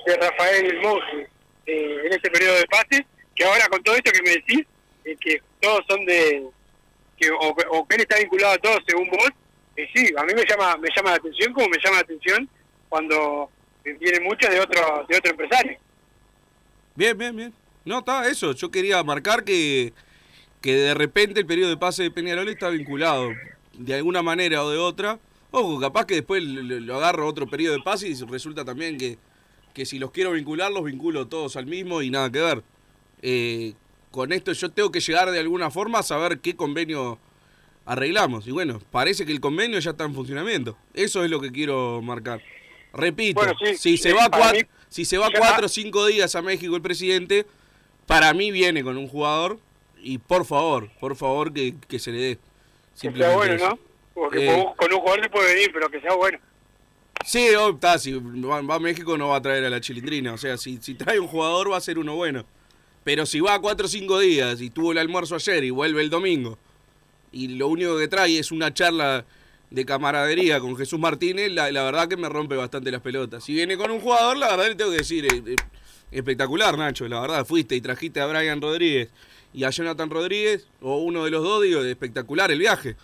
de 0.06 0.16
Rafael 0.20 0.78
Monge, 0.82 1.28
eh, 1.66 1.98
en 2.06 2.12
este 2.12 2.30
periodo 2.30 2.56
de 2.56 2.66
pases, 2.66 3.02
que 3.34 3.44
ahora 3.44 3.68
con 3.68 3.82
todo 3.82 3.94
esto 3.94 4.10
que 4.12 4.22
me 4.22 4.30
decís, 4.30 4.66
eh, 5.04 5.16
que 5.20 5.42
todos 5.60 5.80
son 5.88 6.04
de, 6.06 6.46
que 7.16 7.30
o, 7.30 7.54
o 7.70 7.86
está 7.90 8.18
vinculado 8.18 8.54
a 8.54 8.58
todos 8.58 8.78
según 8.86 9.08
vos, 9.10 9.30
y 9.76 9.86
sí, 9.94 10.12
a 10.16 10.22
mí 10.24 10.32
me 10.34 10.44
llama 10.48 10.76
me 10.76 10.88
llama 10.94 11.10
la 11.10 11.16
atención 11.16 11.52
como 11.52 11.68
me 11.68 11.78
llama 11.82 11.96
la 11.96 12.02
atención 12.02 12.48
cuando 12.88 13.50
vienen 13.84 14.22
muchos 14.22 14.50
de 14.50 14.60
otro, 14.60 15.04
de 15.08 15.16
otro 15.16 15.30
empresario. 15.30 15.78
Bien, 16.94 17.16
bien, 17.18 17.36
bien. 17.36 17.54
No, 17.84 17.98
está 17.98 18.28
eso. 18.28 18.52
Yo 18.52 18.70
quería 18.70 19.02
marcar 19.02 19.44
que, 19.44 19.92
que 20.62 20.74
de 20.74 20.94
repente 20.94 21.40
el 21.40 21.46
periodo 21.46 21.70
de 21.70 21.76
pase 21.76 22.04
de 22.04 22.10
Peñarol 22.10 22.48
está 22.48 22.68
vinculado 22.68 23.30
de 23.72 23.94
alguna 23.94 24.22
manera 24.22 24.62
o 24.64 24.70
de 24.70 24.78
otra. 24.78 25.18
Ojo, 25.50 25.80
capaz 25.80 26.06
que 26.06 26.14
después 26.14 26.42
lo 26.42 26.96
agarro 26.96 27.26
otro 27.26 27.46
periodo 27.46 27.76
de 27.76 27.82
pase 27.82 28.08
y 28.08 28.14
resulta 28.24 28.64
también 28.64 28.96
que, 28.96 29.18
que 29.74 29.84
si 29.84 29.98
los 29.98 30.10
quiero 30.10 30.32
vincular, 30.32 30.72
los 30.72 30.84
vinculo 30.84 31.26
todos 31.26 31.56
al 31.56 31.66
mismo 31.66 32.00
y 32.00 32.10
nada 32.10 32.30
que 32.30 32.40
ver. 32.40 32.62
Eh, 33.26 33.72
con 34.10 34.32
esto 34.32 34.52
yo 34.52 34.70
tengo 34.70 34.92
que 34.92 35.00
llegar 35.00 35.30
de 35.30 35.40
alguna 35.40 35.70
forma 35.70 36.00
a 36.00 36.02
saber 36.02 36.40
qué 36.40 36.54
convenio 36.54 37.18
arreglamos. 37.87 38.46
Y 38.46 38.50
bueno, 38.50 38.80
parece 38.90 39.24
que 39.24 39.32
el 39.32 39.40
convenio 39.40 39.78
ya 39.78 39.92
está 39.92 40.04
en 40.04 40.14
funcionamiento. 40.14 40.76
Eso 40.92 41.24
es 41.24 41.30
lo 41.30 41.40
que 41.40 41.50
quiero 41.50 42.00
marcar. 42.02 42.42
Repito, 42.92 43.40
Bueno, 43.40 43.54
sí, 43.60 43.76
si 43.76 43.96
se 43.96 44.12
va 44.12 44.28
para 44.28 44.42
cuatro, 44.44 44.60
mí 44.60 44.66
si 44.88 45.04
se 45.04 45.18
va 45.18 45.28
cuatro 45.37 45.66
o 45.66 45.68
cinco 45.68 46.06
días 46.06 46.34
a 46.37 46.42
México 46.42 46.76
el 46.76 46.82
presidente, 46.82 47.44
para 48.06 48.32
mí 48.34 48.50
viene 48.52 48.84
con 48.84 48.96
un 48.96 49.08
jugador 49.08 49.58
y 50.00 50.18
por 50.18 50.44
favor, 50.44 50.90
por 51.00 51.16
favor 51.16 51.52
que, 51.52 51.74
que 51.88 51.98
se 51.98 52.12
le 52.12 52.18
dé. 52.18 52.37
Que 52.37 52.40
sea 52.94 53.10
Simplemente 53.10 53.37
bueno, 53.37 53.54
eso. 53.54 53.68
¿no? 53.70 53.78
Porque 54.14 54.46
Eh. 54.48 54.64
con- 54.64 54.74
con 54.76 54.92
un 54.92 55.00
jugador 55.00 55.22
se 55.24 55.30
puede 55.30 55.54
venir, 55.54 55.70
pero 55.72 55.90
que 55.90 56.00
sea 56.00 56.14
bueno. 56.14 56.38
Sí, 57.24 57.48
oh, 57.58 57.70
está, 57.70 57.98
si 57.98 58.12
va, 58.12 58.60
va 58.60 58.74
a 58.74 58.78
México 58.78 59.16
no 59.18 59.28
va 59.28 59.37
a 59.37 59.42
traer 59.42 59.64
a 59.64 59.70
la 59.70 59.80
chilindrina. 59.80 60.34
O 60.34 60.38
sea, 60.38 60.56
si, 60.58 60.78
si 60.80 60.94
trae 60.94 61.18
un 61.18 61.26
jugador 61.26 61.72
va 61.72 61.78
a 61.78 61.80
ser 61.80 61.98
uno 61.98 62.14
bueno. 62.14 62.44
Pero 63.04 63.26
si 63.26 63.40
va 63.40 63.60
cuatro 63.60 63.86
o 63.86 63.88
cinco 63.88 64.18
días 64.18 64.60
y 64.60 64.70
tuvo 64.70 64.92
el 64.92 64.98
almuerzo 64.98 65.34
ayer 65.36 65.62
y 65.64 65.70
vuelve 65.70 66.00
el 66.02 66.10
domingo 66.10 66.58
y 67.32 67.48
lo 67.48 67.68
único 67.68 67.98
que 67.98 68.08
trae 68.08 68.38
es 68.38 68.50
una 68.52 68.72
charla 68.72 69.24
de 69.70 69.84
camaradería 69.84 70.60
con 70.60 70.76
Jesús 70.76 71.00
Martínez, 71.00 71.50
la, 71.50 71.70
la 71.72 71.82
verdad 71.82 72.08
que 72.08 72.16
me 72.16 72.28
rompe 72.28 72.54
bastante 72.54 72.90
las 72.92 73.00
pelotas. 73.00 73.42
Si 73.42 73.52
viene 73.52 73.76
con 73.76 73.90
un 73.90 74.00
jugador, 74.00 74.36
la 74.36 74.50
verdad 74.50 74.68
le 74.68 74.74
tengo 74.76 74.92
que 74.92 74.98
decir, 74.98 75.24
eh, 75.26 75.42
eh, 75.46 75.56
espectacular 76.12 76.78
Nacho, 76.78 77.08
la 77.08 77.20
verdad, 77.20 77.44
fuiste 77.44 77.74
y 77.74 77.80
trajiste 77.80 78.20
a 78.20 78.26
Brian 78.26 78.60
Rodríguez 78.62 79.08
y 79.52 79.64
a 79.64 79.70
Jonathan 79.70 80.10
Rodríguez, 80.10 80.66
o 80.80 80.98
uno 80.98 81.24
de 81.24 81.30
los 81.32 81.42
dos, 81.42 81.62
digo, 81.62 81.82
espectacular 81.82 82.52
el 82.52 82.58
viaje. 82.60 82.94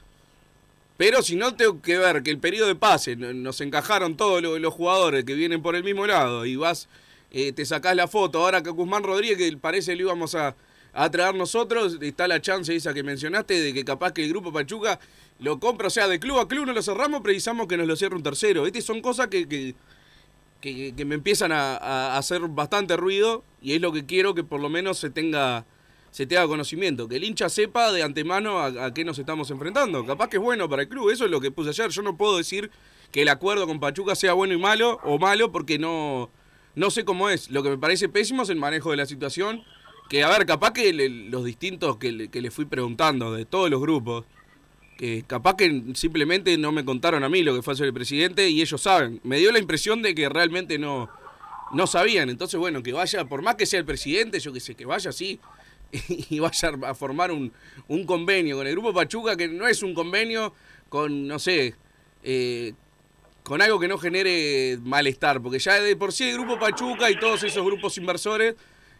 Pero 0.96 1.22
si 1.22 1.34
no 1.34 1.54
tengo 1.54 1.80
que 1.82 1.98
ver 1.98 2.22
que 2.22 2.30
el 2.30 2.38
periodo 2.38 2.68
de 2.68 2.74
pase 2.76 3.16
no- 3.16 3.32
nos 3.32 3.60
encajaron 3.60 4.16
todos 4.16 4.40
lo- 4.42 4.58
los, 4.58 4.72
jugadores 4.74 5.24
que 5.24 5.34
vienen 5.34 5.62
por 5.62 5.74
el 5.74 5.82
mismo 5.82 6.06
lado 6.06 6.46
y 6.46 6.56
vas, 6.56 6.88
eh, 7.30 7.52
te 7.52 7.64
sacás 7.64 7.94
la 7.96 8.08
foto, 8.08 8.38
ahora 8.42 8.62
que 8.62 8.70
Guzmán 8.70 9.02
Rodríguez, 9.02 9.38
que 9.38 9.56
parece 9.56 9.94
lo 9.96 10.02
íbamos 10.02 10.34
a, 10.34 10.56
a 10.92 11.10
traer 11.10 11.34
nosotros, 11.34 11.98
está 12.00 12.26
la 12.28 12.40
chance 12.40 12.74
esa 12.74 12.92
que 12.94 13.02
mencionaste 13.02 13.60
de 13.60 13.72
que 13.72 13.84
capaz 13.84 14.12
que 14.12 14.24
el 14.24 14.30
grupo 14.30 14.52
Pachuca 14.52 14.98
lo 15.38 15.58
compra, 15.60 15.86
o 15.86 15.90
sea, 15.90 16.08
de 16.08 16.18
club 16.20 16.38
a 16.38 16.48
club 16.48 16.66
no 16.66 16.72
lo 16.72 16.82
cerramos, 16.82 17.20
precisamos 17.22 17.66
que 17.66 17.76
nos 17.76 17.86
lo 17.86 17.96
cierre 17.96 18.16
un 18.16 18.22
tercero. 18.22 18.66
Estas 18.66 18.84
son 18.84 19.00
cosas 19.00 19.28
que, 19.28 19.48
que, 19.48 19.74
que- 20.60 21.04
me 21.04 21.14
empiezan 21.14 21.52
a, 21.52 22.16
hacer 22.18 22.42
bastante 22.48 22.96
ruido 22.96 23.42
y 23.62 23.72
es 23.74 23.80
lo 23.80 23.92
que 23.92 24.04
quiero 24.06 24.34
que 24.34 24.44
por 24.44 24.60
lo 24.60 24.68
menos 24.68 24.98
se 24.98 25.10
tenga 25.10 25.64
se 26.10 26.26
tenga 26.26 26.44
conocimiento, 26.48 27.06
que 27.08 27.16
el 27.16 27.22
hincha 27.24 27.48
sepa 27.48 27.92
de 27.92 28.02
antemano 28.02 28.58
a 28.58 28.92
qué 28.92 29.04
nos 29.04 29.16
estamos 29.20 29.48
enfrentando. 29.52 30.04
Capaz 30.04 30.26
que 30.28 30.38
es 30.38 30.42
bueno 30.42 30.68
para 30.68 30.82
el 30.82 30.88
club, 30.88 31.08
eso 31.10 31.24
es 31.24 31.30
lo 31.30 31.40
que 31.40 31.52
puse 31.52 31.68
ayer. 31.70 31.88
Yo 31.90 32.02
no 32.02 32.16
puedo 32.16 32.36
decir 32.36 32.68
que 33.12 33.22
el 33.22 33.28
acuerdo 33.28 33.64
con 33.68 33.78
Pachuca 33.78 34.16
sea 34.16 34.32
bueno 34.32 34.52
y 34.52 34.58
malo 34.58 34.98
o 35.04 35.18
malo 35.20 35.52
porque 35.52 35.78
no, 35.78 36.28
no 36.80 36.90
sé 36.90 37.04
cómo 37.04 37.28
es. 37.28 37.50
Lo 37.50 37.62
que 37.62 37.68
me 37.68 37.76
parece 37.76 38.08
pésimo 38.08 38.42
es 38.42 38.48
el 38.48 38.56
manejo 38.56 38.90
de 38.90 38.96
la 38.96 39.04
situación. 39.04 39.62
Que, 40.08 40.24
a 40.24 40.30
ver, 40.30 40.46
capaz 40.46 40.72
que 40.72 40.92
los 40.92 41.44
distintos 41.44 41.98
que 41.98 42.10
le, 42.10 42.28
que 42.28 42.40
le 42.40 42.50
fui 42.50 42.64
preguntando 42.64 43.34
de 43.34 43.44
todos 43.44 43.68
los 43.68 43.82
grupos, 43.82 44.24
que 44.96 45.22
capaz 45.26 45.56
que 45.56 45.84
simplemente 45.94 46.56
no 46.56 46.72
me 46.72 46.82
contaron 46.84 47.22
a 47.22 47.28
mí 47.28 47.42
lo 47.42 47.54
que 47.54 47.60
fue 47.60 47.74
hacer 47.74 47.84
el 47.84 47.92
presidente 47.92 48.48
y 48.48 48.62
ellos 48.62 48.80
saben. 48.80 49.20
Me 49.24 49.36
dio 49.36 49.52
la 49.52 49.58
impresión 49.58 50.00
de 50.00 50.14
que 50.14 50.28
realmente 50.30 50.78
no, 50.78 51.10
no 51.72 51.86
sabían. 51.86 52.30
Entonces, 52.30 52.58
bueno, 52.58 52.82
que 52.82 52.94
vaya, 52.94 53.26
por 53.26 53.42
más 53.42 53.56
que 53.56 53.66
sea 53.66 53.78
el 53.78 53.84
presidente, 53.84 54.40
yo 54.40 54.50
que 54.50 54.60
sé, 54.60 54.74
que 54.74 54.86
vaya 54.86 55.10
así 55.10 55.38
y 56.08 56.38
vaya 56.38 56.72
a 56.86 56.94
formar 56.94 57.30
un, 57.30 57.52
un 57.88 58.06
convenio 58.06 58.56
con 58.56 58.66
el 58.66 58.72
Grupo 58.72 58.94
Pachuca, 58.94 59.36
que 59.36 59.48
no 59.48 59.68
es 59.68 59.82
un 59.82 59.92
convenio 59.92 60.54
con, 60.88 61.28
no 61.28 61.38
sé, 61.38 61.74
eh, 62.22 62.72
con 63.42 63.62
algo 63.62 63.80
que 63.80 63.88
no 63.88 63.98
genere 63.98 64.78
malestar, 64.82 65.40
porque 65.40 65.58
ya 65.58 65.80
de 65.80 65.96
por 65.96 66.12
sí 66.12 66.30
el 66.30 66.38
Grupo 66.38 66.58
Pachuca 66.58 67.10
y 67.10 67.18
todos 67.18 67.42
esos 67.42 67.64
grupos 67.64 67.96
inversores 67.98 68.54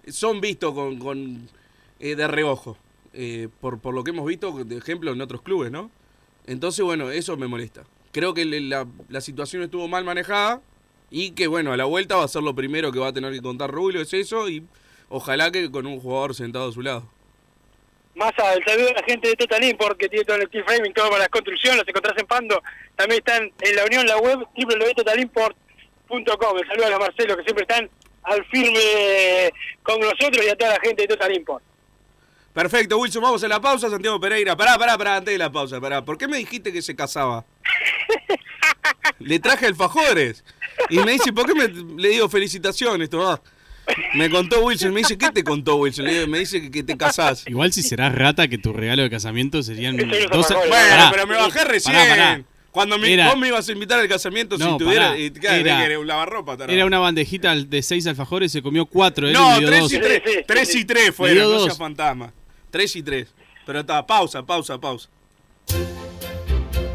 son 0.08 0.40
vistos 0.40 0.74
con, 0.74 0.98
con, 0.98 1.48
eh, 1.98 2.16
de 2.16 2.26
reojo, 2.28 2.76
eh, 3.12 3.48
por, 3.60 3.78
por 3.80 3.94
lo 3.94 4.02
que 4.02 4.10
hemos 4.10 4.26
visto, 4.26 4.52
de 4.64 4.76
ejemplo, 4.76 5.12
en 5.12 5.20
otros 5.20 5.42
clubes, 5.42 5.70
¿no? 5.70 5.90
Entonces, 6.46 6.84
bueno, 6.84 7.10
eso 7.10 7.36
me 7.36 7.46
molesta. 7.46 7.84
Creo 8.12 8.34
que 8.34 8.44
la, 8.44 8.86
la 9.08 9.20
situación 9.20 9.62
estuvo 9.62 9.86
mal 9.86 10.04
manejada 10.04 10.62
y 11.10 11.32
que, 11.32 11.46
bueno, 11.46 11.72
a 11.72 11.76
la 11.76 11.84
vuelta 11.84 12.16
va 12.16 12.24
a 12.24 12.28
ser 12.28 12.42
lo 12.42 12.54
primero 12.54 12.90
que 12.92 12.98
va 12.98 13.08
a 13.08 13.12
tener 13.12 13.32
que 13.32 13.42
contar 13.42 13.70
Rubio, 13.70 14.00
es 14.00 14.12
eso, 14.14 14.48
y 14.48 14.64
ojalá 15.08 15.50
que 15.50 15.70
con 15.70 15.86
un 15.86 16.00
jugador 16.00 16.34
sentado 16.34 16.70
a 16.70 16.72
su 16.72 16.82
lado. 16.82 17.08
Massa, 18.20 18.52
el 18.52 18.62
saludo 18.66 18.90
a 18.90 19.00
la 19.00 19.02
gente 19.02 19.28
de 19.28 19.34
Total 19.34 19.64
Import 19.64 19.98
que 19.98 20.10
tiene 20.10 20.26
todo 20.26 20.36
el 20.36 20.46
steel 20.48 20.62
framing, 20.64 20.92
todo 20.92 21.08
para 21.08 21.22
la 21.22 21.28
construcción, 21.30 21.78
los 21.78 21.88
encontrás 21.88 22.18
en 22.18 22.26
Pando. 22.26 22.62
También 22.94 23.22
están 23.26 23.50
en 23.58 23.76
la 23.76 23.86
unión, 23.86 24.06
la 24.06 24.18
web 24.18 24.46
www.totalimport.com. 24.54 26.58
El 26.58 26.66
saludo 26.66 26.86
a 26.86 26.90
los 26.90 26.98
Marcelo 26.98 27.34
que 27.38 27.44
siempre 27.44 27.62
están 27.62 27.88
al 28.24 28.44
firme 28.44 29.50
con 29.82 29.98
nosotros 30.00 30.44
y 30.44 30.50
a 30.50 30.54
toda 30.54 30.72
la 30.72 30.80
gente 30.80 31.00
de 31.00 31.08
Total 31.08 31.34
Import. 31.34 31.64
Perfecto, 32.52 32.98
Wilson, 32.98 33.22
vamos 33.22 33.42
a 33.42 33.48
la 33.48 33.58
pausa, 33.58 33.88
Santiago 33.88 34.20
Pereira. 34.20 34.54
Pará, 34.54 34.76
pará, 34.76 34.98
pará, 34.98 35.16
antes 35.16 35.32
de 35.32 35.38
la 35.38 35.50
pausa, 35.50 35.80
pará. 35.80 36.04
¿Por 36.04 36.18
qué 36.18 36.28
me 36.28 36.36
dijiste 36.36 36.70
que 36.70 36.82
se 36.82 36.94
casaba? 36.94 37.46
Le 39.18 39.38
traje 39.38 39.64
alfajores. 39.64 40.44
Y 40.90 40.98
me 40.98 41.12
dice, 41.12 41.32
¿por 41.32 41.46
qué 41.46 41.54
me, 41.54 41.68
le 41.68 42.08
digo 42.10 42.28
felicitaciones, 42.28 43.08
Tomás? 43.08 43.40
Me 44.14 44.28
contó 44.30 44.62
Wilson, 44.64 44.92
me 44.92 45.00
dice, 45.00 45.16
¿qué 45.18 45.30
te 45.30 45.42
contó 45.44 45.76
Wilson? 45.76 46.04
Le 46.04 46.14
digo, 46.14 46.26
me 46.26 46.38
dice 46.40 46.60
que, 46.62 46.70
que 46.70 46.82
te 46.82 46.96
casás. 46.96 47.44
Igual 47.46 47.72
si 47.72 47.82
serás 47.82 48.14
rata 48.14 48.48
que 48.48 48.58
tu 48.58 48.72
regalo 48.72 49.02
de 49.02 49.10
casamiento 49.10 49.62
serían 49.62 49.96
no 49.96 50.04
dos... 50.32 50.48
Bueno, 50.48 50.70
Pará. 50.70 51.08
pero 51.12 51.26
me 51.26 51.36
bajé 51.36 51.64
recién. 51.64 51.94
Pará, 51.94 52.08
pará. 52.10 52.42
Cuando 52.72 52.98
me- 52.98 53.12
Era- 53.12 53.26
vos 53.28 53.36
me 53.36 53.48
ibas 53.48 53.68
a 53.68 53.72
invitar 53.72 53.98
al 53.98 54.06
casamiento 54.08 54.56
No, 54.56 54.72
si 54.72 54.78
tuviera... 54.78 55.18
y, 55.18 55.30
claro, 55.30 55.56
Era- 55.56 55.78
que 55.78 55.84
era 55.86 55.98
un 55.98 56.06
lavarropa. 56.06 56.56
Era 56.68 56.86
una 56.86 56.98
bandejita 57.00 57.54
de 57.56 57.82
seis 57.82 58.06
alfajores, 58.06 58.52
se 58.52 58.62
comió 58.62 58.86
cuatro, 58.86 59.26
él 59.26 59.32
No, 59.32 59.50
me 59.52 59.58
dio 59.58 59.68
tres 59.68 59.80
dos. 59.80 59.92
y 59.92 59.98
tres. 59.98 60.22
Tres 60.46 60.74
y 60.76 60.84
tres 60.84 61.14
fueron, 61.14 61.50
no 61.52 61.60
seas 61.64 61.76
fantasma. 61.78 62.32
Tres 62.70 62.94
y 62.96 63.02
tres. 63.02 63.28
Pero 63.66 63.80
está, 63.80 64.06
pausa, 64.06 64.44
pausa, 64.44 64.78
pausa. 64.80 65.08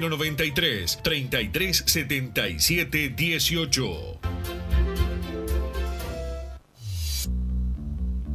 093 0.00 1.00
3377 1.02 3.10
18. 3.10 4.20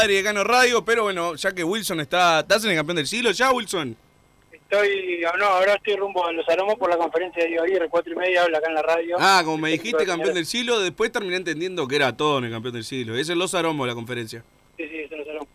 Más 0.00 0.04
Padre 0.04 0.14
de 0.14 0.22
Cano 0.22 0.44
Radio, 0.44 0.84
pero 0.84 1.02
bueno, 1.02 1.34
ya 1.34 1.52
que 1.52 1.62
Wilson 1.62 2.00
está... 2.00 2.40
¿Estás 2.40 2.64
en 2.64 2.70
el 2.70 2.76
campeón 2.76 2.96
del 2.96 3.06
siglo 3.06 3.32
ya, 3.32 3.52
Wilson? 3.52 3.94
Estoy, 4.50 5.20
no, 5.38 5.44
ahora 5.44 5.74
estoy 5.74 5.96
rumbo 5.96 6.24
a 6.24 6.32
Los 6.32 6.48
Aromos 6.48 6.76
por 6.76 6.88
la 6.88 6.96
conferencia 6.96 7.44
de 7.44 7.58
Aguirre, 7.58 7.88
cuatro 7.90 8.12
y 8.12 8.16
media, 8.16 8.44
habla 8.44 8.58
acá 8.58 8.68
en 8.68 8.74
la 8.74 8.82
radio. 8.82 9.16
Ah, 9.18 9.42
como 9.44 9.58
me 9.58 9.70
dijiste 9.70 10.06
campeón 10.06 10.34
del 10.34 10.46
siglo, 10.46 10.80
después 10.80 11.10
terminé 11.12 11.36
entendiendo 11.36 11.86
que 11.86 11.96
era 11.96 12.16
todo 12.16 12.38
en 12.38 12.44
el 12.44 12.50
campeón 12.52 12.74
del 12.74 12.84
siglo. 12.84 13.14
Ese 13.16 13.32
es 13.32 13.38
Los 13.38 13.54
Aromos 13.54 13.86
la 13.86 13.94
conferencia. 13.94 14.42
Sí, 14.76 14.88
sí, 14.88 15.00
es 15.00 15.12
en 15.12 15.18
Los 15.18 15.28
Aromos. 15.28 15.48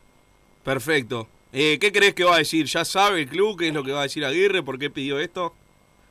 Perfecto. 0.63 1.27
Eh, 1.53 1.79
¿Qué 1.79 1.91
crees 1.91 2.13
que 2.13 2.25
va 2.25 2.35
a 2.35 2.39
decir? 2.39 2.65
¿Ya 2.65 2.83
sabe 2.85 3.21
el 3.21 3.29
club 3.29 3.57
qué 3.57 3.69
es 3.69 3.73
lo 3.73 3.83
que 3.83 3.93
va 3.93 4.01
a 4.01 4.03
decir 4.03 4.25
Aguirre? 4.25 4.61
¿Por 4.61 4.77
qué 4.77 4.89
pidió 4.89 5.19
esto? 5.19 5.55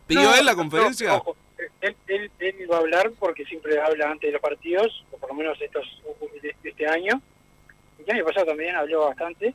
¿Pidió 0.07 0.23
No, 0.23 0.35
él 0.35 0.45
la 0.45 0.53
no, 0.53 0.59
conferencia? 0.59 1.15
ojo, 1.15 1.37
él, 1.83 1.95
él, 2.09 2.31
él 2.39 2.69
va 2.73 2.77
a 2.77 2.81
hablar 2.81 3.13
porque 3.19 3.45
siempre 3.45 3.79
habla 3.79 4.11
antes 4.11 4.29
de 4.29 4.33
los 4.33 4.41
partidos, 4.41 5.05
o 5.13 5.19
por 5.19 5.29
lo 5.29 5.35
menos 5.37 5.61
estos 5.61 5.85
este 6.65 6.89
año. 6.89 7.21
El 8.07 8.15
año 8.17 8.25
pasado 8.25 8.47
también 8.47 8.75
habló 8.77 9.07
bastante. 9.07 9.55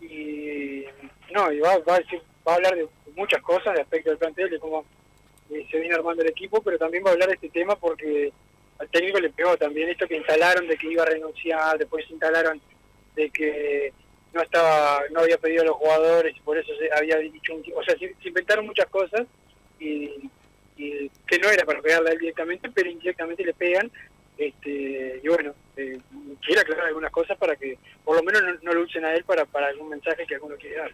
Y 0.00 0.84
no, 1.32 1.52
y 1.52 1.60
va, 1.60 1.78
va, 1.78 1.96
a 1.96 2.00
decir- 2.00 2.22
va 2.46 2.52
a 2.52 2.56
hablar 2.56 2.74
de 2.74 2.88
muchas 3.14 3.42
cosas, 3.42 3.74
de 3.74 3.82
aspecto 3.82 4.10
del 4.10 4.18
plantel, 4.18 4.50
de 4.50 4.58
cómo 4.58 4.84
eh, 5.50 5.66
se 5.70 5.78
viene 5.78 5.94
armando 5.94 6.22
el 6.22 6.28
equipo, 6.30 6.62
pero 6.62 6.78
también 6.78 7.04
va 7.04 7.10
a 7.10 7.12
hablar 7.12 7.28
de 7.28 7.34
este 7.34 7.50
tema 7.50 7.76
porque 7.76 8.32
al 8.78 8.88
técnico 8.88 9.20
le 9.20 9.30
pegó 9.30 9.56
también 9.56 9.88
esto 9.90 10.06
que 10.06 10.16
instalaron 10.16 10.66
de 10.66 10.76
que 10.78 10.90
iba 10.90 11.02
a 11.02 11.06
renunciar, 11.06 11.76
después 11.76 12.08
instalaron 12.10 12.60
de 13.14 13.30
que 13.30 13.92
no 14.32 14.40
estaba 14.42 15.02
no 15.10 15.20
había 15.20 15.36
pedido 15.38 15.62
a 15.62 15.66
los 15.66 15.76
jugadores 15.76 16.34
y 16.36 16.40
por 16.40 16.56
eso 16.56 16.72
se 16.78 16.88
había 16.96 17.16
dicho 17.16 17.52
un, 17.54 17.64
o 17.74 17.82
sea 17.82 17.98
se, 17.98 18.14
se 18.22 18.28
inventaron 18.28 18.64
muchas 18.64 18.86
cosas 18.86 19.26
y, 19.80 20.30
y 20.76 21.10
que 21.26 21.38
no 21.40 21.50
era 21.50 21.66
para 21.66 21.82
pegarle 21.82 22.10
a 22.10 22.12
él 22.12 22.20
directamente 22.20 22.70
pero 22.72 22.88
indirectamente 22.88 23.44
le 23.44 23.52
pegan 23.54 23.90
este 24.38 25.20
y 25.22 25.28
bueno 25.28 25.52
eh, 25.80 26.58
aclarar 26.60 26.86
algunas 26.86 27.10
cosas 27.10 27.36
para 27.38 27.56
que 27.56 27.78
por 28.04 28.16
lo 28.16 28.22
menos 28.22 28.42
no, 28.62 28.72
lo 28.72 28.82
usen 28.82 29.04
a 29.04 29.14
él 29.14 29.24
para 29.24 29.46
algún 29.68 29.88
mensaje 29.88 30.26
que 30.26 30.34
alguno 30.34 30.56
quiere 30.56 30.76
dar 30.76 30.92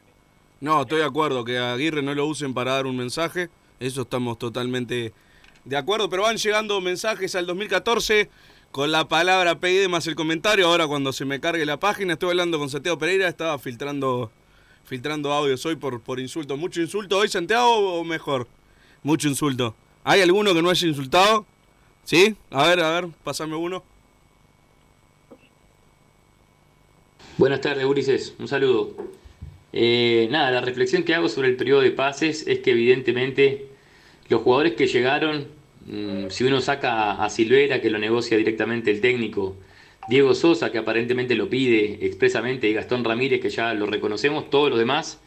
No, 0.61 0.83
estoy 0.83 0.99
de 0.99 1.05
acuerdo, 1.05 1.45
que 1.45 1.59
a 1.59 1.73
Aguirre 1.73 2.03
no 2.03 2.15
lo 2.15 2.27
usen 2.27 2.55
para 2.55 2.73
dar 2.73 2.87
un 2.87 2.97
mensaje. 2.97 3.49
Eso 3.79 4.03
estamos 4.03 4.39
totalmente 4.39 5.13
de 5.65 5.77
acuerdo, 5.77 6.09
pero 6.09 6.23
van 6.23 6.37
llegando 6.37 6.81
mensajes 6.81 7.35
al 7.35 7.47
2014 7.47 8.31
con 8.71 8.93
la 8.93 9.09
palabra 9.09 9.59
PID 9.59 9.89
más 9.89 10.07
el 10.07 10.15
comentario. 10.15 10.67
Ahora 10.67 10.87
cuando 10.87 11.13
se 11.13 11.25
me 11.25 11.41
cargue 11.41 11.67
la 11.67 11.79
página, 11.79 12.15
estoy 12.15 12.31
hablando 12.31 12.59
con 12.59 12.71
Santiago 12.71 12.99
Pereira, 12.99 13.29
estaba 13.29 13.59
filtrando 13.59 14.31
filtrando 14.85 15.33
audios 15.33 15.67
hoy 15.67 15.77
por, 15.77 16.01
por 16.01 16.21
insulto. 16.21 16.57
¿Mucho 16.57 16.81
insulto 16.81 17.19
hoy, 17.19 17.29
Santiago, 17.29 17.99
o 17.99 18.05
mejor? 18.05 18.47
Mucho 19.03 19.29
insulto. 19.29 19.75
¿Hay 20.05 20.21
alguno 20.21 20.55
que 20.55 20.63
no 20.63 20.71
haya 20.71 20.87
insultado? 20.87 21.45
¿Sí? 22.05 22.37
A 22.51 22.69
ver, 22.69 22.81
a 22.81 23.01
ver, 23.01 23.11
pásame 23.25 23.57
uno. 23.57 23.83
Buenas 27.39 27.61
tardes, 27.61 27.85
Ulises. 27.85 28.35
Un 28.39 28.49
saludo. 28.49 28.97
Eh, 29.75 30.27
nada, 30.31 30.51
la 30.51 30.63
reflexión 30.63 31.03
que 31.03 31.15
hago 31.15 31.29
sobre 31.29 31.49
el 31.49 31.57
periodo 31.57 31.83
de 31.83 31.91
pases 31.91 32.47
es 32.47 32.61
que 32.61 32.71
evidentemente 32.71 33.67
los 34.31 34.41
jugadores 34.41 34.73
que 34.73 34.87
llegaron, 34.87 35.49
mm, 35.85 36.31
si 36.31 36.45
uno 36.45 36.63
saca 36.63 37.23
a 37.23 37.29
Silvera, 37.29 37.83
que 37.83 37.91
lo 37.91 37.99
negocia 37.99 38.39
directamente 38.39 38.91
el 38.91 39.03
técnico, 39.03 39.55
Diego 40.09 40.35
Sosa, 40.35 40.73
que 40.73 40.79
aparentemente 40.79 41.35
lo 41.35 41.51
pide 41.51 42.07
expresamente, 42.07 42.69
y 42.71 42.73
Gastón 42.73 43.05
Ramírez, 43.05 43.43
que 43.43 43.51
ya 43.51 43.75
lo 43.75 43.85
reconocemos, 43.85 44.49
todos 44.49 44.71
los 44.71 44.79
demás, 44.79 45.21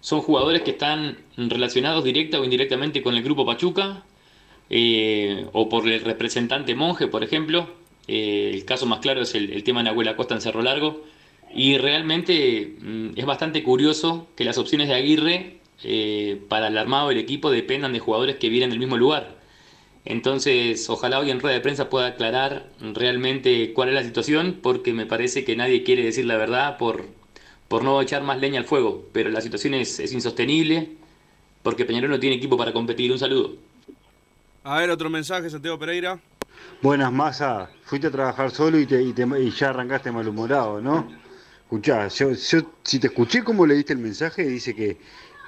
son 0.00 0.20
jugadores 0.20 0.62
que 0.62 0.72
están 0.72 1.18
relacionados 1.36 2.02
directa 2.02 2.40
o 2.40 2.44
indirectamente 2.44 3.02
con 3.02 3.14
el 3.14 3.22
grupo 3.22 3.46
Pachuca, 3.46 4.04
eh, 4.68 5.46
o 5.52 5.68
por 5.68 5.88
el 5.88 6.00
representante 6.00 6.74
Monje, 6.74 7.06
por 7.06 7.22
ejemplo. 7.22 7.68
Eh, 8.08 8.50
el 8.52 8.64
caso 8.64 8.86
más 8.86 8.98
claro 8.98 9.22
es 9.22 9.34
el, 9.36 9.62
tema 9.62 9.80
de 9.80 9.90
Nahuel 9.90 10.08
Acosta 10.08 10.34
en 10.34 10.40
Cerro 10.40 10.62
Largo. 10.62 11.04
Y 11.54 11.76
realmente 11.78 12.76
mm, 12.80 13.10
es 13.16 13.26
bastante 13.26 13.62
curioso 13.62 14.28
que 14.36 14.44
las 14.44 14.58
opciones 14.58 14.88
de 14.88 14.94
Aguirre 14.94 15.58
eh, 15.84 16.40
para 16.48 16.68
el 16.68 16.78
armado 16.78 17.08
del 17.10 17.18
equipo 17.18 17.50
dependan 17.50 17.92
de 17.92 18.00
jugadores 18.00 18.36
que 18.36 18.48
vienen 18.48 18.70
del 18.70 18.78
mismo 18.78 18.96
lugar. 18.96 19.36
Entonces, 20.04 20.88
ojalá 20.90 21.20
hoy 21.20 21.30
en 21.30 21.40
rueda 21.40 21.54
de 21.56 21.60
prensa 21.62 21.90
pueda 21.90 22.08
aclarar 22.08 22.68
realmente 22.80 23.72
cuál 23.74 23.88
es 23.90 23.94
la 23.94 24.04
situación, 24.04 24.58
porque 24.62 24.92
me 24.92 25.06
parece 25.06 25.44
que 25.44 25.56
nadie 25.56 25.84
quiere 25.84 26.04
decir 26.04 26.24
la 26.26 26.36
verdad 26.36 26.78
por, 26.78 27.06
por 27.68 27.84
no 27.84 28.00
echar 28.02 28.22
más 28.22 28.40
leña 28.40 28.60
al 28.60 28.66
fuego. 28.66 29.04
Pero 29.12 29.30
la 29.30 29.40
situación 29.40 29.74
es, 29.74 30.00
es 30.00 30.12
insostenible, 30.12 30.90
porque 31.62 31.84
Peñarol 31.84 32.10
no 32.10 32.20
tiene 32.20 32.36
equipo 32.36 32.56
para 32.56 32.72
competir. 32.72 33.12
Un 33.12 33.18
saludo. 33.18 33.56
A 34.64 34.78
ver, 34.78 34.90
otro 34.90 35.10
mensaje, 35.10 35.50
Santiago 35.50 35.78
Pereira. 35.78 36.20
Buenas, 36.82 37.12
Massa. 37.12 37.70
Fuiste 37.84 38.08
a 38.08 38.10
trabajar 38.10 38.50
solo 38.50 38.78
y, 38.78 38.86
te, 38.86 39.02
y, 39.02 39.12
te- 39.12 39.26
y 39.40 39.50
ya 39.50 39.70
arrancaste 39.70 40.10
malhumorado, 40.10 40.80
¿no? 40.80 41.21
Escuchá, 41.72 42.06
yo, 42.08 42.32
yo- 42.32 42.60
si 42.84 42.98
te 43.00 43.06
escuché 43.06 43.42
cómo 43.42 43.64
leíste 43.66 43.94
el 43.94 43.98
mensaje, 43.98 44.44
dice 44.44 44.74
que 44.74 45.00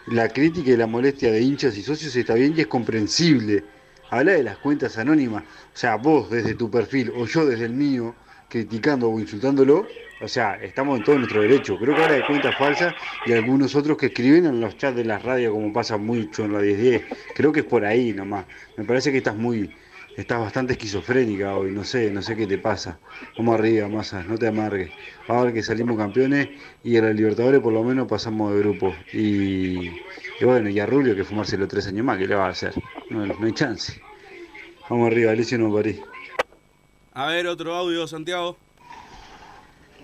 la 0.06 0.28
crítica 0.28 0.70
y 0.70 0.76
la 0.76 0.86
molestia 0.86 1.30
de 1.30 1.40
hinchas 1.42 1.76
y 1.76 1.82
socios 1.82 2.16
está 2.16 2.32
bien 2.34 2.54
y 2.56 2.60
es 2.62 2.66
comprensible. 2.66 3.66
Habla 4.08 4.32
de 4.32 4.42
las 4.42 4.56
cuentas 4.58 4.96
anónimas. 4.98 5.44
O 5.44 5.76
sea, 5.76 5.96
vos 5.96 6.30
desde 6.30 6.54
tu 6.54 6.70
perfil 6.70 7.10
o 7.14 7.26
yo 7.26 7.44
desde 7.46 7.66
el 7.66 7.74
mío, 7.74 8.16
criticando 8.48 9.10
o 9.10 9.20
insultándolo, 9.20 9.92
o 10.18 10.26
sea, 10.28 10.54
estamos 10.62 10.96
en 10.96 11.04
todo 11.04 11.18
nuestro 11.18 11.42
derecho. 11.42 11.78
Creo 11.78 11.94
que 11.94 12.02
habla 12.02 12.14
de 12.14 12.24
cuentas 12.24 12.56
falsas 12.56 12.94
y 13.24 13.32
algunos 13.32 13.74
otros 13.74 13.98
que 13.98 14.06
escriben 14.06 14.46
en 14.46 14.60
los 14.60 14.76
chats 14.78 14.96
de 14.96 15.04
las 15.04 15.22
radios, 15.22 15.52
como 15.52 15.72
pasa 15.74 15.98
mucho 15.98 16.44
en 16.46 16.52
la 16.54 16.60
1010. 16.60 17.04
Creo 17.34 17.52
que 17.52 17.60
es 17.60 17.66
por 17.66 17.84
ahí 17.84 18.12
nomás. 18.14 18.46
Me 18.76 18.84
parece 18.84 19.12
que 19.12 19.18
estás 19.18 19.36
muy, 19.36 19.74
estás 20.16 20.40
bastante 20.40 20.74
esquizofrénica 20.74 21.56
hoy, 21.56 21.72
no 21.72 21.84
sé, 21.84 22.10
no 22.10 22.22
sé 22.22 22.36
qué 22.36 22.46
te 22.46 22.58
pasa. 22.58 23.00
Vamos 23.36 23.54
arriba, 23.58 23.88
masa, 23.88 24.22
no 24.24 24.38
te 24.38 24.46
amargues. 24.48 24.90
Vamos 25.28 25.42
a 25.42 25.44
ver 25.46 25.54
que 25.54 25.62
salimos 25.62 25.96
campeones 25.96 26.48
y 26.82 26.96
en 26.96 27.04
la 27.04 27.12
Libertadores 27.12 27.60
por 27.60 27.72
lo 27.72 27.82
menos 27.84 28.08
pasamos 28.08 28.52
de 28.52 28.60
grupo. 28.60 28.94
Y, 29.12 29.88
y 30.40 30.44
bueno, 30.44 30.68
y 30.70 30.78
a 30.80 30.86
Rubio 30.86 31.14
que 31.16 31.24
fumárselo 31.24 31.66
tres 31.68 31.86
años 31.88 32.04
más, 32.04 32.18
¿qué 32.18 32.26
le 32.26 32.34
va 32.34 32.46
a 32.46 32.50
hacer? 32.50 32.74
No, 33.10 33.26
no 33.26 33.46
hay 33.46 33.52
chance. 33.52 34.00
Vamos 34.88 35.08
arriba, 35.08 35.32
Alicia 35.32 35.58
no 35.58 35.72
París. 35.72 36.00
A 37.12 37.26
ver, 37.28 37.46
otro 37.46 37.74
audio, 37.74 38.06
Santiago. 38.06 38.58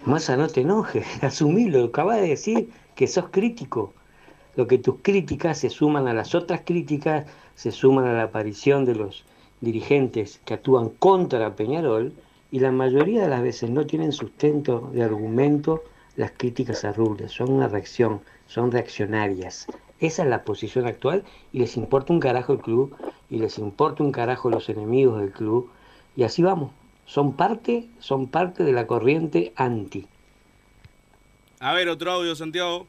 Massa, 0.04 0.36
no 0.36 0.48
te 0.48 0.62
enojes, 0.62 1.06
asumilo, 1.22 1.84
acabas 1.84 2.20
de 2.20 2.28
decir 2.28 2.70
que 2.94 3.06
sos 3.06 3.28
crítico. 3.30 3.94
lo 4.56 4.66
que 4.66 4.78
tus 4.78 4.96
críticas 5.02 5.58
se 5.58 5.70
suman 5.70 6.08
a 6.08 6.14
las 6.14 6.34
otras 6.34 6.62
críticas, 6.64 7.26
se 7.54 7.72
suman 7.72 8.06
a 8.06 8.12
la 8.14 8.24
aparición 8.24 8.84
de 8.84 8.94
los 8.96 9.24
dirigentes 9.60 10.40
que 10.44 10.54
actúan 10.54 10.88
contra 10.90 11.54
Peñarol 11.56 12.12
y 12.50 12.60
la 12.60 12.72
mayoría 12.72 13.22
de 13.22 13.28
las 13.28 13.42
veces 13.42 13.70
no 13.70 13.86
tienen 13.86 14.12
sustento 14.12 14.90
de 14.92 15.02
argumento 15.02 15.82
las 16.16 16.32
críticas 16.32 16.84
a 16.84 16.92
Rubles, 16.92 17.32
son 17.32 17.52
una 17.52 17.68
reacción, 17.68 18.20
son 18.46 18.72
reaccionarias. 18.72 19.66
Esa 20.00 20.22
es 20.22 20.28
la 20.28 20.44
posición 20.44 20.86
actual 20.86 21.24
y 21.52 21.60
les 21.60 21.76
importa 21.76 22.12
un 22.12 22.20
carajo 22.20 22.54
el 22.54 22.58
club 22.60 22.94
y 23.28 23.38
les 23.38 23.58
importa 23.58 24.02
un 24.02 24.12
carajo 24.12 24.50
los 24.50 24.68
enemigos 24.68 25.20
del 25.20 25.30
club 25.30 25.70
y 26.16 26.24
así 26.24 26.42
vamos. 26.42 26.72
Son 27.06 27.34
parte, 27.34 27.88
son 27.98 28.28
parte 28.28 28.62
de 28.62 28.72
la 28.72 28.86
corriente 28.86 29.52
anti. 29.56 30.06
A 31.58 31.74
ver, 31.74 31.88
otro 31.88 32.12
audio, 32.12 32.34
Santiago. 32.34 32.86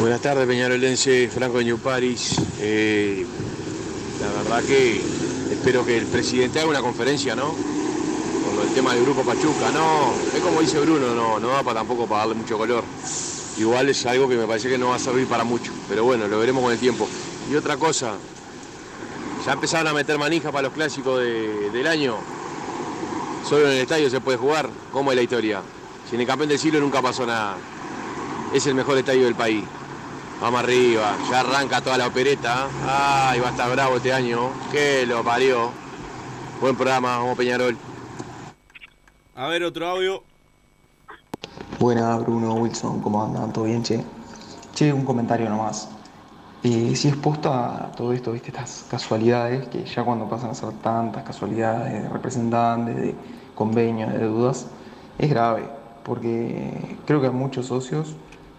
Buenas 0.00 0.22
tardes, 0.22 0.46
Peñarolense, 0.46 1.28
Franco 1.28 1.58
de 1.58 1.64
New 1.64 1.78
Paris. 1.78 2.40
Eh, 2.60 3.26
la 4.20 4.42
verdad 4.42 4.62
que 4.64 5.00
espero 5.52 5.84
que 5.84 5.98
el 5.98 6.06
presidente 6.06 6.60
haga 6.60 6.68
una 6.68 6.80
conferencia, 6.80 7.34
¿no? 7.36 7.48
Con 7.52 8.64
del 8.64 8.74
tema 8.74 8.94
del 8.94 9.04
grupo 9.04 9.22
Pachuca. 9.22 9.70
No, 9.72 10.12
es 10.34 10.40
como 10.42 10.60
dice 10.60 10.80
Bruno, 10.80 11.14
no, 11.14 11.38
no 11.38 11.48
da 11.48 11.62
para 11.62 11.80
tampoco 11.80 12.06
para 12.06 12.20
darle 12.20 12.34
mucho 12.34 12.58
color. 12.58 12.84
Igual 13.58 13.88
es 13.88 14.06
algo 14.06 14.28
que 14.28 14.36
me 14.36 14.46
parece 14.46 14.68
que 14.68 14.78
no 14.78 14.88
va 14.88 14.96
a 14.96 14.98
servir 15.00 15.26
para 15.26 15.44
mucho. 15.44 15.72
Pero 15.88 16.04
bueno, 16.04 16.28
lo 16.28 16.38
veremos 16.38 16.62
con 16.62 16.72
el 16.72 16.78
tiempo. 16.78 17.08
Y 17.50 17.54
otra 17.56 17.76
cosa, 17.76 18.14
ya 19.44 19.52
empezaron 19.52 19.88
a 19.88 19.92
meter 19.92 20.18
manija 20.18 20.52
para 20.52 20.62
los 20.68 20.72
clásicos 20.72 21.20
de- 21.20 21.70
del 21.70 21.86
año. 21.86 22.16
Solo 23.48 23.66
en 23.66 23.72
el 23.72 23.78
estadio 23.78 24.10
se 24.10 24.20
puede 24.20 24.38
jugar. 24.38 24.68
¿Cómo 24.92 25.10
es 25.10 25.16
la 25.16 25.22
historia? 25.22 25.62
Si 26.08 26.14
en 26.14 26.20
el 26.20 26.26
campeón 26.26 26.48
del 26.50 26.58
siglo 26.58 26.80
nunca 26.80 27.00
pasó 27.02 27.26
nada. 27.26 27.56
Es 28.52 28.66
el 28.66 28.74
mejor 28.74 28.96
estadio 28.98 29.24
del 29.24 29.34
país. 29.34 29.64
Vamos 30.40 30.60
arriba, 30.60 31.16
ya 31.28 31.40
arranca 31.40 31.80
toda 31.80 31.98
la 31.98 32.06
opereta. 32.06 32.68
Ay, 32.86 33.40
va 33.40 33.48
a 33.48 33.50
estar 33.50 33.68
bravo 33.72 33.96
este 33.96 34.12
año. 34.12 34.50
Que 34.70 35.04
lo 35.04 35.24
parió. 35.24 35.70
Buen 36.60 36.76
programa, 36.76 37.18
vamos 37.18 37.36
Peñarol. 37.36 37.76
A 39.34 39.48
ver, 39.48 39.64
otro 39.64 39.88
audio. 39.88 40.22
Buena, 41.80 42.16
Bruno, 42.18 42.54
Wilson, 42.54 43.00
¿cómo 43.00 43.24
andan? 43.24 43.52
¿Todo 43.52 43.64
bien, 43.64 43.82
che? 43.82 44.04
Che, 44.74 44.92
un 44.92 45.04
comentario 45.04 45.48
nomás. 45.48 45.88
Eh, 46.62 46.94
si 46.94 47.08
es 47.08 47.16
posta 47.16 47.86
a 47.86 47.92
todo 47.92 48.12
esto, 48.12 48.30
¿viste? 48.30 48.50
Estas 48.50 48.86
casualidades, 48.88 49.66
que 49.68 49.84
ya 49.84 50.04
cuando 50.04 50.28
pasan 50.28 50.50
a 50.50 50.54
ser 50.54 50.70
tantas 50.82 51.24
casualidades 51.24 52.04
de 52.04 52.08
representantes, 52.08 52.94
de 52.94 53.14
convenios, 53.56 54.12
de 54.12 54.24
dudas, 54.24 54.68
es 55.18 55.30
grave, 55.30 55.68
porque 56.04 56.96
creo 57.06 57.20
que 57.20 57.26
a 57.26 57.32
muchos 57.32 57.66
socios 57.66 58.14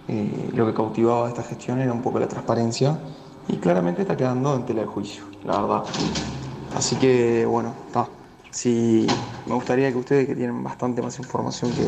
eh, 0.10 0.50
lo 0.56 0.66
que 0.66 0.74
cautivaba 0.74 1.28
esta 1.28 1.44
gestión 1.44 1.80
era 1.80 1.94
un 1.94 2.02
poco 2.02 2.20
la 2.20 2.28
transparencia 2.28 3.00
y 3.48 3.58
claramente 3.58 4.02
está 4.02 4.18
quedando 4.18 4.56
en 4.56 4.66
tela 4.66 4.82
de 4.82 4.88
juicio, 4.88 5.24
la 5.46 5.62
verdad. 5.62 5.84
Así 6.76 6.96
que, 6.96 7.46
bueno, 7.46 7.76
está. 7.86 8.08
Sí, 8.50 9.06
me 9.46 9.54
gustaría 9.54 9.92
que 9.92 9.98
ustedes, 10.00 10.26
que 10.26 10.36
tienen 10.36 10.64
bastante 10.64 11.04
más 11.04 11.20
información 11.20 11.72
que, 11.72 11.86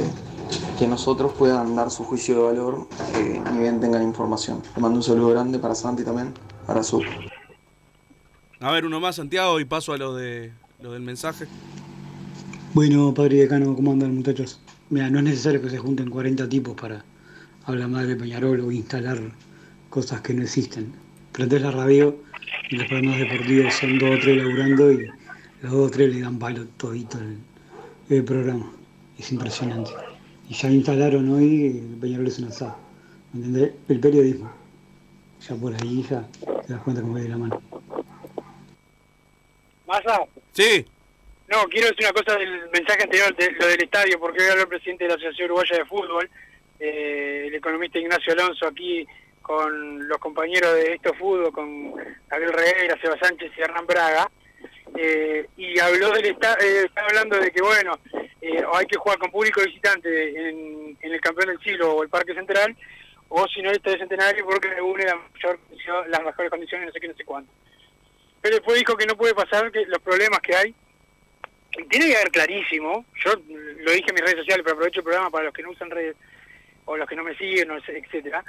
que 0.77 0.87
nosotros, 0.87 1.33
puedan 1.33 1.75
dar 1.75 1.89
su 1.89 2.03
juicio 2.03 2.35
de 2.35 2.43
valor 2.43 2.87
eh, 3.15 3.41
y 3.55 3.57
bien 3.57 3.79
tengan 3.79 4.03
información. 4.03 4.61
Le 4.75 4.81
mando 4.83 4.97
un 4.97 5.03
saludo 5.03 5.29
grande 5.29 5.57
para 5.57 5.73
Santi 5.73 6.03
también, 6.03 6.31
para 6.67 6.83
su. 6.83 7.01
A 8.59 8.71
ver, 8.71 8.85
uno 8.85 8.99
más, 8.99 9.15
Santiago, 9.15 9.59
y 9.59 9.65
paso 9.65 9.93
a 9.93 9.97
lo, 9.97 10.13
de, 10.13 10.53
lo 10.79 10.91
del 10.91 11.01
mensaje. 11.01 11.47
Bueno, 12.75 13.11
padre 13.15 13.37
decano, 13.37 13.75
¿cómo 13.75 13.91
andan 13.91 14.15
muchachos? 14.15 14.59
Mira, 14.91 15.09
no 15.09 15.17
es 15.17 15.25
necesario 15.25 15.61
que 15.63 15.71
se 15.71 15.79
junten 15.79 16.11
40 16.11 16.47
tipos 16.47 16.75
para 16.79 17.03
hablar 17.65 17.87
mal 17.89 18.07
de 18.07 18.15
Peñarol 18.15 18.59
o 18.61 18.71
instalar 18.71 19.19
cosas 19.89 20.21
que 20.21 20.33
no 20.33 20.43
existen. 20.43 20.93
Prendés 21.31 21.61
la 21.61 21.71
radio 21.71 22.15
y 22.69 22.77
los 22.77 22.87
programas 22.87 23.19
deportivos 23.19 23.73
son 23.73 23.97
dos 23.99 24.09
o 24.17 24.19
tres 24.19 24.37
laburando 24.37 24.91
y 24.91 25.05
los 25.61 25.71
dos 25.71 25.87
o 25.87 25.91
tres 25.91 26.13
le 26.13 26.21
dan 26.21 26.39
palo 26.39 26.65
todito 26.77 27.17
el, 27.19 27.37
el 28.09 28.23
programa. 28.23 28.71
Es 29.17 29.31
impresionante. 29.31 29.91
Y 30.49 30.53
ya 30.53 30.69
instalaron 30.69 31.29
hoy 31.29 31.81
Peñarol 32.01 32.27
es 32.27 32.39
un 32.39 32.45
asado. 32.49 32.77
¿Me 33.33 33.45
entendés? 33.45 33.71
El 33.87 33.99
periodismo. 33.99 34.51
Ya 35.47 35.55
por 35.55 35.73
ahí 35.73 36.05
ya 36.09 36.27
te 36.67 36.73
das 36.73 36.81
cuenta 36.83 37.01
cómo 37.01 37.17
de 37.17 37.29
la 37.29 37.37
mano. 37.37 37.61
Massa, 39.87 40.21
Sí. 40.53 40.85
no, 41.49 41.63
quiero 41.69 41.87
decir 41.87 42.05
una 42.05 42.13
cosa 42.13 42.37
del 42.37 42.69
mensaje 42.71 43.03
anterior, 43.03 43.35
de 43.35 43.51
lo 43.51 43.67
del 43.67 43.83
estadio, 43.83 44.19
porque 44.19 44.41
hoy 44.43 44.49
habló 44.49 44.61
el 44.63 44.67
presidente 44.69 45.03
de 45.05 45.09
la 45.09 45.15
Asociación 45.15 45.45
Uruguaya 45.45 45.77
de 45.77 45.85
Fútbol, 45.85 46.29
eh, 46.81 47.45
el 47.47 47.55
economista 47.55 47.99
Ignacio 47.99 48.33
Alonso, 48.33 48.67
aquí 48.67 49.05
con 49.41 50.07
los 50.07 50.17
compañeros 50.17 50.73
de 50.75 50.93
Esto 50.93 51.13
Fútbol, 51.13 51.51
con 51.51 51.93
Gabriel 52.27 52.53
Regueira, 52.53 52.99
Seba 53.01 53.17
Sánchez 53.21 53.51
y 53.55 53.61
Hernán 53.61 53.85
Braga, 53.85 54.29
eh, 54.97 55.47
y 55.57 55.79
habló 55.79 56.09
del 56.11 56.25
esta- 56.25 56.57
eh, 56.61 56.83
está 56.85 57.05
hablando 57.05 57.37
de 57.37 57.51
que, 57.51 57.61
bueno, 57.61 57.99
eh, 58.41 58.63
o 58.65 58.75
hay 58.75 58.85
que 58.85 58.97
jugar 58.97 59.17
con 59.19 59.31
público 59.31 59.61
visitante 59.63 60.09
en, 60.49 60.97
el 61.01 61.21
Campeón 61.21 61.49
del 61.49 61.59
Siglo 61.59 61.93
o 61.93 62.03
el 62.03 62.09
Parque 62.09 62.33
Central, 62.33 62.75
o 63.29 63.47
si 63.47 63.61
no 63.61 63.71
Estadio 63.71 63.97
Centenario 63.99 64.45
porque 64.45 64.69
reúne 64.69 65.05
la 65.05 65.15
mayor 65.15 65.59
las 66.09 66.23
mejores 66.23 66.49
condiciones, 66.49 66.87
no 66.87 66.91
sé 66.93 66.99
qué, 66.99 67.07
no 67.07 67.15
sé 67.15 67.23
cuánto. 67.23 67.51
Pero 68.41 68.55
después 68.55 68.77
dijo 68.79 68.95
que 68.97 69.05
no 69.05 69.15
puede 69.15 69.33
pasar 69.33 69.71
que 69.71 69.85
los 69.85 69.99
problemas 69.99 70.39
que 70.39 70.55
hay 70.55 70.75
tiene 71.89 72.07
que 72.07 72.15
haber 72.15 72.31
clarísimo, 72.31 73.05
yo 73.23 73.31
lo 73.35 73.91
dije 73.91 74.09
en 74.09 74.15
mis 74.15 74.21
redes 74.23 74.39
sociales, 74.39 74.63
pero 74.63 74.73
aprovecho 74.73 74.99
el 74.99 75.05
programa 75.05 75.29
para 75.29 75.45
los 75.45 75.53
que 75.53 75.63
no 75.63 75.69
usan 75.69 75.89
redes 75.89 76.15
o 76.85 76.97
los 76.97 77.07
que 77.07 77.15
no 77.15 77.23
me 77.23 77.35
siguen, 77.37 77.69
etcétera. 77.71 78.43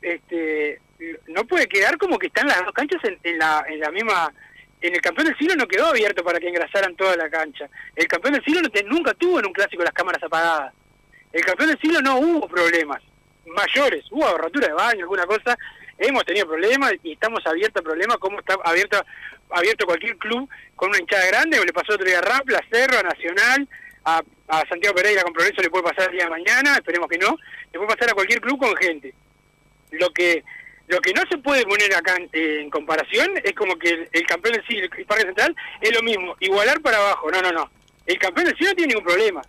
Este, 0.00 0.80
no 1.28 1.44
puede 1.44 1.66
quedar 1.66 1.96
como 1.98 2.18
que 2.18 2.26
están 2.26 2.46
las 2.46 2.64
dos 2.64 2.72
canchas 2.72 3.02
en, 3.04 3.18
en 3.22 3.38
la, 3.38 3.64
en 3.68 3.80
la 3.80 3.90
misma. 3.90 4.32
En 4.80 4.94
el 4.94 5.00
campeón 5.00 5.28
del 5.28 5.38
siglo 5.38 5.54
no 5.56 5.66
quedó 5.66 5.86
abierto 5.86 6.22
para 6.22 6.38
que 6.38 6.48
engrasaran 6.48 6.94
toda 6.94 7.16
la 7.16 7.30
cancha. 7.30 7.68
El 7.96 8.06
campeón 8.06 8.34
del 8.34 8.44
siglo 8.44 8.60
nunca 8.86 9.14
tuvo 9.14 9.38
en 9.38 9.46
un 9.46 9.52
clásico 9.52 9.82
las 9.82 9.94
cámaras 9.94 10.22
apagadas. 10.22 10.74
El 11.32 11.42
campeón 11.42 11.70
del 11.70 11.80
siglo 11.80 12.00
no 12.02 12.18
hubo 12.18 12.46
problemas 12.46 13.02
mayores, 13.46 14.04
hubo 14.10 14.36
rotura 14.36 14.68
de 14.68 14.74
baño, 14.74 15.00
alguna 15.00 15.24
cosa. 15.24 15.56
Hemos 15.96 16.24
tenido 16.24 16.46
problemas 16.46 16.92
y 17.02 17.12
estamos 17.12 17.40
abiertos 17.46 17.80
a 17.80 17.84
problemas 17.84 18.18
como 18.18 18.40
está 18.40 18.56
abierto 18.64 19.02
abierto 19.50 19.86
cualquier 19.86 20.16
club 20.16 20.48
con 20.74 20.88
una 20.88 20.98
hinchada 20.98 21.26
grande, 21.26 21.64
le 21.64 21.72
pasó 21.72 21.94
otro 21.94 22.06
día 22.06 22.18
a 22.18 22.22
Rapla, 22.22 22.58
a 22.58 22.68
Cerro, 22.68 23.02
Nacional, 23.02 23.68
a, 24.04 24.22
a 24.48 24.68
Santiago 24.68 24.94
Pereira 24.94 25.22
con 25.22 25.32
Progreso 25.32 25.62
le 25.62 25.70
puede 25.70 25.84
pasar 25.84 26.10
el 26.10 26.16
día 26.16 26.24
de 26.24 26.30
mañana, 26.30 26.74
esperemos 26.74 27.08
que 27.08 27.18
no, 27.18 27.36
le 27.72 27.78
puede 27.78 27.94
pasar 27.94 28.10
a 28.10 28.14
cualquier 28.14 28.40
club 28.40 28.58
con 28.58 28.76
gente. 28.76 29.14
Lo 29.92 30.10
que 30.10 30.42
lo 30.86 31.00
que 31.00 31.12
no 31.14 31.22
se 31.30 31.38
puede 31.38 31.64
poner 31.64 31.94
acá 31.94 32.16
en, 32.32 32.68
comparación 32.70 33.32
es 33.42 33.52
como 33.54 33.76
que 33.76 34.06
el, 34.12 34.26
campeón 34.26 34.54
del 34.54 34.66
siglo 34.66 34.88
el 34.96 35.06
Parque 35.06 35.24
Central 35.24 35.56
es 35.80 35.94
lo 35.94 36.02
mismo, 36.02 36.36
igualar 36.40 36.80
para 36.82 36.98
abajo, 36.98 37.30
no, 37.30 37.40
no, 37.40 37.52
no. 37.52 37.70
El 38.06 38.18
campeón 38.18 38.46
del 38.46 38.56
siglo 38.56 38.70
no 38.70 38.76
tiene 38.76 38.94
ningún 38.94 39.06
problema. 39.06 39.42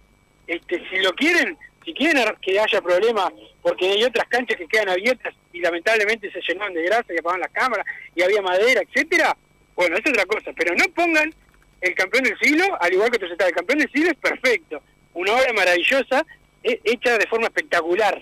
Este, 0.48 0.82
si 0.90 1.00
lo 1.00 1.12
quieren, 1.14 1.58
si 1.84 1.94
quieren 1.94 2.24
que 2.42 2.60
haya 2.60 2.82
problemas, 2.82 3.34
porque 3.62 3.92
hay 3.92 4.04
otras 4.06 4.28
canchas 4.30 4.58
que 4.58 4.68
quedan 4.68 4.90
abiertas 4.90 5.34
y 5.52 5.60
lamentablemente 5.60 6.32
se 6.32 6.40
llenaron 6.48 6.74
de 6.74 6.84
grasa 6.84 7.14
y 7.14 7.18
apagaban 7.18 7.42
las 7.42 7.52
cámaras 7.52 7.86
y 8.16 8.22
había 8.22 8.42
madera, 8.42 8.82
etcétera, 8.82 9.36
bueno, 9.76 9.98
es 9.98 10.10
otra 10.10 10.26
cosa, 10.26 10.54
pero 10.56 10.74
no 10.76 10.86
pongan 10.94 11.34
el 11.82 11.94
campeón 11.96 12.24
del 12.24 12.38
siglo, 12.40 12.66
al 12.80 12.94
igual 12.94 13.10
que 13.12 13.18
otros 13.18 13.32
estadios. 13.32 13.52
El 13.52 13.58
campeón 13.58 13.80
del 13.80 13.92
siglo 13.92 14.10
es 14.12 14.18
perfecto, 14.18 14.82
una 15.14 15.34
obra 15.34 15.54
maravillosa, 15.54 16.26
he- 16.64 16.80
hecha 16.84 17.18
de 17.18 17.28
forma 17.28 17.48
espectacular, 17.48 18.20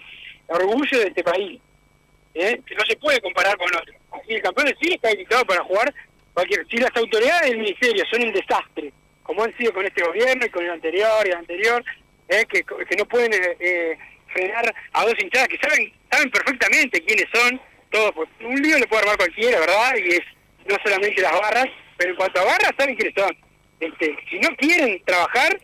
orgullo 0.48 1.00
de 1.00 1.08
este 1.08 1.24
país, 1.24 1.60
¿eh? 2.34 2.60
que 2.66 2.76
no 2.76 2.84
se 2.86 2.96
puede 2.98 3.22
comparar 3.22 3.58
con 3.58 3.68
otro. 3.76 3.94
Así, 4.12 4.34
el 4.34 4.42
campeón 4.42 4.68
del 4.68 4.78
siglo 4.80 4.96
está 4.96 5.10
habilitado 5.10 5.46
para 5.46 5.64
jugar 5.64 5.94
cualquier. 6.34 6.68
Si 6.70 6.78
las 6.78 6.92
autoridades 6.96 7.50
del 7.50 7.60
ministerio 7.60 8.04
son 8.12 8.24
un 8.24 8.34
desastre, 8.34 8.92
como 9.24 9.44
han 9.44 9.56
sido 9.58 9.74
con 9.74 9.86
este 9.86 10.04
gobierno 10.04 10.46
y 10.46 10.50
con 10.50 10.64
el 10.66 10.72
anterior 10.72 11.26
y 11.26 11.30
el 11.30 11.38
anterior, 11.38 11.84
¿eh? 12.28 12.46
que, 12.50 12.64
que 12.64 12.96
no 12.98 13.06
pueden 13.06 13.34
eh, 13.34 13.58
eh, 13.60 13.98
frenar 14.34 14.74
a 14.92 15.04
dos 15.06 15.16
hinchadas 15.20 15.48
que 15.48 15.58
saben 15.58 15.94
saben 16.12 16.30
perfectamente 16.30 17.02
quiénes 17.06 17.26
son, 17.34 17.60
todos, 17.90 18.12
pues, 18.14 18.30
un 18.42 18.56
lío 18.62 18.78
le 18.78 18.88
puede 18.88 19.02
armar 19.04 19.18
cualquiera, 19.18 19.60
¿verdad? 19.60 19.96
Y 19.98 20.10
es 20.10 20.22
no 20.68 20.76
solamente 20.84 21.22
las 21.22 21.32
barras, 21.34 21.68
pero 22.04 22.12
en 22.12 22.18
cuanto 22.18 22.42
a 22.42 22.44
barras 22.44 22.72
saben 22.78 22.96
quiénes 22.98 23.14
son. 23.16 23.34
Este, 23.80 24.18
si 24.30 24.38
no 24.40 24.50
quieren 24.58 25.02
trabajar, 25.06 25.58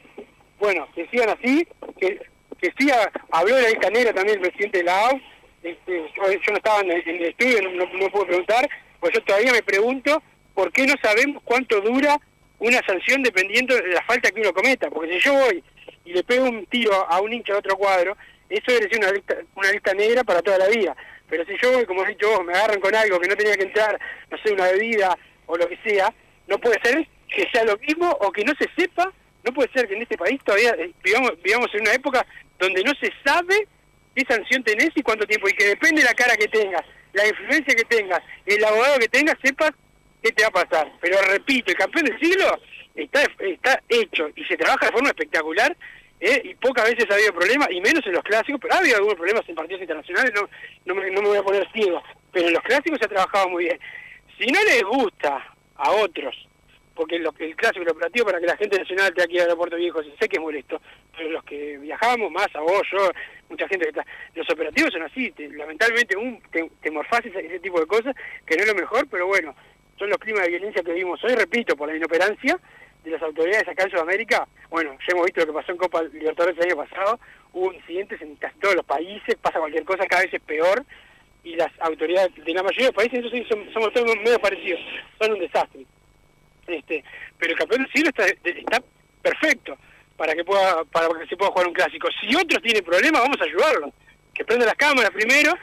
bueno, 0.57 0.87
que 0.95 1.05
sigan 1.07 1.29
así, 1.29 1.67
que, 1.99 2.17
que 2.61 2.73
siga, 2.77 3.11
habló 3.29 3.55
de 3.55 3.77
la 3.77 3.89
negra 3.89 4.13
también 4.13 4.37
el 4.37 4.47
presidente 4.47 4.77
de 4.77 4.83
la 4.85 5.09
AU, 5.09 5.21
este, 5.63 6.09
yo, 6.15 6.31
yo 6.31 6.51
no 6.51 6.55
estaba 6.55 6.79
en 6.79 6.91
el, 6.91 7.23
estudio, 7.23 7.61
no, 7.61 7.85
no, 7.85 8.09
puedo 8.09 8.25
preguntar, 8.25 8.69
pues 9.01 9.13
yo 9.13 9.21
todavía 9.23 9.51
me 9.51 9.63
pregunto 9.63 10.23
por 10.53 10.71
qué 10.71 10.85
no 10.85 10.93
sabemos 11.03 11.43
cuánto 11.43 11.81
dura 11.81 12.17
una 12.59 12.81
sanción 12.85 13.21
dependiendo 13.21 13.75
de 13.75 13.89
la 13.89 14.03
falta 14.03 14.31
que 14.31 14.39
uno 14.39 14.53
cometa, 14.53 14.89
porque 14.89 15.15
si 15.15 15.19
yo 15.19 15.33
voy 15.33 15.61
y 16.05 16.13
le 16.13 16.23
pego 16.23 16.45
un 16.45 16.65
tiro 16.67 16.93
a 16.93 17.19
un 17.19 17.33
hincha 17.33 17.51
de 17.51 17.59
otro 17.59 17.75
cuadro, 17.75 18.15
eso 18.49 18.71
debe 18.71 18.87
ser 18.87 18.99
una 18.99 19.11
lista, 19.11 19.35
una 19.55 19.71
lista 19.73 19.93
negra 19.93 20.23
para 20.23 20.41
toda 20.41 20.57
la 20.57 20.67
vida. 20.69 20.95
Pero 21.29 21.43
si 21.45 21.57
yo 21.61 21.73
voy, 21.73 21.85
como 21.85 22.01
has 22.01 22.07
dicho 22.07 22.29
vos, 22.29 22.45
me 22.45 22.53
agarran 22.53 22.79
con 22.79 22.95
algo 22.95 23.19
que 23.19 23.27
no 23.27 23.35
tenía 23.35 23.57
que 23.57 23.65
entrar, 23.65 23.99
no 24.31 24.37
sé, 24.37 24.53
una 24.53 24.71
bebida 24.71 25.17
o 25.49 25.57
lo 25.57 25.67
que 25.67 25.77
sea, 25.83 26.13
no 26.49 26.57
puede 26.57 26.79
ser 26.83 27.07
que 27.27 27.47
sea 27.51 27.63
lo 27.63 27.77
mismo 27.77 28.09
o 28.21 28.31
que 28.31 28.43
no 28.43 28.53
se 28.59 28.67
sepa, 28.75 29.11
no 29.43 29.53
puede 29.53 29.71
ser 29.71 29.87
que 29.87 29.95
en 29.95 30.01
este 30.01 30.17
país 30.17 30.39
todavía 30.43 30.71
eh, 30.71 30.91
vivamos, 31.03 31.31
vivamos 31.41 31.69
en 31.73 31.81
una 31.81 31.93
época 31.93 32.25
donde 32.57 32.83
no 32.83 32.91
se 32.95 33.11
sabe 33.23 33.67
qué 34.15 34.25
sanción 34.27 34.63
tenés 34.63 34.89
y 34.95 35.01
cuánto 35.01 35.25
tiempo, 35.25 35.47
y 35.47 35.53
que 35.53 35.65
depende 35.65 36.01
de 36.01 36.07
la 36.07 36.13
cara 36.13 36.35
que 36.35 36.47
tengas, 36.47 36.83
la 37.13 37.27
influencia 37.27 37.75
que 37.75 37.85
tengas, 37.85 38.21
el 38.45 38.63
abogado 38.63 38.99
que 38.99 39.07
tengas, 39.07 39.35
sepas 39.41 39.71
qué 40.21 40.31
te 40.31 40.43
va 40.43 40.49
a 40.49 40.65
pasar. 40.65 40.91
Pero 40.99 41.17
repito, 41.29 41.71
el 41.71 41.77
campeón 41.77 42.05
del 42.05 42.19
siglo 42.19 42.59
está, 42.95 43.23
está 43.39 43.81
hecho 43.87 44.29
y 44.35 44.43
se 44.45 44.57
trabaja 44.57 44.87
de 44.87 44.91
forma 44.91 45.09
espectacular 45.09 45.75
¿eh? 46.19 46.41
y 46.43 46.55
pocas 46.55 46.85
veces 46.85 47.09
ha 47.09 47.13
habido 47.13 47.33
problemas, 47.33 47.69
y 47.71 47.79
menos 47.79 48.05
en 48.05 48.13
los 48.13 48.23
clásicos, 48.23 48.59
pero 48.61 48.73
ha 48.73 48.79
habido 48.79 48.97
algunos 48.97 49.15
problemas 49.15 49.47
en 49.47 49.55
partidos 49.55 49.81
internacionales, 49.81 50.33
no, 50.85 50.95
me, 50.95 51.09
no 51.11 51.21
me 51.21 51.27
voy 51.29 51.37
a 51.37 51.43
poner 51.43 51.71
ciego, 51.71 52.03
pero 52.33 52.47
en 52.47 52.53
los 52.53 52.63
clásicos 52.63 52.99
se 52.99 53.05
ha 53.05 53.09
trabajado 53.09 53.49
muy 53.49 53.65
bien. 53.65 53.79
Si 54.37 54.47
no 54.47 54.61
les 54.63 54.83
gusta 54.83 55.45
a 55.79 55.91
otros, 55.91 56.35
porque 56.93 57.17
lo, 57.19 57.33
el 57.39 57.55
clásico, 57.55 57.81
el 57.83 57.89
operativo 57.91 58.25
para 58.25 58.39
que 58.39 58.45
la 58.45 58.57
gente 58.57 58.77
nacional 58.77 59.13
te 59.13 59.23
aquí 59.23 59.37
al 59.37 59.45
aeropuerto 59.45 59.77
viejo, 59.77 60.01
sé 60.03 60.27
que 60.27 60.35
es 60.37 60.41
molesto, 60.41 60.81
pero 61.15 61.29
los 61.29 61.43
que 61.45 61.77
viajamos 61.77 62.29
más, 62.31 62.47
a 62.53 62.59
vos, 62.61 62.81
yo, 62.91 63.09
mucha 63.49 63.67
gente 63.67 63.85
que 63.85 63.89
está, 63.89 64.05
los 64.35 64.49
operativos 64.49 64.91
son 64.91 65.03
así, 65.03 65.31
te- 65.31 65.49
lamentablemente 65.49 66.17
un, 66.17 66.41
te, 66.51 66.69
te 66.81 66.91
morfás 66.91 67.25
ese, 67.25 67.39
ese 67.45 67.59
tipo 67.59 67.79
de 67.79 67.87
cosas, 67.87 68.15
que 68.45 68.55
no 68.57 68.63
es 68.63 68.67
lo 68.67 68.75
mejor, 68.75 69.07
pero 69.09 69.27
bueno, 69.27 69.55
son 69.97 70.09
los 70.09 70.17
climas 70.17 70.43
de 70.43 70.49
violencia 70.49 70.83
que 70.83 70.91
vivimos 70.93 71.23
hoy, 71.23 71.35
repito, 71.35 71.75
por 71.77 71.87
la 71.89 71.95
inoperancia 71.95 72.59
de 73.03 73.11
las 73.11 73.21
autoridades 73.21 73.67
acá 73.69 73.83
en 73.85 73.91
Sudamérica, 73.91 74.47
bueno, 74.69 74.91
ya 74.99 75.13
hemos 75.13 75.25
visto 75.25 75.39
lo 75.41 75.47
que 75.47 75.53
pasó 75.53 75.71
en 75.71 75.77
Copa 75.77 76.03
Libertadores 76.03 76.57
el 76.57 76.65
año 76.65 76.75
pasado, 76.75 77.19
hubo 77.53 77.71
incidentes 77.73 78.21
en 78.21 78.35
casi 78.35 78.59
todos 78.59 78.75
los 78.75 78.85
países, 78.85 79.35
pasa 79.41 79.59
cualquier 79.59 79.85
cosa, 79.85 80.05
cada 80.05 80.23
vez 80.23 80.33
es 80.33 80.41
peor, 80.41 80.83
y 81.43 81.55
las 81.55 81.71
autoridades 81.79 82.33
de 82.35 82.53
la 82.53 82.63
mayoría 82.63 82.87
de 82.87 82.91
los 82.93 82.95
países, 82.95 83.15
entonces 83.23 83.47
son- 83.47 83.73
somos 83.73 83.93
todos 83.93 84.15
medio 84.17 84.39
parecidos, 84.39 84.79
son 85.19 85.31
un 85.33 85.39
desastre. 85.39 85.85
Este, 86.67 87.03
pero 87.37 87.53
el 87.53 87.57
campeón 87.57 87.83
del 87.83 87.91
siglo 87.91 88.09
está, 88.09 88.25
está 88.27 88.83
perfecto 89.21 89.77
para 90.17 90.33
que 90.35 90.43
pueda 90.43 90.83
para 90.85 91.07
que 91.19 91.27
se 91.27 91.37
pueda 91.37 91.51
jugar 91.51 91.67
un 91.67 91.73
clásico. 91.73 92.07
Si 92.21 92.35
otros 92.35 92.61
tienen 92.61 92.83
problemas, 92.83 93.21
vamos 93.21 93.37
a 93.41 93.45
ayudarlos. 93.45 93.91
Que 94.33 94.45
prenda 94.45 94.65
las 94.65 94.75
cámaras 94.75 95.09
primero 95.11 95.53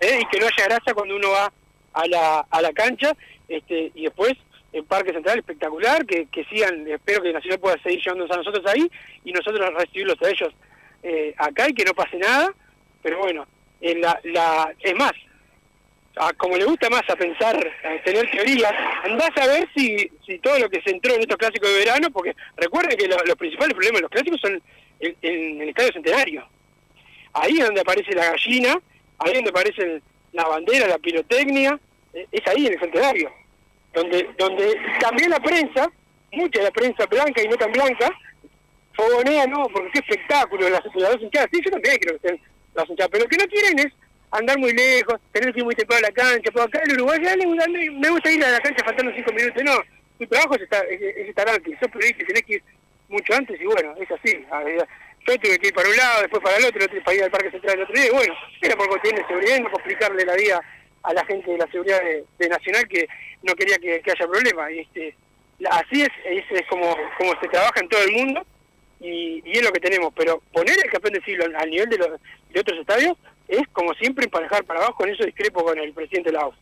¿eh? 0.00 0.18
y 0.22 0.26
que 0.26 0.40
no 0.40 0.46
haya 0.46 0.64
grasa 0.64 0.94
cuando 0.94 1.14
uno 1.16 1.30
va 1.30 1.52
a 1.92 2.06
la, 2.08 2.40
a 2.50 2.62
la 2.62 2.72
cancha 2.72 3.12
este, 3.48 3.92
y 3.94 4.04
después 4.04 4.32
el 4.72 4.82
Parque 4.84 5.12
Central 5.12 5.38
espectacular, 5.38 6.04
que, 6.04 6.26
que 6.26 6.44
sigan, 6.46 6.84
espero 6.88 7.22
que 7.22 7.32
Nacional 7.32 7.60
pueda 7.60 7.80
seguir 7.82 8.00
llevándonos 8.02 8.32
a 8.34 8.38
nosotros 8.38 8.64
ahí 8.66 8.90
y 9.24 9.30
nosotros 9.32 9.72
recibirlos 9.74 10.20
a 10.22 10.28
ellos 10.30 10.52
eh, 11.04 11.32
acá 11.36 11.68
y 11.68 11.74
que 11.74 11.84
no 11.84 11.92
pase 11.94 12.16
nada, 12.16 12.52
pero 13.02 13.18
bueno, 13.18 13.46
en 13.90 14.00
la, 14.00 14.18
la, 14.24 14.72
es 14.80 14.94
más, 14.96 15.12
como 16.36 16.56
le 16.56 16.64
gusta 16.64 16.88
más 16.90 17.02
a 17.08 17.16
pensar, 17.16 17.56
a 17.84 18.02
tener 18.04 18.30
teorías, 18.30 18.72
andás 19.04 19.30
a 19.36 19.46
ver 19.46 19.68
si, 19.76 20.10
si 20.24 20.38
todo 20.38 20.58
lo 20.58 20.70
que 20.70 20.80
se 20.82 20.90
entró 20.90 21.12
en 21.14 21.20
estos 21.20 21.36
clásicos 21.36 21.68
de 21.68 21.78
verano, 21.78 22.08
porque 22.10 22.34
recuerden 22.56 22.96
que 22.96 23.08
lo- 23.08 23.16
los 23.26 23.36
principales 23.36 23.74
problemas 23.74 23.98
de 23.98 24.02
los 24.02 24.10
clásicos 24.10 24.40
son 24.40 24.62
en, 25.00 25.60
el 25.62 25.68
Estadio 25.70 25.92
Centenario. 25.92 26.48
Ahí 27.32 27.58
es 27.58 27.64
donde 27.66 27.80
aparece 27.80 28.12
la 28.14 28.30
gallina, 28.30 28.80
ahí 29.18 29.30
es 29.32 29.34
donde 29.34 29.50
aparece 29.50 30.00
la 30.32 30.44
bandera, 30.44 30.86
la 30.86 30.98
pirotecnia, 30.98 31.78
eh, 32.12 32.26
es 32.30 32.46
ahí 32.46 32.66
en 32.66 32.72
el 32.74 32.80
Centenario. 32.80 33.32
Donde, 33.92 34.28
donde 34.38 34.76
también 35.00 35.30
la 35.30 35.40
prensa, 35.40 35.90
mucha 36.32 36.58
de 36.60 36.64
la 36.66 36.70
prensa 36.70 37.06
blanca 37.06 37.42
y 37.42 37.48
no 37.48 37.56
tan 37.56 37.72
blanca, 37.72 38.10
fogonea, 38.94 39.46
no, 39.46 39.66
porque 39.68 39.90
qué 39.92 39.98
espectáculo, 39.98 40.68
las, 40.68 40.80
las 40.94 41.12
dos 41.12 41.22
hinchadas, 41.22 41.48
sí, 41.52 41.60
yo 41.64 41.70
también 41.72 41.96
quiero 41.98 42.18
que 42.20 42.40
pero 42.74 43.24
lo 43.24 43.28
que 43.28 43.36
no 43.36 43.46
quieren 43.46 43.78
es 43.78 43.92
andar 44.30 44.58
muy 44.58 44.72
lejos, 44.72 45.20
tener 45.32 45.52
que 45.52 45.60
ir 45.60 45.64
muy 45.64 45.74
temprano 45.74 46.06
a 46.06 46.10
la 46.10 46.14
cancha, 46.14 46.50
pero 46.52 46.64
acá 46.64 46.80
el 46.84 46.94
Uruguay 46.94 47.20
ya 47.22 47.36
me 47.36 48.10
gusta 48.10 48.30
ir 48.30 48.44
a 48.44 48.50
la 48.50 48.60
cancha 48.60 48.84
faltando 48.84 49.12
cinco 49.14 49.32
minutos, 49.32 49.62
no, 49.64 49.76
tu 50.18 50.26
trabajo 50.26 50.56
es 50.56 50.62
estar, 50.62 50.84
es, 50.86 51.00
es 51.00 51.28
estar 51.28 51.48
antes, 51.48 51.78
sos 51.78 51.90
periodista, 51.90 52.26
tenés 52.26 52.42
que 52.42 52.54
ir 52.54 52.62
mucho 53.08 53.34
antes 53.34 53.60
y 53.60 53.64
bueno, 53.64 53.94
es 54.00 54.10
así, 54.10 54.44
yo 55.26 55.38
tuve 55.38 55.58
que 55.58 55.68
ir 55.68 55.74
para 55.74 55.88
un 55.88 55.96
lado, 55.96 56.22
después 56.22 56.42
para 56.42 56.56
el 56.56 56.64
otro, 56.64 56.86
para 57.04 57.16
ir 57.16 57.22
al 57.22 57.30
Parque 57.30 57.50
Central 57.50 57.76
el 57.76 57.82
otro 57.84 57.94
día, 57.94 58.06
y 58.06 58.10
bueno, 58.10 58.34
era 58.60 58.76
por 58.76 58.88
cuestiones 58.88 59.20
de 59.22 59.26
seguridad 59.28 59.56
y 59.56 59.62
no 59.62 59.70
complicarle 59.70 60.24
la 60.24 60.34
vida 60.34 60.60
a 61.02 61.14
la 61.14 61.24
gente 61.26 61.50
de 61.50 61.58
la 61.58 61.66
seguridad 61.70 62.00
de, 62.02 62.48
Nacional 62.48 62.88
que 62.88 63.06
no 63.42 63.54
quería 63.54 63.78
que, 63.78 64.02
haya 64.04 64.26
problema, 64.26 64.70
y 64.70 64.80
este, 64.80 65.16
así 65.70 66.02
es, 66.02 66.10
es, 66.24 66.44
es 66.50 66.66
como, 66.68 66.94
como 67.18 67.40
se 67.40 67.48
trabaja 67.48 67.80
en 67.80 67.88
todo 67.88 68.02
el 68.02 68.12
mundo, 68.12 68.46
y, 69.04 69.42
y 69.44 69.58
es 69.58 69.62
lo 69.62 69.70
que 69.70 69.80
tenemos, 69.80 70.12
pero 70.16 70.42
poner 70.52 70.76
el 70.82 70.90
campeón 70.90 71.14
del 71.14 71.24
siglo 71.24 71.44
al 71.44 71.70
nivel 71.70 71.88
de, 71.90 71.98
los, 71.98 72.08
de 72.52 72.60
otros 72.60 72.78
estadios 72.80 73.16
es 73.46 73.68
como 73.72 73.92
siempre 73.94 74.24
emparejar 74.24 74.64
para 74.64 74.80
abajo, 74.80 75.04
en 75.04 75.14
eso 75.14 75.24
discrepo 75.24 75.62
con 75.62 75.78
el 75.78 75.92
presidente 75.92 76.32
Laos. 76.32 76.54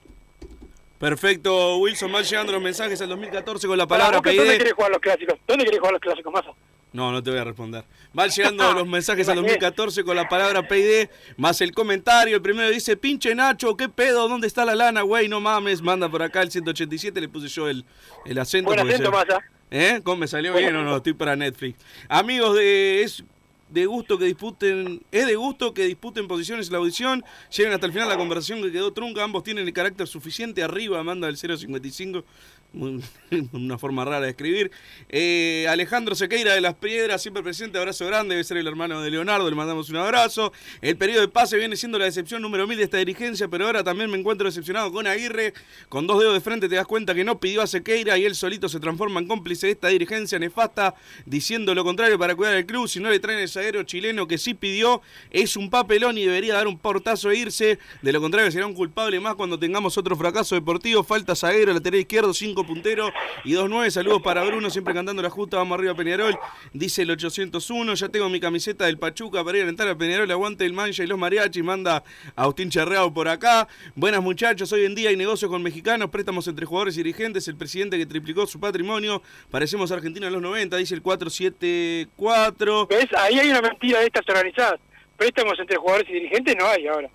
Perfecto, 0.98 1.78
Wilson, 1.78 2.12
van 2.12 2.24
llegando 2.24 2.52
los 2.52 2.62
mensajes 2.62 3.00
al 3.00 3.08
2014 3.08 3.66
con 3.66 3.76
la 3.76 3.86
palabra 3.86 4.18
¿vos 4.18 4.22
que 4.22 4.36
¿Dónde 4.36 4.58
querés 4.58 4.72
jugar 4.72 4.90
los 4.90 5.00
clásicos? 5.00 5.38
¿Dónde 5.46 5.64
querés 5.64 5.80
jugar 5.80 5.92
los 5.92 6.00
clásicos, 6.00 6.32
Massa? 6.32 6.50
No, 6.92 7.10
no 7.10 7.22
te 7.22 7.30
voy 7.30 7.38
a 7.38 7.44
responder. 7.44 7.84
Van 8.12 8.28
llegando 8.28 8.72
los 8.74 8.86
mensajes 8.86 9.28
al 9.28 9.38
Imaginé. 9.38 9.54
2014 9.54 10.04
con 10.04 10.16
la 10.16 10.28
palabra 10.28 10.66
PID, 10.68 11.08
más 11.36 11.60
el 11.60 11.72
comentario. 11.72 12.36
El 12.36 12.42
primero 12.42 12.68
dice, 12.70 12.96
pinche 12.96 13.34
Nacho, 13.34 13.76
¿qué 13.76 13.88
pedo? 13.88 14.28
¿Dónde 14.28 14.46
está 14.46 14.64
la 14.64 14.74
lana, 14.74 15.02
güey? 15.02 15.28
No 15.28 15.40
mames, 15.40 15.80
manda 15.80 16.08
por 16.08 16.22
acá 16.22 16.42
el 16.42 16.50
187, 16.50 17.20
le 17.20 17.28
puse 17.28 17.48
yo 17.48 17.68
el, 17.68 17.84
el 18.26 18.38
acento. 18.38 18.68
Buen 18.68 18.80
acento, 18.80 19.10
Massa. 19.10 19.42
¿Eh? 19.74 20.00
¿Cómo 20.04 20.18
me 20.18 20.28
salió 20.28 20.52
bien 20.54 20.76
o 20.76 20.84
no? 20.84 20.96
Estoy 20.98 21.14
para 21.14 21.34
Netflix. 21.34 21.78
Amigos 22.08 22.54
de... 22.56 23.02
Es 23.02 23.24
de 23.70 23.86
gusto 23.86 24.18
que 24.18 24.26
disputen, 24.26 25.00
es 25.10 25.26
de 25.26 25.34
gusto 25.34 25.72
que 25.72 25.84
disputen 25.86 26.28
posiciones 26.28 26.66
en 26.66 26.72
la 26.74 26.78
audición, 26.80 27.24
lleguen 27.56 27.72
hasta 27.72 27.86
el 27.86 27.92
final 27.92 28.06
la 28.06 28.18
conversación 28.18 28.60
que 28.60 28.70
quedó 28.70 28.92
trunca, 28.92 29.24
ambos 29.24 29.44
tienen 29.44 29.66
el 29.66 29.72
carácter 29.72 30.06
suficiente 30.06 30.62
arriba, 30.62 31.02
manda 31.02 31.26
el 31.26 31.38
055, 31.38 32.12
muy- 32.12 32.24
una 33.52 33.78
forma 33.78 34.04
rara 34.04 34.20
de 34.20 34.30
escribir. 34.30 34.70
Eh, 35.08 35.66
Alejandro 35.68 36.14
Sequeira 36.14 36.54
de 36.54 36.60
las 36.60 36.74
Piedras, 36.74 37.20
siempre 37.20 37.42
presente, 37.42 37.78
abrazo 37.78 38.06
grande, 38.06 38.34
debe 38.34 38.44
ser 38.44 38.56
el 38.56 38.66
hermano 38.66 39.00
de 39.02 39.10
Leonardo, 39.10 39.48
le 39.48 39.56
mandamos 39.56 39.90
un 39.90 39.96
abrazo. 39.96 40.52
El 40.80 40.96
periodo 40.96 41.20
de 41.20 41.28
pase 41.28 41.56
viene 41.58 41.76
siendo 41.76 41.98
la 41.98 42.06
decepción 42.06 42.40
número 42.40 42.66
1000 42.66 42.78
de 42.78 42.84
esta 42.84 42.96
dirigencia, 42.96 43.48
pero 43.48 43.66
ahora 43.66 43.84
también 43.84 44.10
me 44.10 44.18
encuentro 44.18 44.46
decepcionado 44.46 44.92
con 44.92 45.06
Aguirre, 45.06 45.52
con 45.88 46.06
dos 46.06 46.18
dedos 46.18 46.34
de 46.34 46.40
frente 46.40 46.68
te 46.68 46.76
das 46.76 46.86
cuenta 46.86 47.14
que 47.14 47.24
no 47.24 47.38
pidió 47.38 47.62
a 47.62 47.66
Sequeira 47.66 48.16
y 48.18 48.24
él 48.24 48.34
solito 48.34 48.68
se 48.68 48.80
transforma 48.80 49.20
en 49.20 49.28
cómplice 49.28 49.66
de 49.66 49.72
esta 49.72 49.88
dirigencia 49.88 50.38
nefasta, 50.38 50.94
diciendo 51.26 51.74
lo 51.74 51.84
contrario 51.84 52.18
para 52.18 52.34
cuidar 52.34 52.54
el 52.54 52.66
club, 52.66 52.88
si 52.88 53.00
no 53.00 53.10
le 53.10 53.20
traen 53.20 53.40
el 53.40 53.48
zaguero 53.48 53.82
chileno 53.82 54.26
que 54.26 54.38
sí 54.38 54.54
pidió, 54.54 55.02
es 55.30 55.56
un 55.56 55.70
papelón 55.70 56.16
y 56.18 56.24
debería 56.24 56.54
dar 56.54 56.66
un 56.66 56.78
portazo 56.78 57.30
e 57.30 57.36
irse, 57.36 57.78
de 58.00 58.12
lo 58.12 58.20
contrario 58.20 58.50
será 58.50 58.66
un 58.66 58.74
culpable 58.74 59.20
más 59.20 59.34
cuando 59.34 59.58
tengamos 59.58 59.98
otro 59.98 60.16
fracaso 60.16 60.54
deportivo, 60.54 61.02
falta 61.02 61.36
zaguero, 61.36 61.72
lateral 61.72 62.00
izquierdo, 62.00 62.32
5 62.62 62.66
punteros 62.66 63.12
y 63.44 63.54
2-9, 63.54 63.90
saludos 63.90 64.22
para 64.22 64.44
Bruno, 64.44 64.70
siempre 64.70 64.94
cantando 64.94 65.22
la 65.22 65.30
justa, 65.30 65.56
vamos 65.56 65.78
arriba 65.78 65.94
Peñarol, 65.94 66.38
dice 66.72 67.02
el 67.02 67.10
801, 67.10 67.94
ya 67.94 68.08
tengo 68.08 68.28
mi 68.28 68.40
camiseta 68.40 68.86
del 68.86 68.98
Pachuca 68.98 69.44
para 69.44 69.58
ir 69.58 69.62
a 69.62 69.66
alentar 69.66 69.88
a 69.88 69.96
Peñarol, 69.96 70.30
aguante 70.30 70.64
el 70.64 70.72
mancha 70.72 71.02
y 71.02 71.06
los 71.06 71.18
mariachis, 71.18 71.62
manda 71.62 72.04
Agustín 72.36 72.70
Charreao 72.70 73.12
por 73.12 73.28
acá, 73.28 73.68
buenas 73.94 74.22
muchachos, 74.22 74.72
hoy 74.72 74.84
en 74.84 74.94
día 74.94 75.10
hay 75.10 75.16
negocios 75.16 75.50
con 75.50 75.62
mexicanos, 75.62 76.10
préstamos 76.10 76.46
entre 76.48 76.66
jugadores 76.66 76.94
y 76.96 77.02
dirigentes, 77.02 77.48
el 77.48 77.56
presidente 77.56 77.98
que 77.98 78.06
triplicó 78.06 78.46
su 78.46 78.60
patrimonio, 78.60 79.22
parecemos 79.50 79.90
argentinos 79.90 80.28
en 80.28 80.34
los 80.34 80.42
90, 80.42 80.76
dice 80.76 80.94
el 80.94 81.02
474. 81.02 82.86
¿Ves? 82.86 83.06
Ahí 83.16 83.38
hay 83.38 83.50
una 83.50 83.60
mentira 83.60 84.00
de 84.00 84.06
estas 84.06 84.28
organizadas. 84.28 84.80
Préstamos 85.16 85.58
entre 85.58 85.76
jugadores 85.76 86.08
y 86.08 86.14
dirigentes 86.14 86.56
no 86.58 86.66
hay 86.66 86.86
ahora. 86.86 87.08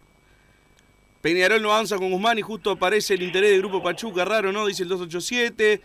Peñarol 1.27 1.61
no 1.61 1.73
avanza 1.73 1.97
con 1.97 2.09
Guzmán 2.09 2.39
y 2.39 2.41
justo 2.41 2.71
aparece 2.71 3.15
el 3.15 3.21
interés 3.21 3.49
del 3.51 3.59
grupo 3.59 3.83
Pachuca, 3.83 4.23
raro, 4.23 4.53
¿no? 4.53 4.65
Dice 4.65 4.83
el 4.83 4.89
287. 4.89 5.81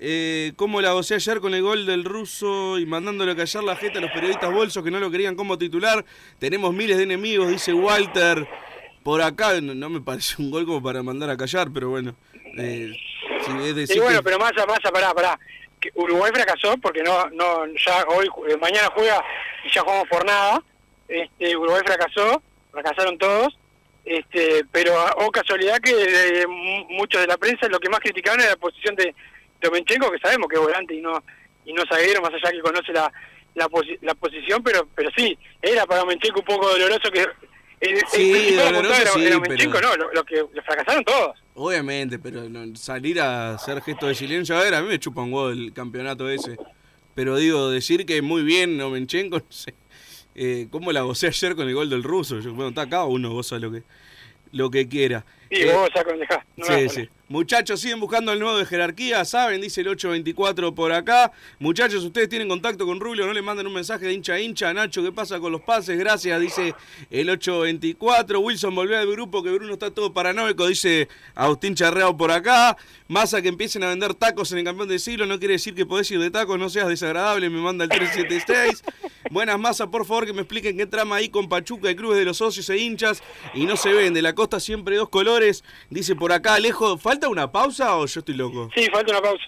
Eh, 0.00 0.52
¿Cómo 0.56 0.80
la 0.80 0.92
gocé 0.92 1.14
ayer 1.16 1.40
con 1.40 1.52
el 1.52 1.60
gol 1.60 1.84
del 1.84 2.04
ruso 2.04 2.78
y 2.78 2.86
mandándole 2.86 3.32
a 3.32 3.36
callar 3.36 3.64
la 3.64 3.76
jeta 3.76 3.98
a 3.98 4.00
los 4.02 4.10
periodistas 4.12 4.50
bolsos 4.50 4.82
que 4.82 4.90
no 4.90 4.98
lo 4.98 5.10
querían 5.10 5.36
como 5.36 5.58
titular? 5.58 6.06
Tenemos 6.38 6.72
miles 6.72 6.96
de 6.96 7.02
enemigos, 7.02 7.48
dice 7.50 7.74
Walter. 7.74 8.48
Por 9.02 9.20
acá 9.20 9.60
no, 9.60 9.74
no 9.74 9.90
me 9.90 10.00
parece 10.00 10.40
un 10.40 10.50
gol 10.50 10.64
como 10.64 10.82
para 10.82 11.02
mandar 11.02 11.28
a 11.28 11.36
callar, 11.36 11.68
pero 11.70 11.90
bueno. 11.90 12.14
Eh, 12.56 12.92
es 13.66 13.74
decir 13.76 13.98
Y 13.98 14.00
bueno, 14.00 14.20
que- 14.20 14.24
pero 14.24 14.38
más, 14.38 14.52
más, 14.66 14.80
pará, 14.90 15.12
pará. 15.12 15.38
Que 15.78 15.90
Uruguay 15.96 16.32
fracasó 16.32 16.78
porque 16.78 17.02
no, 17.02 17.28
no, 17.28 17.66
ya 17.84 18.04
hoy, 18.08 18.26
eh, 18.48 18.56
mañana 18.58 18.88
juega 18.94 19.22
y 19.66 19.70
ya 19.70 19.82
jugamos 19.82 20.08
por 20.08 20.24
nada. 20.24 20.62
Este, 21.08 21.54
Uruguay 21.58 21.82
fracasó, 21.84 22.42
fracasaron 22.70 23.18
todos. 23.18 23.58
Este, 24.04 24.64
pero 24.72 24.92
o 25.18 25.30
casualidad 25.30 25.78
que 25.80 25.92
eh, 25.92 26.46
mu- 26.46 26.84
muchos 26.96 27.20
de 27.20 27.26
la 27.28 27.36
prensa 27.36 27.68
lo 27.68 27.78
que 27.78 27.88
más 27.88 28.00
criticaban 28.00 28.40
era 28.40 28.50
la 28.50 28.56
posición 28.56 28.96
de 28.96 29.14
Tomenchenko, 29.60 30.10
que 30.10 30.18
sabemos 30.18 30.48
que 30.48 30.56
es 30.56 30.62
volante 30.62 30.94
y 30.94 31.00
no 31.00 31.22
y 31.64 31.72
no 31.72 31.84
zaguero, 31.88 32.20
más 32.20 32.32
allá 32.34 32.50
que 32.50 32.60
conoce 32.60 32.92
la 32.92 33.12
la, 33.54 33.68
posi- 33.68 33.98
la 34.00 34.14
posición, 34.14 34.62
pero 34.62 34.88
pero 34.94 35.10
sí, 35.16 35.38
era 35.60 35.86
para 35.86 36.04
Menchenko 36.04 36.40
un 36.40 36.46
poco 36.46 36.68
doloroso 36.70 37.10
que 37.12 37.24
el, 37.80 38.00
Sí, 38.08 38.54
doloroso 38.54 38.94
era, 38.94 39.10
sí, 39.10 39.24
era 39.26 39.40
pero- 39.40 39.80
no, 39.80 39.96
lo, 39.96 40.12
lo 40.12 40.24
que 40.24 40.36
le 40.52 40.62
fracasaron 40.62 41.04
todos. 41.04 41.36
Obviamente, 41.54 42.18
pero 42.18 42.48
no- 42.48 42.74
salir 42.76 43.20
a 43.20 43.54
hacer 43.54 43.80
gestos 43.82 44.08
de 44.08 44.14
silencio, 44.16 44.56
a 44.56 44.62
ver, 44.62 44.74
a 44.74 44.80
mí 44.82 44.88
me 44.88 44.98
chupa 44.98 45.20
un 45.22 45.32
huevo 45.32 45.50
el 45.50 45.72
campeonato 45.72 46.28
ese. 46.30 46.56
Pero 47.14 47.36
digo, 47.36 47.70
decir 47.70 48.06
que 48.06 48.22
muy 48.22 48.42
bien 48.42 48.78
Nomenchenko, 48.78 49.38
no 49.40 49.44
sé. 49.50 49.74
Eh, 50.34 50.68
¿Cómo 50.70 50.92
la 50.92 51.02
gocé 51.02 51.26
ayer 51.28 51.54
con 51.56 51.68
el 51.68 51.74
gol 51.74 51.90
del 51.90 52.02
ruso? 52.02 52.40
Yo, 52.40 52.54
bueno, 52.54 52.70
está 52.70 52.82
acá, 52.82 53.04
uno 53.04 53.30
goza 53.30 53.58
lo 53.58 53.70
que... 53.72 53.82
lo 54.52 54.70
que 54.70 54.88
quiera. 54.88 55.24
Y 55.52 55.62
Eh, 55.64 55.72
vos 55.72 55.90
aconsejás. 55.94 56.44
No 56.56 56.66
me 56.66 56.88
sí, 56.88 57.00
sí. 57.02 57.08
Muchachos, 57.28 57.80
siguen 57.80 57.98
buscando 57.98 58.30
el 58.32 58.38
nuevo 58.38 58.58
de 58.58 58.66
jerarquía, 58.66 59.24
saben, 59.24 59.62
dice 59.62 59.80
el 59.80 59.88
824 59.88 60.74
por 60.74 60.92
acá. 60.92 61.32
Muchachos, 61.60 62.04
ustedes 62.04 62.28
tienen 62.28 62.46
contacto 62.46 62.84
con 62.84 63.00
Rubio, 63.00 63.26
no 63.26 63.32
le 63.32 63.40
mandan 63.40 63.66
un 63.66 63.72
mensaje 63.72 64.04
de 64.04 64.12
hincha 64.12 64.34
a 64.34 64.40
hincha. 64.40 64.74
Nacho, 64.74 65.02
¿qué 65.02 65.12
pasa 65.12 65.40
con 65.40 65.50
los 65.50 65.62
pases? 65.62 65.98
Gracias, 65.98 66.38
dice 66.38 66.74
el 67.10 67.30
824. 67.30 68.38
Wilson 68.38 68.74
volvió 68.74 68.98
al 68.98 69.10
grupo, 69.10 69.42
que 69.42 69.50
Bruno 69.50 69.72
está 69.72 69.90
todo 69.90 70.12
paranoico, 70.12 70.66
dice 70.66 71.08
Agustín 71.34 71.74
Charreado 71.74 72.14
por 72.16 72.30
acá. 72.30 72.76
Masa 73.08 73.40
que 73.40 73.48
empiecen 73.48 73.82
a 73.82 73.88
vender 73.88 74.12
tacos 74.14 74.52
en 74.52 74.58
el 74.58 74.64
campeón 74.64 74.88
del 74.88 75.00
siglo, 75.00 75.24
no 75.24 75.38
quiere 75.38 75.54
decir 75.54 75.74
que 75.74 75.86
podés 75.86 76.10
ir 76.10 76.18
de 76.18 76.30
tacos, 76.30 76.58
no 76.58 76.68
seas 76.68 76.88
desagradable, 76.88 77.48
me 77.48 77.60
manda 77.60 77.84
el 77.84 77.90
376. 77.90 78.84
Buenas 79.30 79.58
Masa, 79.58 79.90
por 79.90 80.04
favor 80.04 80.26
que 80.26 80.34
me 80.34 80.42
expliquen 80.42 80.76
qué 80.76 80.84
trama 80.86 81.16
ahí 81.16 81.30
con 81.30 81.48
Pachuca 81.48 81.90
y 81.90 81.96
Clubes 81.96 82.18
de 82.18 82.26
los 82.26 82.36
socios 82.36 82.68
e 82.68 82.76
hinchas 82.76 83.22
y 83.54 83.64
no 83.64 83.78
se 83.78 83.90
ven. 83.90 84.12
De 84.12 84.20
la 84.20 84.34
costa 84.34 84.60
siempre 84.60 84.96
dos 84.96 85.08
colores, 85.08 85.41
dice 85.90 86.14
por 86.16 86.32
acá 86.32 86.54
Alejo. 86.54 86.98
¿Falta 86.98 87.28
una 87.28 87.50
pausa 87.50 87.96
o 87.96 88.06
yo 88.06 88.20
estoy 88.20 88.34
loco? 88.34 88.70
Sí, 88.74 88.86
falta 88.92 89.12
una 89.12 89.22
pausa. 89.22 89.44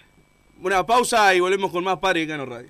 Una 0.61 0.85
pausa 0.85 1.35
y 1.35 1.39
volvemos 1.39 1.71
con 1.71 1.83
más 1.83 1.97
Padre 1.99 2.27
Cano 2.27 2.45
Radio. 2.45 2.69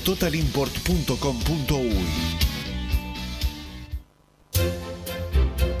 www.totalimport.com.uy. 0.01 2.50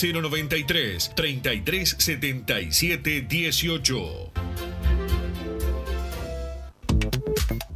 093 0.00 1.10
33 1.14 1.94
77 1.98 3.26
18. 3.28 4.99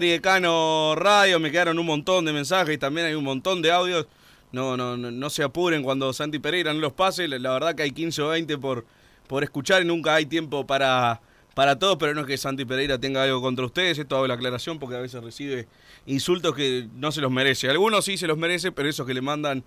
Y 0.00 0.08
Decano 0.08 0.94
Radio. 0.96 1.38
Me 1.38 1.50
quedaron 1.50 1.78
un 1.78 1.84
montón 1.84 2.24
de 2.24 2.32
mensajes 2.32 2.74
y 2.74 2.78
también 2.78 3.08
hay 3.08 3.14
un 3.14 3.24
montón 3.24 3.60
de 3.60 3.70
audios. 3.70 4.06
No, 4.50 4.76
no, 4.76 4.96
no, 4.96 5.10
no 5.10 5.30
se 5.30 5.42
apuren 5.42 5.82
cuando 5.82 6.12
Santi 6.12 6.38
Pereira 6.38 6.72
no 6.72 6.80
los 6.80 6.92
pase. 6.92 7.28
La 7.28 7.52
verdad 7.52 7.74
que 7.74 7.82
hay 7.82 7.90
15 7.90 8.22
o 8.22 8.28
20 8.28 8.58
por, 8.58 8.86
por 9.26 9.44
escuchar 9.44 9.82
y 9.82 9.84
nunca 9.84 10.14
hay 10.14 10.26
tiempo 10.26 10.66
para, 10.66 11.20
para 11.54 11.78
todo. 11.78 11.98
Pero 11.98 12.14
no 12.14 12.22
es 12.22 12.26
que 12.26 12.38
Santi 12.38 12.64
Pereira 12.64 12.98
tenga 12.98 13.22
algo 13.22 13.42
contra 13.42 13.66
ustedes. 13.66 13.98
Esto 13.98 14.16
hago 14.16 14.26
la 14.26 14.34
aclaración 14.34 14.78
porque 14.78 14.96
a 14.96 15.00
veces 15.00 15.22
recibe 15.22 15.68
insultos 16.06 16.54
que 16.54 16.88
no 16.94 17.12
se 17.12 17.20
los 17.20 17.30
merece. 17.30 17.68
Algunos 17.68 18.06
sí 18.06 18.16
se 18.16 18.26
los 18.26 18.38
merece, 18.38 18.72
pero 18.72 18.88
esos 18.88 19.06
que 19.06 19.12
le 19.12 19.20
mandan 19.20 19.62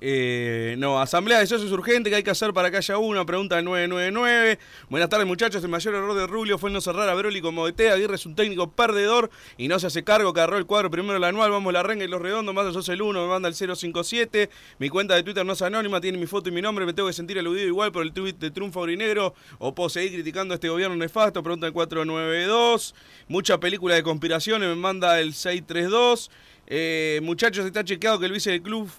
eh, 0.00 0.74
no, 0.78 1.00
asamblea 1.00 1.38
de 1.38 1.46
socios 1.46 1.72
urgente 1.72 2.10
que 2.10 2.16
hay 2.16 2.22
que 2.22 2.30
hacer 2.30 2.52
para 2.52 2.70
que 2.70 2.76
haya 2.76 2.98
una, 2.98 3.24
pregunta 3.24 3.56
del 3.56 3.64
999. 3.64 4.58
Buenas 4.90 5.08
tardes 5.08 5.26
muchachos, 5.26 5.62
el 5.62 5.70
mayor 5.70 5.94
error 5.94 6.14
de 6.14 6.26
Rubio 6.26 6.58
fue 6.58 6.70
no 6.70 6.80
cerrar 6.80 7.08
a 7.08 7.14
Broli 7.14 7.40
como 7.40 7.66
DT, 7.66 7.90
Aguirre 7.90 8.16
es 8.16 8.26
un 8.26 8.34
técnico 8.34 8.70
perdedor 8.70 9.30
y 9.56 9.68
no 9.68 9.78
se 9.78 9.86
hace 9.86 10.04
cargo, 10.04 10.34
que 10.34 10.40
agarró 10.40 10.58
el 10.58 10.66
cuadro 10.66 10.90
primero 10.90 11.16
el 11.16 11.24
anual, 11.24 11.50
vamos 11.50 11.72
la 11.72 11.82
renga 11.82 12.04
y 12.04 12.08
los 12.08 12.20
redondos, 12.20 12.54
más 12.54 12.72
sos 12.74 12.88
el 12.90 13.00
1, 13.00 13.22
me 13.22 13.28
manda 13.28 13.48
el 13.48 13.54
057, 13.54 14.50
mi 14.78 14.88
cuenta 14.90 15.14
de 15.14 15.22
Twitter 15.22 15.46
no 15.46 15.54
es 15.54 15.62
anónima, 15.62 16.00
tiene 16.00 16.18
mi 16.18 16.26
foto 16.26 16.50
y 16.50 16.52
mi 16.52 16.60
nombre, 16.60 16.84
me 16.84 16.92
tengo 16.92 17.08
que 17.08 17.14
sentir 17.14 17.38
aludido 17.38 17.66
igual 17.66 17.90
por 17.90 18.02
el 18.02 18.12
tweet 18.12 18.34
de 18.34 18.50
Triunfo 18.50 18.80
Aurinegro. 18.80 19.34
O 19.58 19.74
puedo 19.74 19.88
seguir 19.88 20.12
criticando 20.12 20.54
a 20.54 20.56
este 20.56 20.68
gobierno 20.68 20.96
nefasto, 20.96 21.42
pregunta 21.42 21.66
del 21.66 21.72
492, 21.72 22.94
mucha 23.28 23.58
película 23.58 23.94
de 23.94 24.02
conspiraciones, 24.02 24.68
me 24.68 24.74
manda 24.74 25.20
el 25.20 25.32
632. 25.32 26.30
Eh, 26.68 27.20
muchachos, 27.22 27.64
está 27.64 27.84
chequeado 27.84 28.18
que 28.18 28.26
el 28.26 28.32
vice 28.32 28.50
del 28.50 28.62
club 28.62 28.90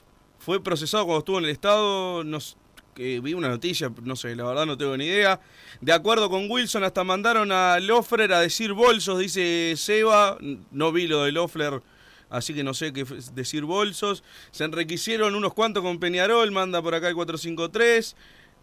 fue 0.47 0.63
procesado 0.63 1.03
cuando 1.03 1.19
estuvo 1.19 1.39
en 1.39 1.43
el 1.43 1.49
Estado. 1.49 2.23
Nos, 2.23 2.55
que 2.95 3.19
vi 3.19 3.33
una 3.33 3.49
noticia, 3.49 3.91
no 4.03 4.15
sé, 4.15 4.33
la 4.33 4.45
verdad 4.45 4.65
no 4.65 4.77
tengo 4.77 4.95
ni 4.95 5.03
idea. 5.03 5.41
De 5.81 5.91
acuerdo 5.91 6.29
con 6.29 6.49
Wilson, 6.49 6.85
hasta 6.85 7.03
mandaron 7.03 7.51
a 7.51 7.81
Loeffler 7.81 8.31
a 8.31 8.39
decir 8.39 8.71
bolsos, 8.71 9.19
dice 9.19 9.73
Seba. 9.75 10.37
No 10.71 10.93
vi 10.93 11.05
lo 11.05 11.25
de 11.25 11.33
Loeffler, 11.33 11.81
así 12.29 12.53
que 12.53 12.63
no 12.63 12.73
sé 12.73 12.93
qué 12.93 13.05
decir 13.33 13.65
bolsos. 13.65 14.23
Se 14.51 14.63
enriquecieron 14.63 15.35
unos 15.35 15.53
cuantos 15.53 15.83
con 15.83 15.99
Peñarol, 15.99 16.49
manda 16.53 16.81
por 16.81 16.95
acá 16.95 17.09
el 17.09 17.15
453. 17.15 18.15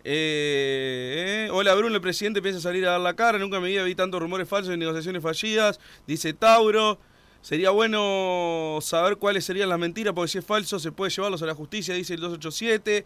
Eh, 0.04 1.46
eh, 1.46 1.50
hola 1.52 1.74
Bruno, 1.74 1.96
el 1.96 2.00
presidente 2.00 2.40
piensa 2.40 2.62
salir 2.62 2.86
a 2.86 2.92
dar 2.92 3.00
la 3.02 3.14
cara. 3.14 3.36
Nunca 3.36 3.60
me 3.60 3.84
vi 3.84 3.94
tantos 3.94 4.22
rumores 4.22 4.48
falsos 4.48 4.74
y 4.74 4.78
negociaciones 4.78 5.22
fallidas. 5.22 5.78
Dice 6.06 6.32
Tauro. 6.32 6.98
Sería 7.44 7.68
bueno 7.68 8.78
saber 8.80 9.18
cuáles 9.18 9.44
serían 9.44 9.68
las 9.68 9.78
mentiras, 9.78 10.14
porque 10.14 10.28
si 10.30 10.38
es 10.38 10.46
falso 10.46 10.78
se 10.78 10.92
puede 10.92 11.10
llevarlos 11.10 11.42
a 11.42 11.46
la 11.46 11.54
justicia, 11.54 11.94
dice 11.94 12.14
el 12.14 12.20
287. 12.20 13.04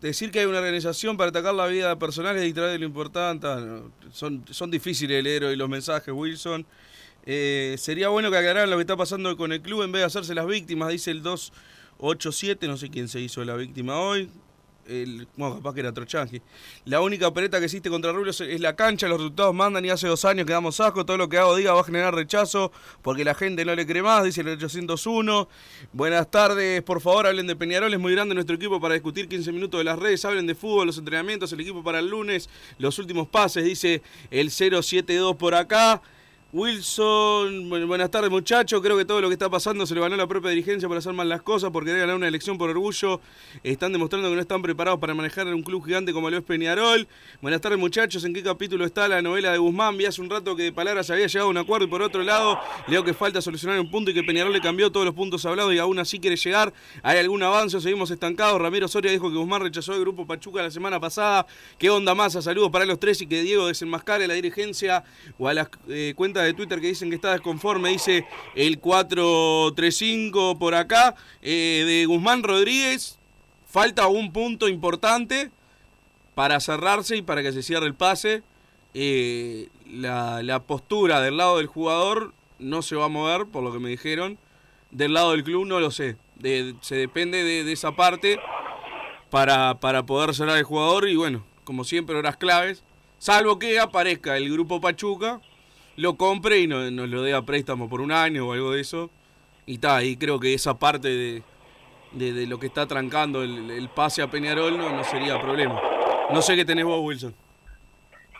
Decir 0.00 0.30
que 0.30 0.38
hay 0.38 0.46
una 0.46 0.58
organización 0.58 1.16
para 1.16 1.30
atacar 1.30 1.52
la 1.52 1.66
vida 1.66 1.98
personal 1.98 2.36
es 2.36 2.44
distraer 2.44 2.70
de 2.70 2.78
lo 2.78 2.84
importante. 2.84 3.48
Ah, 3.48 3.80
son, 4.12 4.44
son 4.48 4.70
difíciles 4.70 5.16
de 5.16 5.22
leer 5.24 5.42
hoy 5.42 5.56
los 5.56 5.68
mensajes, 5.68 6.14
Wilson. 6.14 6.64
Eh, 7.26 7.74
sería 7.78 8.10
bueno 8.10 8.30
que 8.30 8.36
aclararan 8.36 8.70
lo 8.70 8.76
que 8.76 8.82
está 8.82 8.96
pasando 8.96 9.36
con 9.36 9.52
el 9.52 9.60
club 9.60 9.82
en 9.82 9.90
vez 9.90 10.02
de 10.02 10.06
hacerse 10.06 10.36
las 10.36 10.46
víctimas, 10.46 10.90
dice 10.90 11.10
el 11.10 11.24
287. 11.24 12.68
No 12.68 12.76
sé 12.76 12.90
quién 12.90 13.08
se 13.08 13.18
hizo 13.18 13.44
la 13.44 13.56
víctima 13.56 13.98
hoy 13.98 14.30
bueno, 15.36 15.56
capaz 15.56 15.74
que 15.74 15.80
era 15.80 15.92
Trochangi. 15.92 16.42
La 16.86 17.00
única 17.00 17.28
opereta 17.28 17.58
que 17.58 17.66
existe 17.66 17.88
contra 17.88 18.12
Rubio 18.12 18.30
es 18.30 18.60
la 18.60 18.74
cancha, 18.74 19.08
los 19.08 19.18
resultados 19.18 19.54
mandan 19.54 19.84
y 19.84 19.90
hace 19.90 20.08
dos 20.08 20.24
años 20.24 20.46
que 20.46 20.52
damos 20.52 20.80
asco, 20.80 21.06
todo 21.06 21.16
lo 21.16 21.28
que 21.28 21.38
hago 21.38 21.54
diga 21.56 21.72
va 21.72 21.80
a 21.80 21.84
generar 21.84 22.14
rechazo 22.14 22.72
porque 23.02 23.24
la 23.24 23.34
gente 23.34 23.64
no 23.64 23.74
le 23.74 23.86
cree 23.86 24.02
más, 24.02 24.24
dice 24.24 24.40
el 24.40 24.48
801. 24.48 25.48
Buenas 25.92 26.30
tardes, 26.30 26.82
por 26.82 27.00
favor, 27.00 27.26
hablen 27.26 27.46
de 27.46 27.56
Peñarol, 27.56 27.92
es 27.92 28.00
muy 28.00 28.12
grande 28.12 28.34
nuestro 28.34 28.56
equipo 28.56 28.80
para 28.80 28.94
discutir 28.94 29.28
15 29.28 29.52
minutos 29.52 29.78
de 29.78 29.84
las 29.84 29.98
redes, 29.98 30.24
hablen 30.24 30.46
de 30.46 30.54
fútbol, 30.54 30.86
los 30.86 30.98
entrenamientos, 30.98 31.52
el 31.52 31.60
equipo 31.60 31.82
para 31.82 32.00
el 32.00 32.08
lunes, 32.08 32.48
los 32.78 32.98
últimos 32.98 33.28
pases, 33.28 33.64
dice 33.64 34.02
el 34.30 34.50
072 34.50 35.36
por 35.36 35.54
acá. 35.54 36.02
Wilson, 36.54 37.70
buenas 37.88 38.10
tardes 38.10 38.30
muchachos, 38.30 38.82
creo 38.82 38.98
que 38.98 39.06
todo 39.06 39.22
lo 39.22 39.28
que 39.28 39.32
está 39.32 39.48
pasando 39.48 39.86
se 39.86 39.94
le 39.94 40.02
ganó 40.02 40.16
a 40.16 40.18
la 40.18 40.26
propia 40.26 40.50
dirigencia 40.50 40.86
por 40.86 40.98
hacer 40.98 41.14
mal 41.14 41.26
las 41.26 41.40
cosas, 41.40 41.70
por 41.70 41.82
querer 41.82 42.00
ganar 42.00 42.14
una 42.14 42.28
elección 42.28 42.58
por 42.58 42.68
orgullo, 42.68 43.22
están 43.62 43.90
demostrando 43.90 44.28
que 44.28 44.34
no 44.34 44.40
están 44.42 44.60
preparados 44.60 45.00
para 45.00 45.14
manejar 45.14 45.46
un 45.46 45.62
club 45.62 45.82
gigante 45.82 46.12
como 46.12 46.28
lo 46.28 46.36
es 46.36 46.42
Peñarol. 46.42 47.08
Buenas 47.40 47.62
tardes 47.62 47.78
muchachos, 47.78 48.22
¿en 48.24 48.34
qué 48.34 48.42
capítulo 48.42 48.84
está 48.84 49.08
la 49.08 49.22
novela 49.22 49.50
de 49.50 49.56
Guzmán? 49.56 49.96
Vi 49.96 50.04
hace 50.04 50.20
un 50.20 50.28
rato 50.28 50.54
que 50.54 50.64
de 50.64 50.72
palabras 50.72 51.08
había 51.08 51.26
llegado 51.26 51.46
a 51.46 51.50
un 51.50 51.56
acuerdo 51.56 51.86
y 51.86 51.88
por 51.88 52.02
otro 52.02 52.22
lado 52.22 52.60
leo 52.86 53.02
que 53.02 53.14
falta 53.14 53.40
solucionar 53.40 53.80
un 53.80 53.90
punto 53.90 54.10
y 54.10 54.14
que 54.14 54.22
Peñarol 54.22 54.52
le 54.52 54.60
cambió 54.60 54.92
todos 54.92 55.06
los 55.06 55.14
puntos 55.14 55.46
hablados 55.46 55.72
y 55.72 55.78
aún 55.78 55.98
así 56.00 56.20
quiere 56.20 56.36
llegar. 56.36 56.74
¿Hay 57.02 57.16
algún 57.16 57.42
avance 57.42 57.80
seguimos 57.80 58.10
estancados? 58.10 58.60
Ramiro 58.60 58.88
Soria 58.88 59.10
dijo 59.10 59.30
que 59.30 59.38
Guzmán 59.38 59.62
rechazó 59.62 59.94
el 59.94 60.00
grupo 60.00 60.26
Pachuca 60.26 60.60
la 60.60 60.70
semana 60.70 61.00
pasada. 61.00 61.46
¿Qué 61.78 61.88
onda 61.88 62.14
masa? 62.14 62.42
Saludos 62.42 62.70
para 62.70 62.84
los 62.84 63.00
tres 63.00 63.22
y 63.22 63.26
que 63.26 63.40
Diego 63.40 63.68
desenmascare 63.68 64.28
la 64.28 64.34
dirigencia 64.34 65.02
o 65.38 65.48
a 65.48 65.54
las 65.54 65.70
eh, 65.88 66.12
cuentas 66.14 66.41
de 66.42 66.54
Twitter 66.54 66.80
que 66.80 66.88
dicen 66.88 67.08
que 67.08 67.16
está 67.16 67.32
desconforme, 67.32 67.90
dice 67.90 68.26
el 68.54 68.78
435 68.78 70.58
por 70.58 70.74
acá, 70.74 71.14
eh, 71.42 71.84
de 71.86 72.06
Guzmán 72.06 72.42
Rodríguez. 72.42 73.18
Falta 73.66 74.06
un 74.06 74.32
punto 74.32 74.68
importante 74.68 75.50
para 76.34 76.60
cerrarse 76.60 77.16
y 77.16 77.22
para 77.22 77.42
que 77.42 77.52
se 77.52 77.62
cierre 77.62 77.86
el 77.86 77.94
pase. 77.94 78.42
Eh, 78.94 79.68
la, 79.86 80.42
la 80.42 80.62
postura 80.62 81.20
del 81.20 81.38
lado 81.38 81.56
del 81.58 81.66
jugador 81.66 82.34
no 82.58 82.82
se 82.82 82.96
va 82.96 83.06
a 83.06 83.08
mover, 83.08 83.46
por 83.46 83.62
lo 83.62 83.72
que 83.72 83.78
me 83.78 83.88
dijeron. 83.88 84.38
Del 84.90 85.14
lado 85.14 85.32
del 85.32 85.44
club 85.44 85.66
no 85.66 85.80
lo 85.80 85.90
sé. 85.90 86.16
Se 86.80 86.96
depende 86.96 87.44
de, 87.44 87.64
de 87.64 87.72
esa 87.72 87.92
parte 87.92 88.38
para, 89.30 89.80
para 89.80 90.04
poder 90.04 90.34
cerrar 90.34 90.58
el 90.58 90.64
jugador 90.64 91.08
y 91.08 91.16
bueno, 91.16 91.42
como 91.64 91.84
siempre, 91.84 92.16
horas 92.16 92.36
claves. 92.36 92.84
Salvo 93.18 93.58
que 93.58 93.78
aparezca 93.78 94.36
el 94.36 94.52
grupo 94.52 94.80
Pachuca, 94.80 95.40
lo 95.96 96.16
compre 96.16 96.58
y 96.60 96.66
no- 96.66 96.90
nos 96.90 97.08
lo 97.08 97.22
dé 97.22 97.34
a 97.34 97.42
préstamo 97.42 97.88
por 97.88 98.00
un 98.00 98.12
año 98.12 98.48
o 98.48 98.52
algo 98.52 98.72
de 98.72 98.80
eso. 98.80 99.10
Y 99.66 99.74
está, 99.74 99.96
ahí 99.96 100.16
creo 100.16 100.40
que 100.40 100.54
esa 100.54 100.78
parte 100.78 101.08
de, 101.08 101.42
de- 102.32 102.46
lo 102.46 102.58
que 102.58 102.66
está 102.66 102.86
trancando 102.86 103.42
el, 103.42 103.70
el 103.70 103.88
pase 103.88 104.22
a 104.22 104.30
Peñarol 104.30 104.76
no, 104.76 104.90
no 104.90 105.04
sería 105.04 105.40
problema. 105.40 105.80
No 106.32 106.42
sé 106.42 106.56
qué 106.56 106.64
tenés 106.64 106.84
vos, 106.84 107.00
Wilson. 107.02 107.34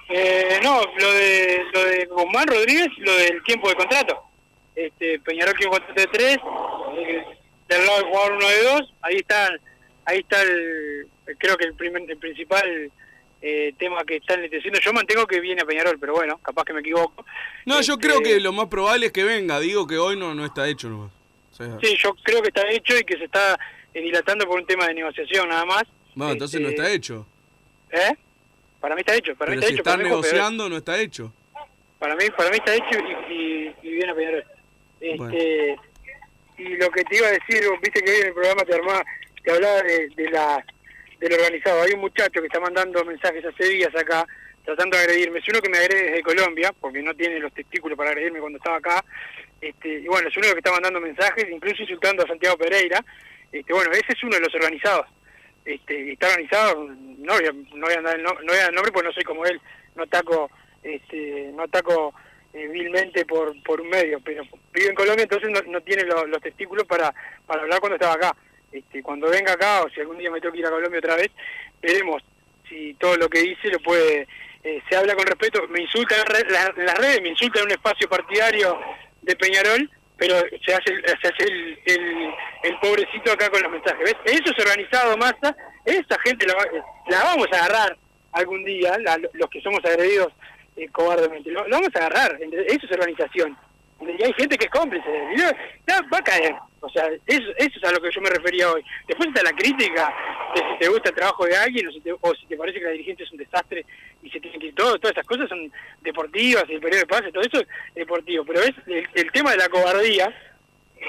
Eh, 0.08 0.60
no, 0.62 0.80
lo 0.98 1.12
de, 1.12 1.62
lo 1.72 1.84
de 1.84 2.06
Guzmán 2.06 2.46
Rodríguez, 2.46 2.88
lo 2.98 3.14
del 3.14 3.42
tiempo 3.44 3.68
de 3.68 3.74
contrato. 3.76 4.20
Este, 4.74 5.18
Peñarol 5.20 5.54
un 5.64 5.70
contrato 5.70 6.00
de 6.00 6.06
tres, 6.08 6.38
eh, 6.98 7.24
del 7.68 7.86
lado 7.86 7.98
del 7.98 8.06
jugador 8.08 8.32
uno 8.32 8.48
de 8.48 8.62
dos, 8.62 8.94
ahí 9.02 9.16
está, 9.16 9.48
ahí 10.04 10.18
está 10.18 10.42
el, 10.42 11.06
creo 11.38 11.56
que 11.56 11.64
el, 11.66 11.74
primer, 11.74 12.02
el 12.10 12.16
principal 12.18 12.90
eh, 13.42 13.74
tema 13.78 14.04
que 14.04 14.16
están 14.16 14.40
diciendo. 14.42 14.78
Yo 14.80 14.92
mantengo 14.92 15.26
que 15.26 15.40
viene 15.40 15.62
a 15.62 15.64
Peñarol, 15.66 15.98
pero 15.98 16.14
bueno, 16.14 16.38
capaz 16.38 16.64
que 16.64 16.72
me 16.72 16.80
equivoco. 16.80 17.24
No, 17.66 17.80
yo 17.80 17.94
Este, 17.94 18.06
creo 18.06 18.20
que 18.22 18.40
lo 18.40 18.52
más 18.52 18.68
probable 18.68 19.06
es 19.06 19.12
que 19.12 19.24
venga. 19.24 19.58
Digo 19.60 19.86
que 19.86 19.98
hoy 19.98 20.16
no, 20.16 20.34
no 20.34 20.44
está 20.46 20.68
hecho 20.68 20.88
nomás. 20.88 21.10
O 21.52 21.54
sea, 21.56 21.78
Sí, 21.82 21.96
yo 21.98 22.14
creo 22.22 22.40
que 22.40 22.48
está 22.48 22.68
hecho 22.70 22.96
y 22.96 23.02
que 23.04 23.18
se 23.18 23.24
está 23.24 23.58
eh, 23.92 24.00
dilatando 24.00 24.46
por 24.46 24.58
un 24.58 24.66
tema 24.66 24.86
de 24.86 24.94
negociación 24.94 25.48
nada 25.48 25.64
más. 25.66 25.82
bueno, 26.14 26.32
entonces 26.32 26.60
no 26.60 26.68
Este, 26.68 26.80
está 26.80 26.92
hecho. 26.94 27.26
¿Eh? 27.90 28.14
Para 28.80 28.94
mí 28.94 29.00
está 29.00 29.14
hecho, 29.14 29.34
para 29.36 29.50
Pero 29.50 29.50
mí 29.50 29.56
está 29.56 29.66
si 29.68 29.72
hecho. 29.74 29.80
están 29.82 29.92
para 29.94 30.02
mí, 30.04 30.08
negociando, 30.08 30.68
no 30.68 30.76
está 30.76 31.00
hecho. 31.00 31.32
Para 31.98 32.16
mí, 32.16 32.24
para 32.36 32.50
mí 32.50 32.56
está 32.56 32.74
hecho 32.74 32.98
y, 33.28 33.32
y, 33.34 33.74
y 33.82 33.90
viene 33.92 34.10
a 34.10 34.14
Peñarol. 34.14 34.44
Este, 35.00 35.76
Y 36.58 36.76
lo 36.76 36.90
que 36.90 37.02
te 37.04 37.16
iba 37.16 37.26
a 37.28 37.32
decir, 37.32 37.62
viste 37.82 38.02
que 38.02 38.10
hoy 38.10 38.16
en 38.20 38.26
el 38.28 38.32
programa 38.34 38.64
te, 38.64 38.74
armaba, 38.74 39.04
te 39.44 39.52
hablaba 39.52 39.82
de, 39.82 40.08
de 40.16 40.30
la 40.30 40.64
del 41.22 41.32
organizado. 41.38 41.82
Hay 41.82 41.92
un 41.92 42.00
muchacho 42.00 42.40
que 42.40 42.46
está 42.46 42.60
mandando 42.60 43.04
mensajes 43.04 43.44
hace 43.44 43.68
días 43.68 43.94
acá, 43.94 44.26
tratando 44.64 44.96
de 44.96 45.04
agredirme. 45.04 45.38
Es 45.38 45.48
uno 45.48 45.60
que 45.60 45.70
me 45.70 45.78
agrede 45.78 46.04
desde 46.10 46.22
Colombia, 46.22 46.72
porque 46.80 47.02
no 47.02 47.14
tiene 47.14 47.38
los 47.38 47.52
testículos 47.54 47.96
para 47.96 48.10
agredirme 48.10 48.40
cuando 48.40 48.58
estaba 48.58 48.76
acá. 48.78 49.04
Este, 49.60 49.88
y 50.00 50.06
bueno, 50.06 50.28
es 50.28 50.36
uno 50.36 50.48
que 50.52 50.58
está 50.58 50.72
mandando 50.72 51.00
mensajes, 51.00 51.46
incluso 51.50 51.82
insultando 51.82 52.24
a 52.24 52.26
Santiago 52.26 52.56
Pereira. 52.56 53.04
Este, 53.52 53.72
bueno, 53.72 53.92
ese 53.92 54.06
es 54.12 54.22
uno 54.24 54.34
de 54.34 54.40
los 54.40 54.54
organizados. 54.54 55.06
Este, 55.64 56.12
está 56.12 56.26
organizado, 56.28 56.88
no 56.88 57.34
voy 57.34 57.46
a, 57.46 57.52
no 57.52 57.86
voy 57.86 57.94
a 57.94 58.00
dar 58.02 58.16
el 58.16 58.22
no, 58.24 58.32
no 58.34 58.46
voy 58.46 58.56
a 58.56 58.62
dar 58.62 58.68
el 58.70 58.74
nombre 58.74 58.90
porque 58.92 59.06
no 59.08 59.14
soy 59.14 59.22
como 59.22 59.46
él, 59.46 59.60
no 59.94 60.02
ataco, 60.02 60.50
este, 60.82 61.52
no 61.54 61.62
ataco 61.62 62.12
eh, 62.52 62.66
vilmente 62.66 63.24
por, 63.24 63.54
por 63.62 63.80
un 63.80 63.88
medio, 63.88 64.18
pero 64.24 64.42
vive 64.72 64.88
en 64.88 64.94
Colombia 64.96 65.22
entonces 65.22 65.50
no, 65.50 65.60
no 65.70 65.80
tiene 65.82 66.02
lo- 66.02 66.26
los 66.26 66.42
testículos 66.42 66.84
para, 66.84 67.14
para 67.46 67.62
hablar 67.62 67.78
cuando 67.78 67.94
estaba 67.94 68.14
acá. 68.14 68.36
Este, 68.72 69.02
cuando 69.02 69.28
venga 69.28 69.52
acá 69.52 69.82
o 69.82 69.90
si 69.90 70.00
algún 70.00 70.18
día 70.18 70.30
me 70.30 70.40
tengo 70.40 70.52
que 70.52 70.60
ir 70.60 70.66
a 70.66 70.70
Colombia 70.70 70.98
otra 70.98 71.16
vez, 71.16 71.30
veremos 71.80 72.22
si 72.68 72.94
todo 72.94 73.16
lo 73.16 73.28
que 73.28 73.40
dice 73.40 73.68
lo 73.68 73.78
puede, 73.80 74.26
eh, 74.64 74.82
se 74.88 74.96
habla 74.96 75.14
con 75.14 75.26
respeto, 75.26 75.66
me 75.68 75.82
insulta 75.82 76.14
en, 76.16 76.26
re- 76.26 76.50
la- 76.50 76.72
en 76.76 76.86
las 76.86 76.98
redes, 76.98 77.20
me 77.20 77.28
insulta 77.30 77.60
en 77.60 77.66
un 77.66 77.72
espacio 77.72 78.08
partidario 78.08 78.78
de 79.20 79.36
Peñarol, 79.36 79.90
pero 80.16 80.36
se 80.64 80.74
hace, 80.74 80.94
se 81.20 81.28
hace 81.28 81.44
el, 81.44 81.78
el, 81.84 82.34
el 82.62 82.78
pobrecito 82.80 83.32
acá 83.32 83.50
con 83.50 83.60
los 83.62 83.72
mensajes. 83.72 83.98
¿Ves? 84.04 84.16
Eso 84.24 84.52
es 84.56 84.64
organizado, 84.64 85.16
masa, 85.16 85.54
esa 85.84 86.18
gente 86.24 86.46
la, 86.46 86.54
la 87.08 87.24
vamos 87.24 87.48
a 87.52 87.56
agarrar 87.64 87.96
algún 88.32 88.64
día, 88.64 88.96
los 89.34 89.50
que 89.50 89.60
somos 89.60 89.84
agredidos 89.84 90.32
eh, 90.76 90.88
cobardemente, 90.90 91.50
lo, 91.50 91.64
lo 91.68 91.76
vamos 91.76 91.90
a 91.94 91.98
agarrar, 92.06 92.38
eso 92.40 92.86
es 92.86 92.92
organización. 92.92 93.56
Y 94.08 94.22
hay 94.22 94.32
gente 94.32 94.56
que 94.56 94.64
es 94.64 94.70
cómplice, 94.70 95.06
va 96.12 96.18
a 96.18 96.22
caer. 96.22 96.54
O 96.80 96.88
sea, 96.88 97.06
eso, 97.26 97.50
eso 97.56 97.78
es 97.78 97.84
a 97.84 97.92
lo 97.92 98.00
que 98.00 98.10
yo 98.10 98.20
me 98.20 98.30
refería 98.30 98.70
hoy. 98.70 98.82
Después 99.06 99.28
está 99.28 99.42
la 99.42 99.52
crítica 99.52 100.12
de 100.54 100.60
si 100.60 100.78
te 100.80 100.88
gusta 100.88 101.10
el 101.10 101.14
trabajo 101.14 101.44
de 101.46 101.56
alguien 101.56 101.86
o 101.86 101.92
si 101.92 102.00
te, 102.00 102.12
o 102.12 102.34
si 102.34 102.46
te 102.46 102.56
parece 102.56 102.80
que 102.80 102.86
la 102.86 102.90
dirigencia 102.90 103.24
es 103.24 103.30
un 103.30 103.38
desastre 103.38 103.86
y 104.22 104.30
se 104.30 104.40
tiene 104.40 104.58
que 104.58 104.72
todo. 104.72 104.98
Todas 104.98 105.16
esas 105.16 105.26
cosas 105.26 105.48
son 105.48 105.70
deportivas, 106.00 106.64
el 106.68 106.80
periodo 106.80 107.00
de 107.00 107.06
pase, 107.06 107.32
todo 107.32 107.42
eso 107.42 107.60
es 107.60 107.66
deportivo. 107.94 108.44
Pero 108.44 108.62
es 108.62 108.74
el, 109.14 109.30
tema 109.30 109.52
de 109.52 109.58
la 109.58 109.68
cobardía 109.68 110.28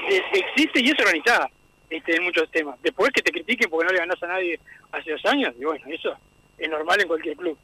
eh, 0.10 0.22
existe 0.32 0.82
y 0.82 0.90
es 0.90 1.00
organizada 1.00 1.50
este, 1.90 2.16
en 2.16 2.24
muchos 2.24 2.50
temas. 2.52 2.80
Después 2.84 3.10
que 3.12 3.24
te 3.24 3.32
critiquen 3.32 3.70
porque 3.70 3.88
no 3.88 3.94
le 3.94 4.00
ganás 4.00 4.22
a 4.22 4.28
nadie 4.28 4.60
hace 4.92 5.12
dos 5.12 5.26
años, 5.26 5.56
y 5.60 5.66
bueno, 5.66 5.84
eso 5.88 6.16
es 6.58 6.70
normal 6.70 7.02
en 7.02 7.08
cualquier 7.08 7.36
club. 7.36 7.58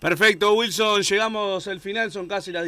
Perfecto, 0.00 0.52
Wilson. 0.52 1.02
Llegamos 1.02 1.66
al 1.66 1.80
final, 1.80 2.10
son 2.10 2.28
casi 2.28 2.52
las 2.52 2.66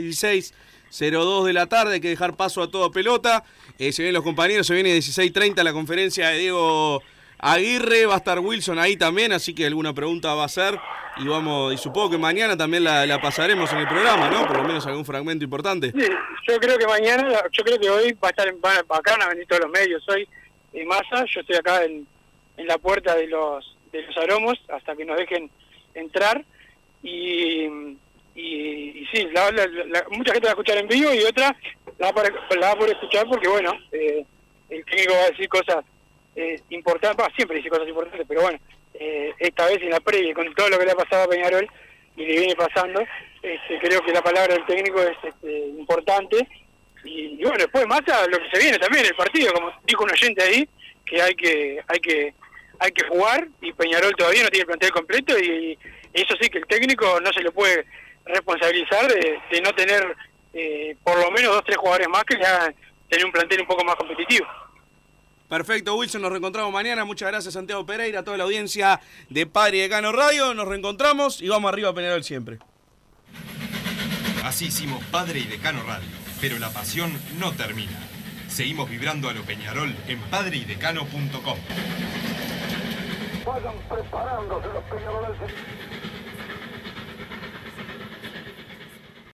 16.02 0.90 1.44
de 1.44 1.52
la 1.52 1.66
tarde. 1.66 1.94
Hay 1.94 2.00
que 2.00 2.08
dejar 2.08 2.36
paso 2.36 2.62
a 2.62 2.70
toda 2.70 2.90
pelota. 2.90 3.44
Eh, 3.78 3.92
se 3.92 4.02
vienen 4.02 4.14
los 4.14 4.24
compañeros, 4.24 4.66
se 4.66 4.74
viene 4.74 4.96
16.30 4.96 5.62
la 5.62 5.72
conferencia 5.72 6.30
de 6.30 6.38
Diego 6.38 7.02
Aguirre. 7.38 8.06
Va 8.06 8.14
a 8.14 8.18
estar 8.18 8.38
Wilson 8.38 8.78
ahí 8.78 8.96
también, 8.96 9.32
así 9.32 9.54
que 9.54 9.66
alguna 9.66 9.92
pregunta 9.94 10.34
va 10.34 10.42
a 10.42 10.46
hacer. 10.46 10.78
Y 11.18 11.26
vamos, 11.26 11.72
y 11.72 11.78
supongo 11.78 12.10
que 12.10 12.18
mañana 12.18 12.56
también 12.56 12.84
la, 12.84 13.18
pasaremos 13.22 13.72
en 13.72 13.78
el 13.78 13.88
programa, 13.88 14.28
¿no? 14.28 14.46
Por 14.46 14.58
lo 14.58 14.64
menos 14.64 14.86
algún 14.86 15.04
fragmento 15.04 15.44
importante. 15.44 15.92
Yo 16.46 16.60
creo 16.60 16.76
que 16.76 16.86
mañana, 16.86 17.42
yo 17.50 17.64
creo 17.64 17.78
que 17.78 17.88
hoy 17.88 18.12
va 18.12 18.28
a 18.28 18.30
estar, 18.30 18.46
en, 18.46 18.58
acá 18.58 19.12
van 19.12 19.22
a 19.22 19.28
venir 19.28 19.46
todos 19.46 19.62
los 19.62 19.70
medios. 19.70 20.06
Hoy 20.08 20.28
en 20.74 20.86
masa, 20.86 21.24
yo 21.24 21.40
estoy 21.40 21.56
acá 21.56 21.84
en, 21.84 22.06
en 22.58 22.66
la 22.66 22.76
puerta 22.76 23.14
de 23.14 23.28
los 23.28 23.76
de 23.92 24.02
los 24.02 24.16
aromos 24.16 24.58
hasta 24.68 24.94
que 24.96 25.04
nos 25.04 25.16
dejen 25.16 25.50
entrar. 25.94 26.44
Y, 27.02 27.96
y, 28.36 29.02
y 29.02 29.06
sí, 29.12 29.26
la- 29.32 29.50
la- 29.50 29.66
la- 29.66 30.04
mucha 30.10 30.32
gente 30.32 30.46
va 30.46 30.50
a 30.50 30.54
escuchar 30.54 30.78
en 30.78 30.88
vivo 30.88 31.12
y 31.12 31.22
otra 31.24 31.56
la 31.98 32.06
va 32.06 32.10
a 32.10 32.14
poder, 32.14 32.34
la 32.60 32.66
va 32.68 32.72
a 32.72 32.76
poder 32.76 32.92
escuchar 32.94 33.26
porque, 33.26 33.48
bueno, 33.48 33.72
eh, 33.92 34.24
el 34.70 34.84
técnico 34.84 35.14
va 35.14 35.24
a 35.24 35.30
decir 35.30 35.48
cosas 35.48 35.84
eh, 36.36 36.60
importantes, 36.70 37.24
va, 37.24 37.30
siempre 37.34 37.56
dice 37.56 37.70
cosas 37.70 37.88
importantes, 37.88 38.26
pero 38.28 38.42
bueno, 38.42 38.58
eh, 38.94 39.32
esta 39.38 39.66
vez 39.66 39.82
en 39.82 39.90
la 39.90 40.00
previa, 40.00 40.34
con 40.34 40.52
todo 40.54 40.68
lo 40.68 40.78
que 40.78 40.84
le 40.84 40.92
ha 40.92 40.96
pasado 40.96 41.24
a 41.24 41.28
Peñarol 41.28 41.66
y 42.16 42.26
le 42.26 42.38
viene 42.38 42.54
pasando, 42.56 43.00
este, 43.42 43.78
creo 43.80 44.02
que 44.02 44.12
la 44.12 44.22
palabra 44.22 44.54
del 44.54 44.66
técnico 44.66 45.02
es 45.02 45.16
este, 45.22 45.58
importante. 45.68 46.46
Y, 47.04 47.38
y 47.38 47.42
bueno, 47.42 47.58
después 47.58 47.86
más 47.86 48.00
a 48.08 48.26
lo 48.26 48.38
que 48.38 48.50
se 48.52 48.58
viene 48.62 48.78
también, 48.78 49.06
el 49.06 49.14
partido, 49.14 49.52
como 49.54 49.72
dijo 49.86 50.04
un 50.04 50.10
oyente 50.10 50.42
ahí, 50.42 50.68
que 51.04 51.22
hay 51.22 51.34
que 51.34 51.80
hay 51.86 52.00
que 52.00 52.34
hay 52.80 52.90
que 52.90 53.06
jugar 53.06 53.46
y 53.62 53.72
Peñarol 53.72 54.12
todavía 54.16 54.42
no 54.42 54.48
tiene 54.50 54.62
el 54.62 54.66
plantel 54.66 54.90
completo 54.90 55.38
y, 55.38 55.78
eso 56.12 56.34
sí 56.40 56.48
que 56.48 56.58
el 56.58 56.66
técnico 56.66 57.20
no 57.20 57.30
se 57.32 57.42
le 57.42 57.50
puede 57.50 57.84
responsabilizar 58.26 59.08
de, 59.08 59.38
de 59.50 59.60
no 59.60 59.74
tener 59.74 60.16
eh, 60.52 60.96
por 61.04 61.18
lo 61.18 61.30
menos 61.30 61.52
dos 61.54 61.64
tres 61.64 61.76
jugadores 61.76 62.08
más 62.08 62.24
que 62.24 62.36
le 62.36 62.46
hagan 62.46 62.74
tener 63.08 63.26
un 63.26 63.32
plantel 63.32 63.60
un 63.60 63.66
poco 63.66 63.84
más 63.84 63.96
competitivo. 63.96 64.46
Perfecto, 65.48 65.94
Wilson, 65.94 66.22
nos 66.22 66.30
reencontramos 66.30 66.72
mañana. 66.72 67.04
Muchas 67.04 67.30
gracias, 67.30 67.54
Santiago 67.54 67.86
Pereira, 67.86 68.20
a 68.20 68.24
toda 68.24 68.36
la 68.36 68.44
audiencia 68.44 69.00
de 69.28 69.46
Padre 69.46 69.76
y 69.76 69.80
Decano 69.82 70.10
Radio. 70.10 70.54
Nos 70.54 70.66
reencontramos 70.66 71.40
y 71.40 71.48
vamos 71.48 71.72
arriba 71.72 71.90
a 71.90 71.94
Peñarol 71.94 72.24
siempre. 72.24 72.58
Así 74.44 74.66
hicimos 74.66 75.04
Padre 75.12 75.40
y 75.40 75.44
Decano 75.44 75.82
Radio, 75.86 76.08
pero 76.40 76.58
la 76.58 76.70
pasión 76.70 77.12
no 77.38 77.52
termina. 77.52 77.98
Seguimos 78.48 78.88
vibrando 78.88 79.28
a 79.28 79.34
lo 79.34 79.42
Peñarol 79.42 79.94
en 80.08 80.20
padreidecano.com. 80.22 81.58
Vayan 83.44 83.74
preparándose 83.88 84.68
los 84.68 84.84
peñaroles. 84.84 85.38